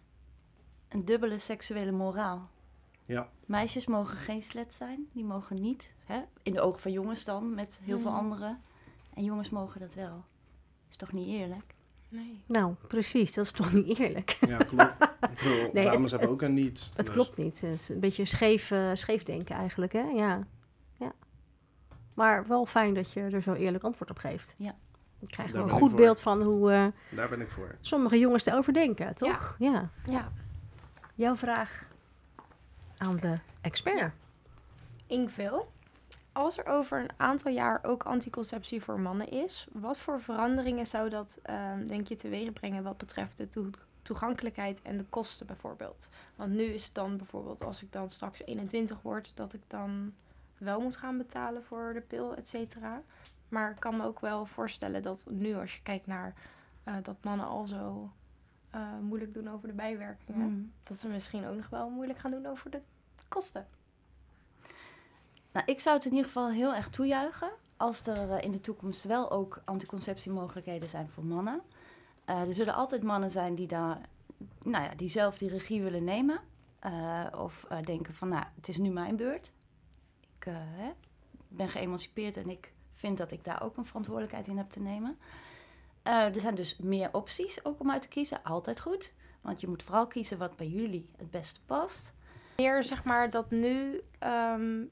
Een 0.89 1.05
dubbele 1.05 1.39
seksuele 1.39 1.93
moraal. 1.93 2.51
Ja, 3.07 3.29
Meisjes 3.47 3.87
mogen 3.87 4.17
geen 4.17 4.43
slet 4.43 4.75
zijn. 4.75 5.07
Die 5.13 5.25
mogen 5.25 5.61
niet, 5.61 5.95
hè? 6.05 6.23
in 6.43 6.53
de 6.53 6.61
ogen 6.61 6.81
van 6.81 6.93
jongens 6.93 7.25
dan, 7.25 7.55
met 7.55 7.81
heel 7.83 8.01
veel 8.01 8.11
Mhm. 8.11 8.19
anderen. 8.19 8.63
En 9.15 9.25
jongens 9.25 9.51
mogen 9.51 9.81
dat 9.81 9.95
wel. 9.95 10.25
Is 10.91 10.97
toch 10.97 11.13
niet 11.13 11.41
eerlijk? 11.41 11.75
Nee. 12.09 12.43
Nou, 12.47 12.75
precies. 12.89 13.33
Dat 13.33 13.45
is 13.45 13.53
toch 13.53 13.73
niet 13.73 13.99
eerlijk? 13.99 14.31
ja 14.47 14.57
klopt. 14.59 14.93
Ik 15.31 15.39
bedoel, 15.43 15.71
Nee, 15.73 15.85
dames 15.85 16.01
het- 16.01 16.11
hebben 16.11 16.21
het- 16.21 16.29
ook 16.31 16.43
een 16.43 16.55
niet. 16.55 16.91
Het 16.97 17.07
dus- 17.07 17.15
klopt 17.15 17.37
niet. 17.37 17.61
Het 17.61 17.71
is 17.71 17.89
een 17.89 18.01
beetje 18.01 18.25
scheef, 18.25 18.71
eh, 18.71 18.91
scheef 18.95 19.23
denken 19.23 19.57
eigenlijk, 19.57 19.93
hè? 19.93 20.03
Ja. 20.03 20.47
ja. 20.99 21.13
Maar 22.15 22.47
wel 22.47 22.67
fijn 22.67 22.95
dat 22.95 23.13
je 23.13 23.21
er 23.21 23.43
zo 23.43 23.53
eerlijk 23.55 23.85
antwoord 23.85 24.11
op 24.11 24.19
geeft. 24.19 24.55
Ja. 24.59 24.77
Ik 25.23 25.29
krijg 25.29 25.51
Daar 25.53 25.63
een 25.63 25.71
goed 25.71 25.89
voor. 25.91 25.99
beeld 26.01 26.21
van 26.21 26.43
hoe 26.43 26.73
eh, 26.73 26.87
Daar 27.11 27.29
ben 27.29 27.41
ik 27.41 27.51
voor. 27.51 27.75
sommige 27.81 28.19
jongens 28.19 28.47
erover 28.47 28.73
denken, 28.73 29.15
toch? 29.15 29.57
Ja. 29.59 29.91
Ja. 30.07 30.33
Jouw 31.15 31.37
vraag 31.37 31.87
aan 32.97 33.17
de 33.17 33.39
expert. 33.61 33.99
Ja. 33.99 34.13
Ingevul. 35.07 35.71
Als 36.33 36.59
er 36.59 36.67
over 36.67 37.01
een 37.01 37.11
aantal 37.17 37.53
jaar 37.53 37.81
ook 37.83 38.03
anticonceptie 38.03 38.83
voor 38.83 39.01
mannen 39.01 39.31
is, 39.31 39.67
wat 39.73 39.99
voor 39.99 40.21
veranderingen 40.21 40.87
zou 40.87 41.09
dat, 41.09 41.39
ehm, 41.43 41.87
denk 41.87 42.07
je, 42.07 42.15
teweeg 42.15 42.53
brengen 42.53 42.83
wat 42.83 42.97
betreft 42.99 43.37
de 43.37 43.49
toe- 43.49 43.71
toegankelijkheid 44.03 44.83
en 44.83 44.97
de 44.97 45.05
kosten 45.11 45.47
bijvoorbeeld? 45.47 46.09
Want 46.37 46.53
nu 46.53 46.63
is 46.63 46.85
het 46.85 46.95
dan 46.95 47.17
bijvoorbeeld, 47.17 47.63
als 47.63 47.83
ik 47.83 47.93
dan 47.93 48.11
straks 48.11 48.43
21 48.45 49.03
word, 49.03 49.33
dat 49.35 49.53
ik 49.53 49.61
dan 49.67 50.13
wel 50.59 50.81
moet 50.81 50.97
gaan 50.97 51.19
betalen 51.19 51.65
voor 51.65 51.91
de 51.95 52.01
pil, 52.01 52.35
et 52.37 52.49
cetera. 52.49 53.03
Maar 53.53 53.71
ik 53.71 53.81
kan 53.81 53.97
me 53.97 54.05
ook 54.05 54.21
wel 54.21 54.47
voorstellen 54.47 55.03
dat 55.03 55.27
nu, 55.31 55.55
als 55.55 55.77
je 55.77 55.83
kijkt 55.83 56.07
naar 56.07 56.35
eh, 56.85 56.95
dat 57.03 57.17
mannen 57.25 57.47
al 57.47 57.67
zo 57.67 58.11
eh, 58.71 58.99
moeilijk 59.01 59.35
doen 59.35 59.49
over 59.49 59.69
de 59.69 59.75
bijwerkingen, 59.75 60.49
Mm. 60.49 60.73
dat 60.83 60.99
ze 60.99 61.09
misschien 61.09 61.47
ook 61.47 61.57
nog 61.57 61.69
wel 61.69 61.91
moeilijk 61.91 62.19
gaan 62.19 62.31
doen 62.31 62.47
over 62.47 62.71
de 62.71 62.81
kosten. 63.29 63.67
Nou, 65.53 65.67
ik 65.67 65.81
zou 65.81 65.97
het 65.97 66.05
in 66.05 66.11
ieder 66.11 66.27
geval 66.27 66.51
heel 66.51 66.75
erg 66.75 66.91
toejuichen 66.91 67.51
als 67.77 68.07
er 68.07 68.31
eh, 68.31 68.45
in 68.45 68.53
de 68.53 68.61
toekomst 68.61 69.05
wel 69.05 69.31
ook 69.31 69.63
anticonceptiemogelijkheden 69.65 70.89
zijn 70.89 71.09
voor 71.09 71.25
mannen. 71.25 71.61
Er 72.25 72.55
zullen 72.55 72.75
altijd 72.75 73.03
mannen 73.03 73.31
zijn 73.31 73.55
die, 73.55 73.67
daar, 73.67 74.01
nou 74.63 74.85
ja, 74.85 74.95
die 74.95 75.09
zelf 75.09 75.39
die 75.39 75.49
regie 75.49 75.83
willen 75.83 76.05
nemen. 76.05 76.41
Of 77.37 77.67
denken 77.85 78.15
van, 78.15 78.29
nou, 78.29 78.45
het 78.55 78.69
is 78.69 78.77
nu 78.77 78.91
mijn 78.91 79.17
beurt. 79.17 79.53
Ik 80.39 80.45
hè, 80.49 80.93
ben 81.49 81.69
geëmancipeerd 81.69 82.37
en 82.37 82.51
ik 82.51 82.73
vind 83.03 83.19
dat 83.19 83.31
ik 83.33 83.45
daar 83.45 83.63
ook 83.63 83.77
een 83.77 83.85
verantwoordelijkheid 83.85 84.47
in 84.47 84.57
heb 84.57 84.71
te 84.71 84.81
nemen. 84.81 85.19
Eh, 86.03 86.35
er 86.35 86.41
zijn 86.41 86.55
dus 86.55 86.77
meer 86.77 87.09
opties 87.13 87.65
ook 87.65 87.81
om 87.81 87.91
uit 87.91 88.03
te 88.03 88.09
kiezen. 88.09 88.43
Altijd 88.43 88.81
goed. 88.81 89.15
Want 89.41 89.61
je 89.61 89.69
moet 89.69 89.83
vooral 89.83 90.07
kiezen 90.07 90.39
wat 90.39 90.57
bij 90.57 90.69
jullie 90.69 91.09
het 91.17 91.31
beste 91.31 91.61
past. 91.67 92.15
meer 92.57 92.85
zeg 92.85 93.05
maar 93.05 93.31
dat 93.31 93.51
nu 93.51 94.01
ehm 94.19 94.83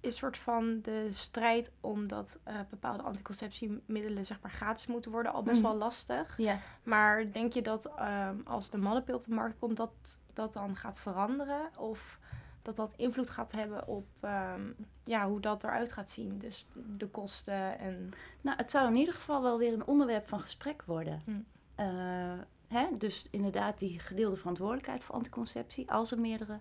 is 0.00 0.16
soort 0.16 0.36
van 0.36 0.80
de 0.82 1.06
strijd 1.10 1.72
omdat 1.80 2.38
eh, 2.44 2.54
bepaalde 2.70 3.02
anticonceptiemiddelen 3.02 4.26
zeg 4.26 4.40
maar 4.42 4.50
gratis 4.50 4.86
moeten 4.86 5.10
worden 5.10 5.32
al 5.32 5.42
best 5.42 5.60
Mhm. 5.60 5.68
wel 5.68 5.76
lastig. 5.78 6.34
Ja. 6.38 6.58
Maar 6.82 7.32
denk 7.32 7.52
je 7.52 7.62
dat 7.62 7.86
ehm, 7.96 8.36
als 8.44 8.70
de 8.70 8.78
mannenpil 8.78 9.16
op 9.16 9.24
de 9.24 9.34
markt 9.34 9.58
komt 9.58 9.76
dat 9.76 9.92
dat 10.32 10.52
dan 10.52 10.76
gaat 10.76 10.98
veranderen 10.98 11.70
of 11.78 12.18
dat 12.62 12.76
dat 12.76 12.94
invloed 12.96 13.30
gaat 13.30 13.52
hebben 13.52 13.86
op 13.86 14.06
ehm, 14.20 14.72
ja, 15.04 15.28
hoe 15.28 15.40
dat 15.40 15.64
eruit 15.64 15.92
gaat 15.92 16.10
zien? 16.10 16.38
Dus 16.38 16.66
de 16.96 17.08
kosten 17.08 17.78
en 17.78 18.10
Nou, 18.40 18.56
het 18.56 18.70
zou 18.70 18.88
in 18.88 18.96
ieder 18.96 19.14
geval 19.14 19.42
wel 19.42 19.58
weer 19.58 19.72
een 19.72 19.86
onderwerp 19.86 20.28
van 20.28 20.40
gesprek 20.40 20.82
worden. 20.86 21.22
Hm. 21.24 21.30
Eh, 21.74 22.38
hè? 22.68 22.86
Dus 22.98 23.28
inderdaad 23.30 23.78
die 23.78 23.98
gedeelde 23.98 24.36
verantwoordelijkheid 24.36 25.04
voor 25.04 25.14
anticonceptie, 25.14 25.90
als 25.90 26.12
er 26.12 26.20
meerdere 26.20 26.60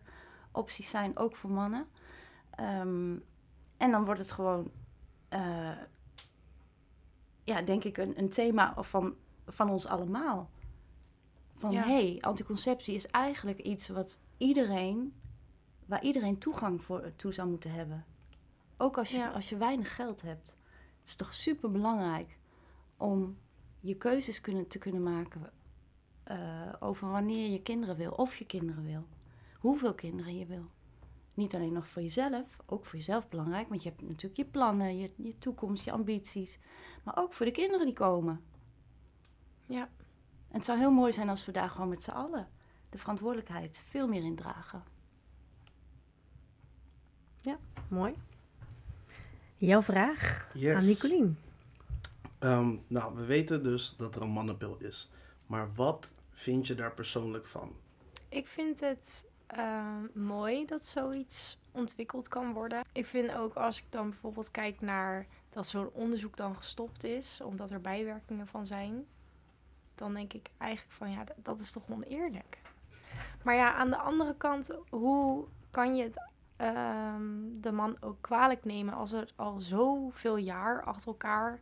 opties 0.51 0.89
zijn, 0.89 1.17
ook 1.17 1.35
voor 1.35 1.51
mannen. 1.51 1.87
Ehm, 2.49 3.15
en 3.77 3.91
dan 3.91 4.05
wordt 4.05 4.19
het 4.19 4.31
gewoon, 4.31 4.71
eh, 5.29 5.77
ja, 7.43 7.61
denk 7.61 7.83
ik, 7.83 7.97
een, 7.97 8.17
een 8.17 8.29
thema 8.29 8.73
van, 8.83 9.15
van 9.45 9.69
ons 9.69 9.85
allemaal. 9.87 10.49
Van 11.57 11.71
Ja. 11.71 11.83
hé, 11.83 12.11
hey, 12.11 12.17
anticonceptie 12.21 12.95
is 12.95 13.07
eigenlijk 13.07 13.59
iets 13.59 13.87
wat 13.87 14.19
iedereen, 14.37 15.20
waar 15.91 16.03
iedereen 16.03 16.37
toegang 16.37 16.81
voor, 16.83 17.15
toe 17.15 17.33
zou 17.33 17.49
moeten 17.49 17.71
hebben. 17.71 18.05
Ook 18.77 18.97
als 18.97 19.09
je, 19.11 19.17
Ja. 19.17 19.29
als 19.29 19.49
je 19.49 19.57
weinig 19.57 19.95
geld 19.95 20.21
hebt. 20.21 20.47
Het 20.99 21.09
is 21.09 21.15
toch 21.15 21.33
super 21.33 21.69
belangrijk 21.71 22.37
om 22.97 23.37
je 23.79 23.95
keuzes 23.95 24.41
kunnen, 24.41 24.67
te 24.67 24.77
kunnen 24.77 25.03
maken 25.03 25.51
eh, 26.23 26.73
over 26.79 27.09
wanneer 27.09 27.49
je 27.49 27.61
kinderen 27.61 27.95
wil, 27.95 28.11
of 28.11 28.35
je 28.37 28.45
kinderen 28.45 28.83
wil, 28.83 29.07
hoeveel 29.59 29.93
kinderen 29.93 30.37
je 30.37 30.45
wil. 30.45 30.65
Niet 31.33 31.55
alleen 31.55 31.73
nog 31.73 31.87
voor 31.87 32.01
jezelf, 32.01 32.57
ook 32.65 32.85
voor 32.85 32.95
jezelf 32.95 33.29
belangrijk, 33.29 33.69
want 33.69 33.83
je 33.83 33.89
hebt 33.89 34.01
natuurlijk 34.01 34.35
je 34.37 34.45
plannen, 34.45 34.97
je, 34.97 35.11
je 35.15 35.37
toekomst, 35.37 35.85
je 35.85 35.91
ambities, 35.91 36.59
maar 37.03 37.17
ook 37.17 37.33
voor 37.33 37.45
de 37.45 37.51
kinderen 37.51 37.85
die 37.85 37.95
komen. 37.95 38.41
ja. 39.65 39.89
En 40.49 40.57
het 40.57 40.65
zou 40.65 40.79
heel 40.79 40.91
mooi 40.91 41.13
zijn 41.13 41.29
als 41.29 41.45
we 41.45 41.51
daar 41.51 41.69
gewoon 41.69 41.89
met 41.89 42.03
z'n 42.03 42.11
allen 42.11 42.47
de 42.89 42.97
verantwoordelijkheid 42.97 43.81
veel 43.85 44.07
meer 44.07 44.23
in 44.23 44.35
dragen. 44.35 44.81
Mooi. 47.87 48.13
Jouw 49.57 49.81
vraag 49.81 50.49
Yes. 50.53 50.75
aan 50.81 50.85
Nicolien. 50.87 51.37
Ehm, 52.39 52.75
nou, 52.87 53.15
we 53.15 53.25
weten 53.25 53.63
dus 53.63 53.93
dat 53.97 54.15
er 54.15 54.21
een 54.21 54.29
mannenpil 54.29 54.77
is. 54.79 55.09
Maar 55.45 55.73
wat 55.73 56.13
vind 56.31 56.67
je 56.67 56.75
daar 56.75 56.93
persoonlijk 56.93 57.47
van? 57.47 57.75
Ik 58.29 58.47
vind 58.47 58.79
het 58.79 59.27
eh, 59.47 59.97
mooi 60.13 60.65
dat 60.65 60.85
zoiets 60.85 61.57
ontwikkeld 61.71 62.27
kan 62.27 62.53
worden. 62.53 62.83
Ik 62.93 63.05
vind 63.05 63.35
ook 63.35 63.53
als 63.53 63.77
ik 63.77 63.85
dan 63.89 64.09
bijvoorbeeld 64.09 64.51
kijk 64.51 64.81
naar 64.81 65.27
dat 65.49 65.67
zo'n 65.67 65.89
onderzoek 65.93 66.37
dan 66.37 66.55
gestopt 66.55 67.03
is, 67.03 67.41
omdat 67.41 67.71
er 67.71 67.81
bijwerkingen 67.81 68.47
van 68.47 68.65
zijn, 68.65 69.05
dan 69.95 70.13
denk 70.13 70.33
ik 70.33 70.49
eigenlijk 70.57 70.95
van 70.95 71.11
ja, 71.11 71.23
dat 71.35 71.59
is 71.59 71.71
toch 71.71 71.89
oneerlijk. 71.89 72.57
Maar 73.43 73.55
ja, 73.55 73.73
aan 73.73 73.89
de 73.89 73.97
andere 73.97 74.35
kant, 74.37 74.71
hoe 74.89 75.45
kan 75.71 75.95
je 75.95 76.03
het 76.03 76.30
ehm, 76.61 77.61
de 77.61 77.71
man 77.71 77.97
ook 77.99 78.17
kwalijk 78.21 78.65
nemen 78.65 78.93
als 78.93 79.11
er 79.11 79.31
al 79.35 79.59
zoveel 79.59 80.37
jaar 80.37 80.83
achter 80.83 81.07
elkaar 81.07 81.59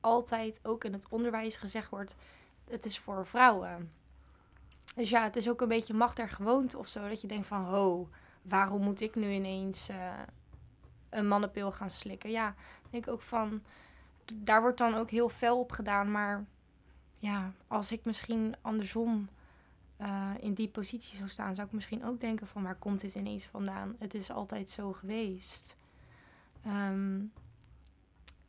altijd 0.00 0.60
ook 0.62 0.84
in 0.84 0.92
het 0.92 1.06
onderwijs 1.08 1.56
gezegd 1.56 1.90
wordt: 1.90 2.14
het 2.64 2.84
is 2.84 2.98
voor 2.98 3.26
vrouwen. 3.26 3.92
Dus 4.94 5.10
ja, 5.10 5.22
het 5.22 5.36
is 5.36 5.48
ook 5.48 5.60
een 5.60 5.68
beetje 5.68 5.94
macht 5.94 6.16
der 6.16 6.28
gewoonte 6.28 6.78
of 6.78 6.88
zo. 6.88 7.08
Dat 7.08 7.20
je 7.20 7.26
denkt 7.26 7.46
van, 7.46 7.64
ho, 7.64 8.08
waarom 8.42 8.82
moet 8.82 9.00
ik 9.00 9.14
nu 9.14 9.30
ineens 9.30 9.88
eh, 9.88 10.12
een 11.10 11.28
mannenpil 11.28 11.72
gaan 11.72 11.90
slikken? 11.90 12.30
Ja, 12.30 12.48
ik 12.84 12.90
denk 12.90 13.08
ook 13.08 13.22
van, 13.22 13.62
daar 14.34 14.60
wordt 14.60 14.78
dan 14.78 14.94
ook 14.94 15.10
heel 15.10 15.28
fel 15.28 15.58
op 15.58 15.72
gedaan. 15.72 16.10
Maar 16.10 16.44
ja, 17.14 17.52
als 17.66 17.92
ik 17.92 18.04
misschien 18.04 18.54
andersom 18.60 19.28
eh, 20.02 20.30
in 20.40 20.54
die 20.54 20.68
positie 20.68 21.16
zou 21.16 21.28
staan, 21.28 21.54
zou 21.54 21.66
ik 21.66 21.72
misschien 21.72 22.04
ook 22.04 22.20
denken 22.20 22.46
van, 22.46 22.62
waar 22.62 22.74
komt 22.74 23.00
dit 23.00 23.14
ineens 23.14 23.44
vandaan? 23.44 23.96
Het 23.98 24.14
is 24.14 24.30
altijd 24.30 24.70
zo 24.70 24.92
geweest. 24.92 25.76
Ehm, 26.64 27.18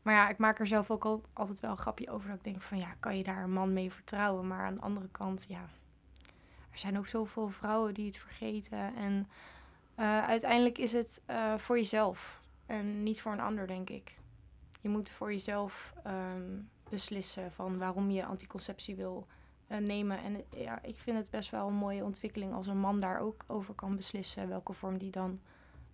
maar 0.01 0.13
ja, 0.13 0.29
ik 0.29 0.37
maak 0.37 0.59
er 0.59 0.67
zelf 0.67 0.91
ook 0.91 1.05
al, 1.05 1.23
altijd 1.33 1.59
wel 1.59 1.71
een 1.71 1.77
grapje 1.77 2.11
over. 2.11 2.27
Dat 2.27 2.37
ik 2.37 2.43
denk 2.43 2.61
van, 2.61 2.77
ja, 2.77 2.95
kan 2.99 3.17
je 3.17 3.23
daar 3.23 3.43
een 3.43 3.53
man 3.53 3.73
mee 3.73 3.91
vertrouwen? 3.91 4.47
Maar 4.47 4.65
aan 4.65 4.75
de 4.75 4.81
andere 4.81 5.07
kant, 5.11 5.45
ja, 5.47 5.69
er 6.71 6.77
zijn 6.77 6.97
ook 6.97 7.07
zoveel 7.07 7.49
vrouwen 7.49 7.93
die 7.93 8.05
het 8.05 8.17
vergeten. 8.17 8.95
En 8.95 9.27
eh, 9.95 10.25
uiteindelijk 10.25 10.77
is 10.77 10.93
het 10.93 11.21
eh, 11.25 11.57
voor 11.57 11.77
jezelf 11.77 12.41
en 12.65 13.03
niet 13.03 13.21
voor 13.21 13.31
een 13.31 13.39
ander, 13.39 13.67
denk 13.67 13.89
ik. 13.89 14.17
Je 14.81 14.89
moet 14.89 15.09
voor 15.09 15.31
jezelf 15.31 15.93
ehm, 16.03 16.59
beslissen 16.89 17.51
van 17.51 17.77
waarom 17.77 18.09
je 18.09 18.25
anticonceptie 18.25 18.95
wil 18.95 19.27
eh, 19.67 19.77
nemen. 19.77 20.17
En 20.17 20.35
eh, 20.35 20.63
ja, 20.63 20.83
ik 20.83 20.99
vind 20.99 21.17
het 21.17 21.29
best 21.29 21.49
wel 21.49 21.67
een 21.67 21.73
mooie 21.73 22.03
ontwikkeling 22.03 22.53
als 22.53 22.67
een 22.67 22.77
man 22.77 22.99
daar 22.99 23.19
ook 23.19 23.43
over 23.47 23.73
kan 23.73 23.95
beslissen 23.95 24.49
welke 24.49 24.73
vorm 24.73 24.97
die 24.97 25.11
dan 25.11 25.39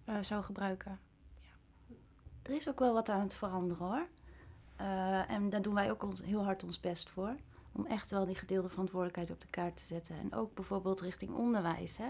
eh, 0.06 0.16
zou 0.22 0.44
gebruiken. 0.44 1.00
Er 2.42 2.52
is 2.52 2.70
ook 2.70 2.80
wel 2.80 2.94
wat 2.94 3.10
aan 3.10 3.22
het 3.22 3.34
veranderen 3.34 3.86
hoor. 3.86 4.08
En 5.28 5.50
daar 5.50 5.62
doen 5.62 5.74
wij 5.74 5.92
ook 5.92 6.04
ons, 6.04 6.22
heel 6.22 6.44
hard 6.44 6.64
ons 6.64 6.80
best 6.80 7.10
voor. 7.10 7.36
Om 7.72 7.86
echt 7.86 8.12
wel 8.12 8.26
die 8.26 8.36
gedeelde 8.36 8.70
verantwoordelijkheid 8.70 9.32
op 9.32 9.42
de 9.42 9.48
kaart 9.48 9.78
te 9.78 9.86
zetten. 9.86 10.16
En 10.20 10.34
ook 10.34 10.54
bijvoorbeeld 10.54 11.02
richting 11.02 11.34
onderwijs. 11.34 11.98
Hè. 11.98 12.08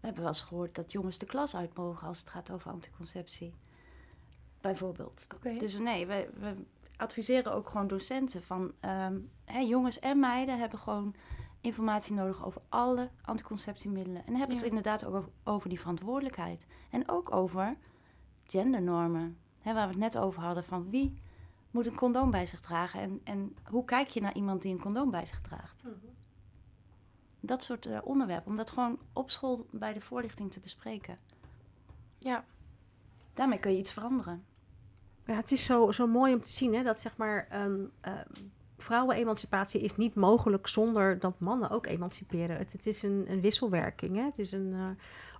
We 0.00 0.06
hebben 0.06 0.22
wel 0.22 0.32
eens 0.32 0.42
gehoord 0.42 0.74
dat 0.74 0.92
jongens 0.92 1.18
de 1.18 1.26
klas 1.26 1.56
uit 1.56 1.76
mogen 1.76 2.06
als 2.08 2.18
het 2.18 2.30
gaat 2.30 2.50
over 2.50 2.70
anticonceptie. 2.70 3.52
Bijvoorbeeld. 4.60 5.26
Dus 5.58 5.78
nee, 5.78 6.06
we, 6.06 6.28
we 6.38 6.54
adviseren 6.96 7.52
ook 7.52 7.68
gewoon 7.68 7.86
docenten 7.86 8.42
van 8.42 8.72
ehm, 8.80 9.18
hè, 9.44 9.58
jongens 9.58 9.98
en 9.98 10.20
meiden 10.20 10.58
hebben 10.58 10.78
gewoon 10.78 11.14
informatie 11.60 12.14
nodig 12.14 12.44
over 12.44 12.62
alle 12.68 13.10
anticonceptiemiddelen. 13.22 14.26
En 14.26 14.34
hebben 14.36 14.56
het 14.56 14.66
inderdaad 14.66 15.04
ook 15.04 15.14
over, 15.14 15.30
over 15.44 15.68
die 15.68 15.80
verantwoordelijkheid. 15.80 16.66
En 16.90 17.08
ook 17.08 17.34
over 17.34 17.76
gendernormen. 18.44 19.38
Hè, 19.62 19.74
waar 19.74 19.86
we 19.86 19.92
het 19.92 20.02
net 20.02 20.18
over 20.18 20.42
hadden 20.42 20.64
van 20.64 20.90
wie 20.90 21.18
moet 21.70 21.86
een 21.86 21.94
condoom 21.94 22.30
bij 22.30 22.46
zich 22.46 22.60
dragen. 22.60 23.00
En, 23.00 23.20
en 23.24 23.56
hoe 23.64 23.84
kijk 23.84 24.08
je 24.08 24.20
naar 24.20 24.34
iemand 24.34 24.62
die 24.62 24.72
een 24.72 24.80
condoom 24.80 25.10
bij 25.10 25.26
zich 25.26 25.40
draagt. 25.40 25.82
Dat 27.40 27.62
soort 27.62 27.86
eh, 27.86 27.98
onderwerpen. 28.04 28.50
Om 28.50 28.56
dat 28.56 28.70
gewoon 28.70 28.98
op 29.12 29.30
school 29.30 29.66
bij 29.70 29.92
de 29.92 30.00
voorlichting 30.00 30.52
te 30.52 30.60
bespreken. 30.60 31.18
Ja. 32.18 32.44
Daarmee 33.34 33.58
kun 33.58 33.72
je 33.72 33.78
iets 33.78 33.92
veranderen. 33.92 34.44
Ja, 35.26 35.34
het 35.34 35.52
is 35.52 35.64
zo, 35.64 35.90
zo 35.92 36.06
mooi 36.06 36.34
om 36.34 36.40
te 36.40 36.50
zien 36.50 36.74
hè, 36.74 36.82
dat 36.82 37.00
zeg 37.00 37.16
maar, 37.16 37.46
ehm, 37.50 37.80
ehm, 38.00 38.24
vrouwenemancipatie 38.78 39.80
is 39.80 39.96
niet 39.96 40.14
mogelijk 40.14 40.66
zonder 40.68 41.18
dat 41.18 41.40
mannen 41.40 41.70
ook 41.70 41.86
emanciperen. 41.86 42.56
Het, 42.56 42.72
het 42.72 42.86
is 42.86 43.02
een, 43.02 43.24
een 43.28 43.40
wisselwerking. 43.40 44.16
Hè? 44.16 44.22
Het 44.24 44.38
is 44.38 44.52
een 44.52 44.72
eh, 44.74 44.86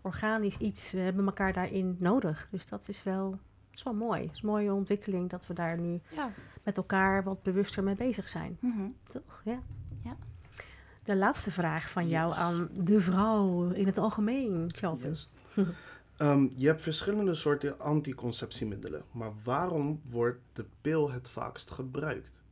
organisch 0.02 0.56
iets. 0.56 0.92
We 0.92 0.98
hebben 0.98 1.26
elkaar 1.26 1.52
daarin 1.52 1.96
nodig. 1.98 2.48
Dus 2.50 2.66
dat 2.66 2.88
is 2.88 3.02
wel, 3.02 3.30
dat 3.30 3.38
is 3.72 3.82
wel 3.82 3.94
mooi. 3.94 4.22
Het 4.22 4.32
is 4.32 4.42
een 4.42 4.48
mooie 4.48 4.72
ontwikkeling 4.72 5.30
dat 5.30 5.46
we 5.46 5.54
daar 5.54 5.80
nu 5.80 6.00
Ja. 6.14 6.28
met 6.62 6.76
elkaar 6.76 7.22
wat 7.24 7.42
bewuster 7.42 7.82
mee 7.82 7.94
bezig 7.96 8.28
zijn. 8.28 8.56
Mhm. 8.60 8.86
Toch? 9.08 9.40
Ja. 9.44 9.58
Ja. 10.04 10.16
De 11.02 11.16
laatste 11.16 11.50
vraag 11.50 11.90
van 11.90 12.08
jou 12.08 12.32
aan 12.32 12.68
de 12.72 13.00
vrouw 13.00 13.68
in 13.68 13.86
het 13.86 13.98
algemeen, 13.98 14.70
Charlton. 14.74 15.10
Yes. 15.10 15.30
Ehm, 16.16 16.48
je 16.54 16.66
hebt 16.66 16.82
verschillende 16.82 17.34
soorten 17.34 17.80
anticonceptiemiddelen, 17.80 19.04
maar 19.10 19.32
waarom 19.44 20.00
wordt 20.08 20.40
de 20.52 20.66
pil 20.80 21.10
het 21.10 21.28
vaakst 21.28 21.70
gebruikt? 21.70 22.42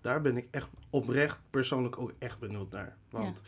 Daar 0.00 0.20
ben 0.20 0.36
ik 0.36 0.48
echt 0.50 0.68
oprecht 0.90 1.40
persoonlijk 1.50 1.98
ook 1.98 2.12
echt 2.18 2.38
benieuwd 2.38 2.70
naar. 2.70 2.96
Want 3.10 3.42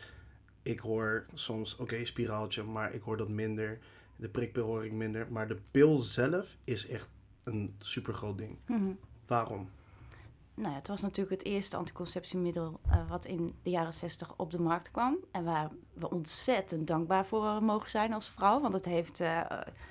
ik 0.61 0.79
hoor 0.79 1.25
soms, 1.33 1.75
oké, 1.75 2.05
spiraaltje, 2.05 2.63
maar 2.63 2.93
ik 2.93 3.01
hoor 3.01 3.17
dat 3.17 3.29
minder. 3.29 3.79
De 4.15 4.29
prikpil 4.29 4.65
hoor 4.65 4.85
ik 4.85 4.91
minder. 4.91 5.31
Maar 5.31 5.47
de 5.47 5.57
pil 5.71 5.97
zelf 5.99 6.57
is 6.63 6.87
echt 6.87 7.09
een 7.43 7.75
super 7.77 8.13
groot 8.13 8.37
ding. 8.37 8.57
Mhm. 8.67 8.91
Waarom? 9.27 9.69
Nou 10.59 10.71
ja, 10.71 10.77
het 10.77 10.87
was 10.87 11.01
natuurlijk 11.01 11.41
het 11.41 11.51
eerste 11.51 11.77
anticonceptiemiddel 11.77 12.79
eh, 12.89 13.09
wat 13.09 13.25
in 13.25 13.55
de 13.63 13.69
jaren 13.69 13.93
60 13.93 14.33
op 14.37 14.51
de 14.51 14.61
markt 14.61 14.91
kwam. 14.91 15.17
En 15.31 15.43
waar 15.43 15.69
we 15.93 16.09
ontzettend 16.09 16.87
dankbaar 16.87 17.25
voor 17.25 17.63
mogen 17.63 17.89
zijn 17.89 18.13
als 18.13 18.29
vrouw. 18.29 18.59
Want 18.59 18.73
het 18.73 18.85
heeft 18.85 19.19
eh, 19.19 19.39
eh, 19.39 19.47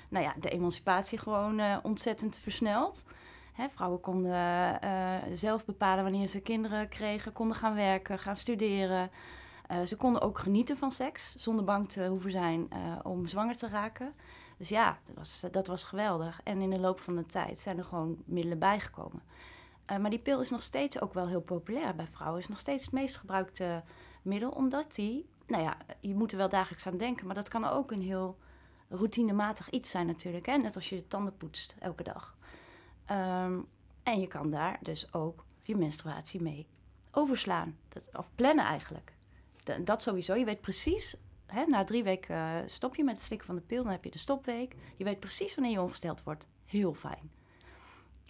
nou 0.09 0.25
ja, 0.25 0.33
de 0.39 0.49
emancipatie 0.49 1.17
gewoon 1.17 1.83
ontzettend 1.83 2.37
versneld. 2.37 3.05
Hè, 3.53 3.69
vrouwen 3.69 3.99
konden 3.99 4.79
zelf 5.37 5.65
bepalen 5.65 6.03
wanneer 6.03 6.27
ze 6.27 6.39
kinderen 6.39 6.89
kregen, 6.89 7.33
konden 7.33 7.57
gaan 7.57 7.75
werken, 7.75 8.19
gaan 8.19 8.37
studeren. 8.37 9.09
Ze 9.85 9.95
konden 9.97 10.21
ook 10.21 10.39
genieten 10.39 10.77
van 10.77 10.91
seks 10.91 11.35
zonder 11.37 11.65
bang 11.65 11.91
te 11.91 12.07
hoeven 12.07 12.31
zijn 12.31 12.67
om 13.03 13.27
zwanger 13.27 13.55
te 13.55 13.67
raken. 13.67 14.13
Dus 14.57 14.69
ja, 14.69 14.97
dat 15.05 15.15
was, 15.15 15.45
dat 15.51 15.67
was 15.67 15.83
geweldig. 15.83 16.41
En 16.43 16.61
in 16.61 16.69
de 16.69 16.79
loop 16.79 16.99
van 16.99 17.15
de 17.15 17.25
tijd 17.25 17.59
zijn 17.59 17.77
er 17.77 17.83
gewoon 17.83 18.17
middelen 18.25 18.59
bijgekomen. 18.59 19.21
Uh, 19.91 19.97
maar 19.97 20.09
die 20.09 20.19
pil 20.19 20.39
is 20.39 20.49
nog 20.49 20.63
steeds 20.63 21.01
ook 21.01 21.13
wel 21.13 21.27
heel 21.27 21.41
populair 21.41 21.95
bij 21.95 22.07
vrouwen. 22.07 22.39
Is 22.39 22.47
nog 22.47 22.59
steeds 22.59 22.85
het 22.85 22.93
meest 22.93 23.17
gebruikte 23.17 23.83
middel, 24.21 24.49
omdat 24.49 24.95
die, 24.95 25.29
nou 25.47 25.63
ja, 25.63 25.77
je 25.99 26.15
moet 26.15 26.31
er 26.31 26.37
wel 26.37 26.49
dagelijks 26.49 26.87
aan 26.87 26.97
denken, 26.97 27.25
maar 27.25 27.35
dat 27.35 27.47
kan 27.47 27.65
ook 27.65 27.91
een 27.91 28.01
heel 28.01 28.37
routinematig 28.89 29.69
iets 29.69 29.89
zijn 29.89 30.05
natuurlijk. 30.05 30.45
Hè? 30.45 30.57
Net 30.57 30.75
als 30.75 30.89
je 30.89 31.07
tanden 31.07 31.37
poetst 31.37 31.75
elke 31.79 32.03
dag. 32.03 32.37
Um, 33.11 33.67
en 34.03 34.19
je 34.19 34.27
kan 34.27 34.49
daar 34.49 34.79
dus 34.81 35.13
ook 35.13 35.45
je 35.63 35.75
menstruatie 35.75 36.41
mee 36.41 36.67
overslaan. 37.11 37.77
Dat, 37.89 38.09
of 38.13 38.29
plannen 38.35 38.65
eigenlijk. 38.65 39.13
Dat 39.83 40.01
sowieso. 40.01 40.35
Je 40.35 40.45
weet 40.45 40.61
precies, 40.61 41.15
hè, 41.45 41.65
na 41.65 41.83
drie 41.83 42.03
weken 42.03 42.35
uh, 42.35 42.55
stop 42.65 42.95
je 42.95 43.03
met 43.03 43.15
het 43.15 43.23
slikken 43.23 43.47
van 43.47 43.55
de 43.55 43.61
pil, 43.61 43.83
dan 43.83 43.91
heb 43.91 44.03
je 44.03 44.11
de 44.11 44.17
stopweek. 44.17 44.75
Je 44.95 45.03
weet 45.03 45.19
precies 45.19 45.55
wanneer 45.55 45.73
je 45.73 45.81
ongesteld 45.81 46.23
wordt. 46.23 46.47
Heel 46.65 46.93
fijn. 46.93 47.38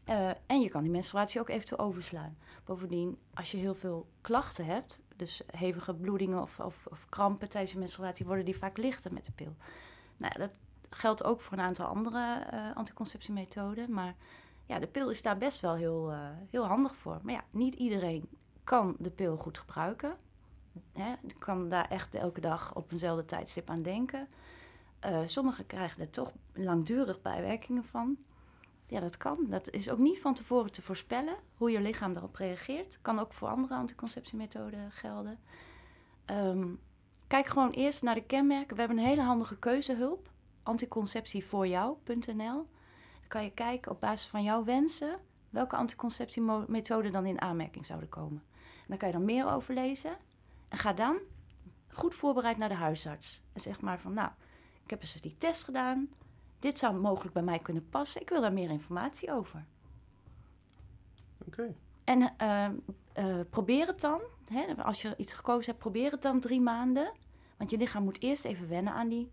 Uh, 0.09 0.29
en 0.45 0.61
je 0.61 0.69
kan 0.69 0.83
die 0.83 0.91
menstruatie 0.91 1.39
ook 1.39 1.49
eventueel 1.49 1.87
overslaan. 1.87 2.37
Bovendien, 2.63 3.17
als 3.33 3.51
je 3.51 3.57
heel 3.57 3.75
veel 3.75 4.07
klachten 4.21 4.65
hebt, 4.65 5.01
dus 5.15 5.43
hevige 5.51 5.93
bloedingen 5.93 6.41
of, 6.41 6.59
of, 6.59 6.87
of 6.91 7.05
krampen 7.09 7.49
tijdens 7.49 7.73
je 7.73 7.79
menstruatie, 7.79 8.25
worden 8.25 8.45
die 8.45 8.57
vaak 8.57 8.77
lichter 8.77 9.13
met 9.13 9.25
de 9.25 9.31
pil. 9.31 9.55
Nou, 10.17 10.37
dat 10.37 10.51
geldt 10.89 11.23
ook 11.23 11.41
voor 11.41 11.57
een 11.57 11.63
aantal 11.63 11.85
andere 11.85 12.47
uh, 12.53 12.75
anticonceptiemethoden. 12.75 13.93
Maar 13.93 14.15
ja, 14.65 14.79
de 14.79 14.87
pil 14.87 15.09
is 15.09 15.21
daar 15.21 15.37
best 15.37 15.59
wel 15.59 15.75
heel, 15.75 16.11
uh, 16.11 16.29
heel 16.49 16.65
handig 16.65 16.95
voor. 16.95 17.19
Maar 17.23 17.33
ja, 17.33 17.43
niet 17.51 17.73
iedereen 17.73 18.29
kan 18.63 18.95
de 18.99 19.11
pil 19.11 19.37
goed 19.37 19.57
gebruiken. 19.57 20.15
Hè, 20.93 21.13
kan 21.39 21.69
daar 21.69 21.89
echt 21.89 22.15
elke 22.15 22.41
dag 22.41 22.75
op 22.75 22.91
eenzelfde 22.91 23.25
tijdstip 23.25 23.69
aan 23.69 23.81
denken. 23.81 24.27
Sommigen 25.25 25.65
krijgen 25.65 26.01
er 26.01 26.09
toch 26.09 26.31
langdurig 26.53 27.21
bijwerkingen 27.21 27.83
van. 27.83 28.17
Ja, 28.89 28.99
dat 28.99 29.17
kan. 29.17 29.45
Dat 29.49 29.69
is 29.69 29.89
ook 29.89 29.97
niet 29.97 30.21
van 30.21 30.33
tevoren 30.33 30.71
te 30.71 30.81
voorspellen 30.81 31.35
hoe 31.55 31.71
je 31.71 31.81
lichaam 31.81 32.13
daarop 32.13 32.35
reageert. 32.35 32.99
Kan 33.01 33.19
ook 33.19 33.33
voor 33.33 33.47
andere 33.47 33.75
anticonceptiemethoden 33.75 34.91
gelden. 34.91 35.39
Um, 36.25 36.79
kijk 37.27 37.45
gewoon 37.45 37.69
eerst 37.69 38.03
naar 38.03 38.15
de 38.15 38.23
kenmerken. 38.23 38.75
We 38.75 38.79
hebben 38.81 38.97
een 38.97 39.05
hele 39.05 39.21
handige 39.21 39.57
keuzehulp. 39.57 40.29
Anticonceptievoorjou.nl 40.63 42.35
Dan 42.35 43.27
kan 43.27 43.43
je 43.43 43.51
kijken 43.51 43.91
op 43.91 43.99
basis 43.99 44.29
van 44.29 44.43
jouw 44.43 44.63
wensen... 44.63 45.19
welke 45.49 45.75
anticonceptiemethoden 45.75 47.11
dan 47.11 47.25
in 47.25 47.41
aanmerking 47.41 47.85
zouden 47.85 48.09
komen. 48.09 48.43
En 48.53 48.85
daar 48.87 48.97
kan 48.97 49.07
je 49.07 49.13
dan 49.13 49.25
meer 49.25 49.51
over 49.51 49.73
lezen. 49.73 50.17
En 50.67 50.77
ga 50.77 50.93
dan 50.93 51.17
goed 51.87 52.15
voorbereid 52.15 52.57
naar 52.57 52.69
de 52.69 52.75
huisarts. 52.75 53.41
En 53.53 53.61
zeg 53.61 53.81
maar 53.81 53.99
van, 53.99 54.13
nou, 54.13 54.29
ik 54.83 54.89
heb 54.89 55.01
eens 55.01 55.21
die 55.21 55.37
test 55.37 55.63
gedaan... 55.63 56.09
Dit 56.59 56.77
zou 56.77 56.95
mogelijk 56.95 57.33
bij 57.33 57.43
mij 57.43 57.59
kunnen 57.59 57.89
passen. 57.89 58.21
Ik 58.21 58.29
wil 58.29 58.41
daar 58.41 58.53
meer 58.53 58.69
informatie 58.69 59.31
over. 59.31 59.65
Oké. 61.45 61.61
Okay. 61.61 61.75
En 62.03 62.33
uh, 62.41 63.25
uh, 63.25 63.39
probeer 63.49 63.87
het 63.87 64.01
dan. 64.01 64.21
Hè, 64.47 64.83
als 64.83 65.01
je 65.01 65.13
iets 65.17 65.33
gekozen 65.33 65.65
hebt, 65.65 65.77
probeer 65.77 66.11
het 66.11 66.21
dan 66.21 66.39
drie 66.39 66.61
maanden. 66.61 67.11
Want 67.57 67.69
je 67.69 67.77
lichaam 67.77 68.03
moet 68.03 68.21
eerst 68.21 68.45
even 68.45 68.69
wennen 68.69 68.93
aan 68.93 69.09
die 69.09 69.31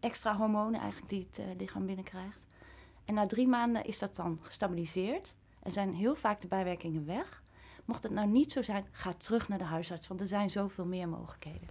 extra 0.00 0.36
hormonen 0.36 0.80
eigenlijk 0.80 1.10
die 1.10 1.26
het 1.30 1.38
uh, 1.38 1.46
lichaam 1.58 1.86
binnenkrijgt. 1.86 2.48
En 3.04 3.14
na 3.14 3.26
drie 3.26 3.48
maanden 3.48 3.84
is 3.84 3.98
dat 3.98 4.16
dan 4.16 4.38
gestabiliseerd. 4.42 5.34
En 5.62 5.72
zijn 5.72 5.94
heel 5.94 6.14
vaak 6.14 6.40
de 6.40 6.48
bijwerkingen 6.48 7.06
weg. 7.06 7.42
Mocht 7.84 8.02
het 8.02 8.12
nou 8.12 8.28
niet 8.28 8.52
zo 8.52 8.62
zijn, 8.62 8.86
ga 8.90 9.12
terug 9.12 9.48
naar 9.48 9.58
de 9.58 9.64
huisarts. 9.64 10.08
Want 10.08 10.20
er 10.20 10.28
zijn 10.28 10.50
zoveel 10.50 10.86
meer 10.86 11.08
mogelijkheden. 11.08 11.68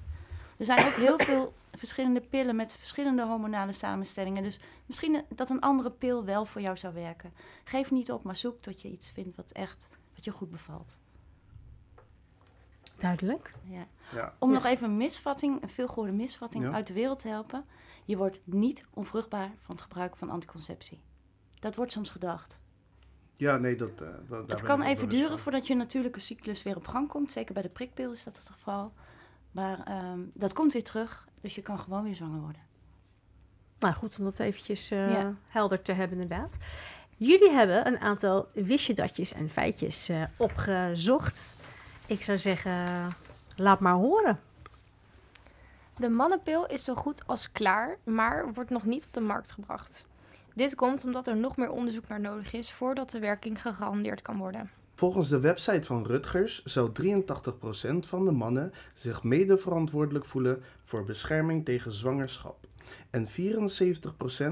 Er 0.62 0.68
zijn 0.68 0.86
ook 0.88 0.93
heel 0.93 1.18
veel 1.20 1.53
verschillende 1.72 2.22
pillen 2.22 2.55
met 2.55 2.74
verschillende 2.74 3.26
hormonale 3.26 3.72
samenstellingen. 3.74 4.43
Dus 4.43 4.59
misschien 4.86 5.24
dat 5.30 5.49
een 5.49 5.59
andere 5.62 5.91
pil 5.91 6.26
wel 6.26 6.45
voor 6.45 6.62
jou 6.62 6.78
zou 6.78 6.93
werken. 6.93 7.34
Geef 7.64 7.91
niet 7.91 8.12
op, 8.12 8.24
maar 8.24 8.36
zoek 8.36 8.62
tot 8.62 8.82
je 8.82 8.91
iets 8.91 9.12
vindt 9.12 9.36
wat 9.36 9.51
echt 9.51 9.88
wat 10.16 10.24
je 10.24 10.32
goed 10.32 10.51
bevalt. 10.51 10.95
Duidelijk. 12.97 13.53
Ja. 13.64 13.88
Ja. 14.14 14.36
Om 14.39 14.49
Ja. 14.49 14.55
nog 14.55 14.66
even 14.66 14.89
een 14.89 14.97
misvatting, 14.97 15.62
een 15.62 15.70
veelgehoorde 15.70 16.18
misvatting 16.18 16.64
Ja. 16.64 16.72
uit 16.72 16.88
de 16.88 16.93
wereld 16.93 17.20
te 17.20 17.28
helpen. 17.28 17.64
Je 18.05 18.18
wordt 18.18 18.39
niet 18.43 18.86
onvruchtbaar 18.93 19.51
van 19.59 19.76
het 19.76 19.82
gebruik 19.84 20.16
van 20.16 20.30
anticonceptie. 20.30 21.01
Dat 21.59 21.76
wordt 21.76 21.91
soms 21.91 22.09
gedacht. 22.12 22.59
Ja, 23.36 23.57
nee, 23.57 23.76
dat... 23.76 24.01
Uh, 24.01 24.09
dat 24.30 24.51
Het 24.51 24.62
kan 24.62 24.82
even 24.82 25.09
duren 25.09 25.30
van. 25.30 25.38
voordat 25.39 25.68
je 25.68 25.76
natuurlijke 25.76 26.20
cyclus 26.20 26.64
weer 26.64 26.76
op 26.76 26.88
gang 26.88 27.07
komt. 27.07 27.32
Zeker 27.32 27.53
bij 27.53 27.64
de 27.64 27.70
prikpil 27.70 28.12
is 28.12 28.24
dat 28.24 28.38
het 28.38 28.49
geval. 28.49 28.91
Maar 29.51 30.03
um, 30.11 30.31
dat 30.33 30.53
komt 30.53 30.73
weer 30.73 30.83
terug, 30.83 31.27
dus 31.41 31.55
je 31.55 31.61
kan 31.61 31.79
gewoon 31.79 32.03
weer 32.03 32.15
zwanger 32.15 32.39
worden. 32.41 32.61
Nou 33.79 33.93
goed, 33.93 34.17
om 34.19 34.23
dat 34.23 34.39
eventjes 34.39 34.91
uh, 34.91 35.11
Ja. 35.11 35.33
helder 35.49 35.81
te 35.81 35.91
hebben 35.91 36.21
inderdaad. 36.21 36.57
Jullie 37.17 37.51
hebben 37.51 37.87
een 37.87 37.99
aantal 37.99 38.47
wistje-datjes 38.53 39.33
en 39.33 39.49
feitjes 39.49 40.09
uh, 40.09 40.23
opgezocht. 40.37 41.55
Ik 42.05 42.23
zou 42.23 42.39
zeggen, 42.39 42.85
laat 43.55 43.79
maar 43.79 43.93
horen. 43.93 44.39
De 45.97 46.09
mannenpil 46.09 46.65
is 46.65 46.83
zo 46.83 46.95
goed 46.95 47.27
als 47.27 47.51
klaar, 47.51 47.97
maar 48.03 48.53
wordt 48.53 48.69
nog 48.69 48.85
niet 48.85 49.05
op 49.05 49.13
de 49.13 49.19
markt 49.19 49.51
gebracht. 49.51 50.05
Dit 50.53 50.75
komt 50.75 51.05
omdat 51.05 51.27
er 51.27 51.35
nog 51.35 51.57
meer 51.57 51.71
onderzoek 51.71 52.07
naar 52.07 52.19
nodig 52.19 52.53
is 52.53 52.71
voordat 52.71 53.09
de 53.09 53.19
werking 53.19 53.61
gegarandeerd 53.61 54.21
kan 54.21 54.37
worden. 54.37 54.71
Volgens 55.01 55.29
de 55.29 55.39
website 55.39 55.83
van 55.83 56.05
Rutgers 56.05 56.63
zou 56.63 56.91
83% 57.01 57.13
van 57.99 58.25
de 58.25 58.31
mannen 58.31 58.73
zich 58.93 59.23
mede 59.23 59.57
verantwoordelijk 59.57 60.25
voelen 60.25 60.63
voor 60.83 61.03
bescherming 61.03 61.65
tegen 61.65 61.91
zwangerschap. 61.91 62.67
En 63.09 63.27
74% 63.27 63.29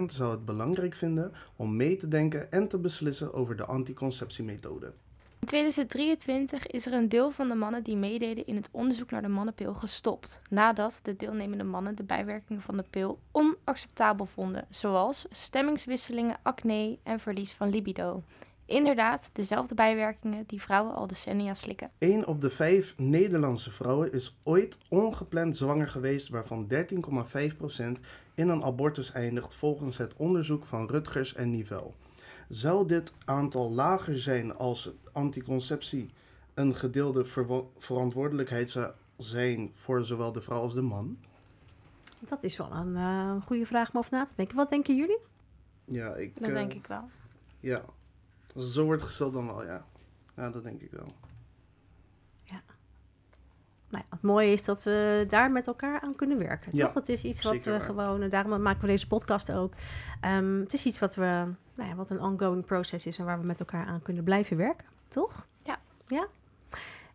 zou 0.05 0.31
het 0.31 0.45
belangrijk 0.45 0.95
vinden 0.95 1.31
om 1.55 1.75
mee 1.75 1.97
te 1.97 2.07
denken 2.07 2.51
en 2.51 2.67
te 2.67 2.77
beslissen 2.77 3.33
over 3.33 3.55
de 3.55 3.65
anticonceptiemethode. 3.65 4.93
In 5.39 5.47
2023 5.47 6.67
is 6.67 6.85
er 6.85 6.93
een 6.93 7.09
deel 7.09 7.31
van 7.31 7.47
de 7.47 7.55
mannen 7.55 7.83
die 7.83 7.97
meededen 7.97 8.45
in 8.45 8.55
het 8.55 8.69
onderzoek 8.71 9.11
naar 9.11 9.21
de 9.21 9.27
mannenpil 9.27 9.73
gestopt, 9.73 10.41
nadat 10.49 10.99
de 11.03 11.15
deelnemende 11.15 11.63
mannen 11.63 11.95
de 11.95 12.03
bijwerkingen 12.03 12.61
van 12.61 12.77
de 12.77 12.85
pil 12.89 13.19
onacceptabel 13.31 14.25
vonden, 14.25 14.65
zoals 14.69 15.25
stemmingswisselingen, 15.29 16.39
acne 16.41 16.97
en 17.03 17.19
verlies 17.19 17.53
van 17.53 17.69
libido. 17.69 18.23
Inderdaad, 18.69 19.29
dezelfde 19.33 19.75
bijwerkingen 19.75 20.43
die 20.47 20.61
vrouwen 20.61 20.95
al 20.95 21.07
decennia 21.07 21.53
slikken. 21.53 21.91
1 21.97 22.27
op 22.27 22.41
de 22.41 22.49
5 22.49 22.93
Nederlandse 22.97 23.71
vrouwen 23.71 24.11
is 24.11 24.39
ooit 24.43 24.77
ongepland 24.89 25.57
zwanger 25.57 25.87
geweest, 25.87 26.29
waarvan 26.29 26.67
13,5% 26.73 26.77
in 28.35 28.49
een 28.49 28.63
abortus 28.63 29.11
eindigt 29.11 29.55
volgens 29.55 29.97
het 29.97 30.13
onderzoek 30.17 30.65
van 30.65 30.87
Rutgers 30.87 31.33
en 31.35 31.49
Nivel. 31.49 31.95
Zou 32.49 32.87
dit 32.87 33.13
aantal 33.25 33.71
lager 33.71 34.19
zijn 34.19 34.55
als 34.55 34.91
anticonceptie 35.11 36.09
een 36.53 36.75
gedeelde 36.75 37.25
verantwoordelijkheid 37.77 38.69
zou 38.69 38.91
zijn 39.17 39.71
voor 39.73 40.05
zowel 40.05 40.31
de 40.31 40.41
vrouw 40.41 40.61
als 40.61 40.73
de 40.73 40.81
man? 40.81 41.17
Dat 42.19 42.43
is 42.43 42.57
wel 42.57 42.71
een 42.71 42.95
eh, 42.95 43.41
goede 43.45 43.65
vraag 43.65 43.91
om 43.91 43.97
over 43.97 44.11
na 44.11 44.25
te 44.25 44.33
denken. 44.35 44.55
Wat 44.55 44.69
denken 44.69 44.95
jullie? 44.95 45.19
Ja, 45.85 46.15
ik, 46.15 46.39
Dat 46.39 46.47
eh, 46.47 46.53
denk 46.53 46.73
ik 46.73 46.87
wel. 46.87 47.09
Ja, 47.59 47.83
als 48.55 48.63
het 48.63 48.73
zo 48.73 48.83
wordt 48.83 49.01
gesteld 49.01 49.33
dan 49.33 49.45
wel, 49.45 49.63
ja. 49.63 49.85
Ja, 50.35 50.49
dat 50.49 50.63
denk 50.63 50.81
ik 50.81 50.91
wel. 50.91 51.13
Nou 53.89 54.03
ja, 54.03 54.15
het 54.15 54.21
mooie 54.21 54.51
is 54.51 54.63
dat 54.63 54.83
we 54.83 55.25
daar 55.29 55.51
met 55.51 55.67
elkaar 55.67 56.01
aan 56.01 56.15
kunnen 56.15 56.37
werken. 56.37 56.71
Ja, 56.75 56.85
toch? 56.85 56.93
Het 56.93 57.09
is 57.09 57.23
iets 57.23 57.41
wat 57.41 57.63
we 57.63 57.71
waar. 57.71 57.81
gewoon, 57.81 58.21
en 58.21 58.29
daarom 58.29 58.61
maken 58.61 58.81
we 58.81 58.87
deze 58.87 59.07
podcast 59.07 59.51
ook. 59.51 59.73
Ehm, 60.21 60.59
het 60.59 60.73
is 60.73 60.85
iets 60.85 60.99
wat 60.99 61.15
we, 61.15 61.45
nou 61.75 61.89
ja, 61.89 61.95
wat 61.95 62.09
een 62.09 62.21
ongoing 62.21 62.65
proces 62.65 63.05
is 63.05 63.17
en 63.17 63.25
waar 63.25 63.39
we 63.39 63.47
met 63.47 63.59
elkaar 63.59 63.85
aan 63.85 64.01
kunnen 64.01 64.23
blijven 64.23 64.57
werken, 64.57 64.85
toch? 65.07 65.47
Ja. 65.63 65.79
Ja. 66.07 66.27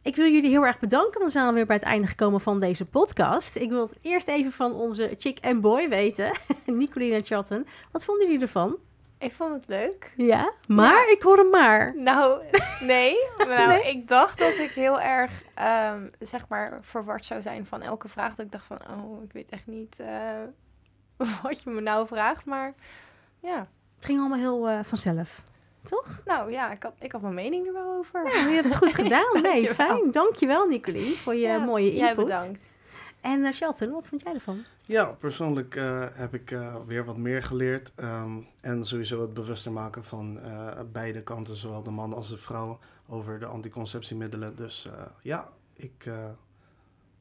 Ik 0.02 0.16
wil 0.16 0.32
jullie 0.32 0.50
heel 0.50 0.66
erg 0.66 0.78
bedanken, 0.78 1.24
we 1.24 1.30
zijn 1.30 1.46
alweer 1.46 1.66
bij 1.66 1.76
het 1.76 1.84
einde 1.84 2.06
gekomen 2.06 2.40
van 2.40 2.58
deze 2.58 2.86
podcast. 2.86 3.56
Ik 3.56 3.70
wil 3.70 3.86
het 3.86 3.98
eerst 4.00 4.28
even 4.28 4.52
van 4.52 4.72
onze 4.72 5.14
chick 5.16 5.38
en 5.38 5.60
boy 5.60 5.88
weten, 5.88 6.32
Nicolina 6.66 7.20
Chatten. 7.20 7.66
Wat 7.92 8.04
vonden 8.04 8.26
jullie 8.26 8.42
ervan? 8.42 8.76
Ik 9.18 9.32
vond 9.32 9.52
het 9.52 9.68
leuk. 9.68 10.12
Ja, 10.16 10.52
maar 10.68 11.10
ik 11.10 11.22
hoor 11.22 11.38
een 11.38 11.50
maar. 11.50 11.92
Nou, 11.96 12.42
nee. 12.80 13.16
Nou, 13.48 13.68
Nee? 13.68 13.82
ik 13.90 14.08
dacht 14.08 14.38
dat 14.38 14.58
ik 14.58 14.70
heel 14.70 15.00
erg, 15.00 15.30
ehm, 15.54 16.08
zeg 16.20 16.48
maar, 16.48 16.78
verward 16.82 17.24
zou 17.24 17.42
zijn 17.42 17.66
van 17.66 17.82
elke 17.82 18.08
vraag. 18.08 18.34
Dat 18.34 18.46
ik 18.46 18.52
dacht 18.52 18.64
van, 18.66 18.78
oh, 18.90 19.22
ik 19.22 19.32
weet 19.32 19.50
echt 19.50 19.66
niet 19.66 19.98
eh, 20.00 20.32
wat 21.42 21.62
je 21.62 21.70
me 21.70 21.80
nou 21.80 22.06
vraagt. 22.06 22.44
Maar 22.44 22.74
ja, 23.40 23.66
Het 23.96 24.04
ging 24.04 24.18
allemaal 24.18 24.38
heel 24.38 24.68
eh, 24.68 24.78
vanzelf, 24.82 25.42
toch? 25.84 26.20
nou 26.24 26.50
ja, 26.52 26.70
ik 26.72 26.82
had, 26.82 26.94
ik 26.98 27.12
had 27.12 27.20
mijn 27.20 27.34
mening 27.34 27.66
er 27.66 27.72
wel 27.72 27.92
over. 27.98 28.26
Ja, 28.34 28.46
je 28.48 28.54
hebt 28.54 28.64
het 28.66 28.76
goed 28.76 28.94
gedaan. 29.04 29.26
Nee, 29.32 29.42
Dankjewel. 29.42 29.74
fijn. 29.74 30.10
Dankjewel, 30.10 30.66
Nicolie, 30.66 31.16
voor 31.18 31.34
je 31.34 31.40
Ja, 31.40 31.58
mooie 31.58 31.94
Jij 31.96 32.08
input. 32.08 32.24
bedankt. 32.24 32.76
En 33.24 33.40
uh, 33.40 33.52
Shelton, 33.52 33.90
wat 33.90 34.08
vond 34.08 34.22
jij 34.22 34.34
ervan? 34.34 34.64
Ja, 34.86 35.04
persoonlijk 35.04 35.76
eh, 35.76 36.06
heb 36.12 36.34
ik 36.34 36.50
eh, 36.50 36.76
weer 36.86 37.04
wat 37.04 37.16
meer 37.16 37.42
geleerd. 37.42 37.92
ehm, 37.94 38.40
en 38.60 38.84
sowieso 38.86 39.20
het 39.20 39.34
bewuster 39.34 39.72
maken 39.72 40.04
van 40.04 40.40
eh, 40.40 40.80
beide 40.92 41.22
kanten, 41.22 41.56
zowel 41.56 41.82
de 41.82 41.90
man 41.90 42.12
als 42.14 42.28
de 42.28 42.36
vrouw, 42.38 42.78
over 43.08 43.38
de 43.38 43.46
anticonceptiemiddelen. 43.46 44.56
Dus 44.56 44.86
eh, 44.86 45.02
ja, 45.22 45.48
ik, 45.72 46.06
eh, 46.06 46.24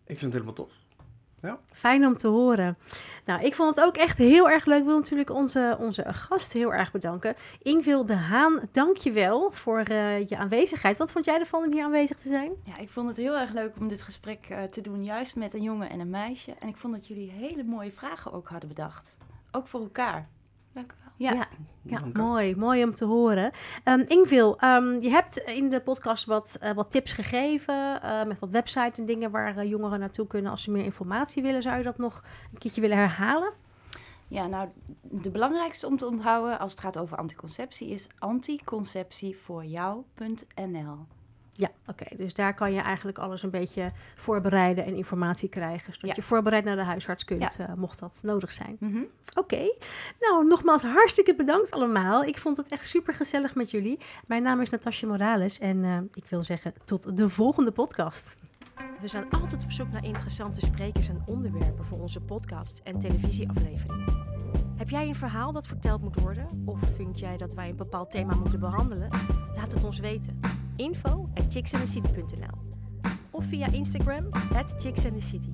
ik 0.03 0.19
vind 0.19 0.21
het 0.21 0.31
helemaal 0.33 0.53
tof. 0.53 0.73
Fijn 1.73 2.05
om 2.05 2.15
te 2.15 2.27
horen. 2.27 2.77
Nou, 3.25 3.41
ik 3.43 3.55
vond 3.55 3.75
het 3.75 3.85
ook 3.85 3.95
echt 3.95 4.17
heel 4.17 4.49
erg 4.49 4.65
leuk. 4.65 4.79
Ik 4.79 4.85
wil 4.85 4.97
natuurlijk 4.97 5.29
onze, 5.29 5.77
onze 5.79 6.13
gast 6.13 6.53
heel 6.53 6.73
erg 6.73 6.91
bedanken. 6.91 7.35
Ingvil 7.61 8.05
de 8.05 8.15
Haan, 8.15 8.67
dank 8.71 8.97
je 8.97 9.11
wel 9.11 9.51
voor 9.51 9.79
eh, 9.79 10.29
je 10.29 10.37
aanwezigheid. 10.37 10.97
Wat 10.97 11.11
vond 11.11 11.25
jij 11.25 11.39
ervan 11.39 11.63
om 11.63 11.71
hier 11.71 11.83
aanwezig 11.83 12.17
te 12.17 12.27
zijn? 12.27 12.51
Ja, 12.63 12.77
ik 12.77 12.89
vond 12.89 13.07
het 13.07 13.17
heel 13.17 13.37
erg 13.37 13.51
leuk 13.51 13.73
om 13.79 13.87
dit 13.87 14.01
gesprek 14.01 14.45
eh, 14.49 14.63
te 14.63 14.81
doen, 14.81 15.03
juist 15.03 15.35
met 15.35 15.53
een 15.53 15.63
jongen 15.63 15.89
en 15.89 15.99
een 15.99 16.09
meisje. 16.09 16.53
En 16.59 16.67
ik 16.67 16.77
vond 16.77 16.93
dat 16.93 17.07
jullie 17.07 17.31
hele 17.31 17.63
mooie 17.63 17.91
vragen 17.91 18.33
ook 18.33 18.47
hadden 18.47 18.69
bedacht. 18.69 19.17
Ook 19.51 19.67
voor 19.67 19.81
elkaar. 19.81 20.27
Dank 20.71 20.91
u 20.91 20.95
wel. 21.02 21.02
Ja, 21.17 21.47
Ja. 21.85 21.99
Mooi. 22.13 22.55
Mooi 22.55 22.83
om 22.83 22.91
te 22.91 23.05
horen. 23.05 23.51
Ehm 23.83 23.99
Ingvil, 24.07 24.59
ehm, 24.59 24.99
je 24.99 25.09
hebt 25.09 25.37
in 25.37 25.69
de 25.69 25.81
podcast 25.81 26.25
wat, 26.25 26.57
eh, 26.59 26.71
wat 26.71 26.91
tips 26.91 27.13
gegeven. 27.13 28.01
eh, 28.01 28.23
met 28.23 28.39
wat 28.39 28.49
websites 28.49 28.97
en 28.97 29.05
dingen 29.05 29.31
waar 29.31 29.57
eh, 29.57 29.69
jongeren 29.69 29.99
naartoe 29.99 30.27
kunnen 30.27 30.51
als 30.51 30.63
ze 30.63 30.71
meer 30.71 30.83
informatie 30.83 31.43
willen. 31.43 31.61
Zou 31.61 31.77
je 31.77 31.83
dat 31.83 31.97
nog 31.97 32.23
een 32.51 32.57
keertje 32.57 32.81
willen 32.81 32.97
herhalen? 32.97 33.53
Ja, 34.27 34.47
nou, 34.47 34.69
de 35.01 35.31
belangrijkste 35.31 35.87
om 35.87 35.97
te 35.97 36.07
onthouden 36.07 36.59
als 36.59 36.71
het 36.71 36.81
gaat 36.81 36.97
over 36.97 37.17
anticonceptie 37.17 37.89
is 37.89 38.07
anticonceptievoorjou.nl. 38.17 40.97
Ja, 41.55 41.69
oké. 41.87 42.05
Dus 42.17 42.33
daar 42.33 42.53
kan 42.53 42.73
je 42.73 42.79
eigenlijk 42.81 43.17
alles 43.17 43.43
een 43.43 43.49
beetje 43.49 43.91
voorbereiden 44.15 44.85
en 44.85 44.95
informatie 44.95 45.49
krijgen. 45.49 45.93
Zodat 45.93 46.09
Ja. 46.09 46.13
je 46.15 46.21
voorbereid 46.21 46.63
naar 46.63 46.75
de 46.75 46.83
huisarts 46.83 47.25
kunt, 47.25 47.59
eh, 47.59 47.73
mocht 47.75 47.99
dat 47.99 48.19
nodig 48.23 48.51
zijn. 48.51 48.77
Mhm. 48.79 49.01
Oké. 49.37 49.73
Nou, 50.19 50.47
nogmaals 50.47 50.83
hartstikke 50.83 51.35
bedankt 51.35 51.71
allemaal. 51.71 52.23
Ik 52.23 52.37
vond 52.37 52.57
het 52.57 52.67
echt 52.67 52.87
super 52.87 53.13
gezellig 53.13 53.55
met 53.55 53.71
jullie. 53.71 53.99
Mijn 54.27 54.43
naam 54.43 54.61
is 54.61 54.69
Natasja 54.69 55.07
Morales 55.07 55.59
en 55.59 55.83
eh, 55.83 55.97
ik 56.13 56.25
wil 56.29 56.43
zeggen 56.43 56.73
tot 56.85 57.17
de 57.17 57.29
volgende 57.29 57.71
podcast. 57.71 58.35
We 59.01 59.07
zijn 59.07 59.29
altijd 59.29 59.63
op 59.63 59.71
zoek 59.71 59.91
naar 59.91 60.03
interessante 60.05 60.59
sprekers 60.65 61.09
en 61.09 61.23
onderwerpen 61.25 61.85
voor 61.85 61.99
onze 62.01 62.21
podcast 62.21 62.81
en 62.83 62.99
televisieafleveringen. 62.99 64.31
Heb 64.75 64.89
jij 64.89 65.07
een 65.07 65.15
verhaal 65.15 65.51
dat 65.51 65.67
verteld 65.67 66.01
moet 66.01 66.19
worden? 66.21 66.63
Of 66.65 66.79
vind 66.95 67.19
jij 67.19 67.37
dat 67.37 67.53
wij 67.53 67.69
een 67.69 67.75
bepaald 67.75 68.11
thema 68.11 68.35
moeten 68.35 68.59
behandelen? 68.59 69.07
Laat 69.55 69.73
het 69.73 69.83
ons 69.83 69.99
weten. 69.99 70.39
Info 70.77 71.29
Of 73.33 73.45
via 73.45 73.67
Instagram 73.67 74.29
at 74.55 74.67
chicksandthecity. 74.79 75.53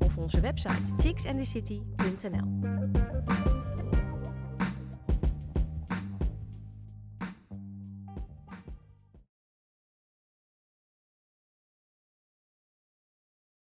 Of 0.00 0.18
onze 0.18 0.40
website 0.40 1.02
chicksandthecity.nl 1.02 3.15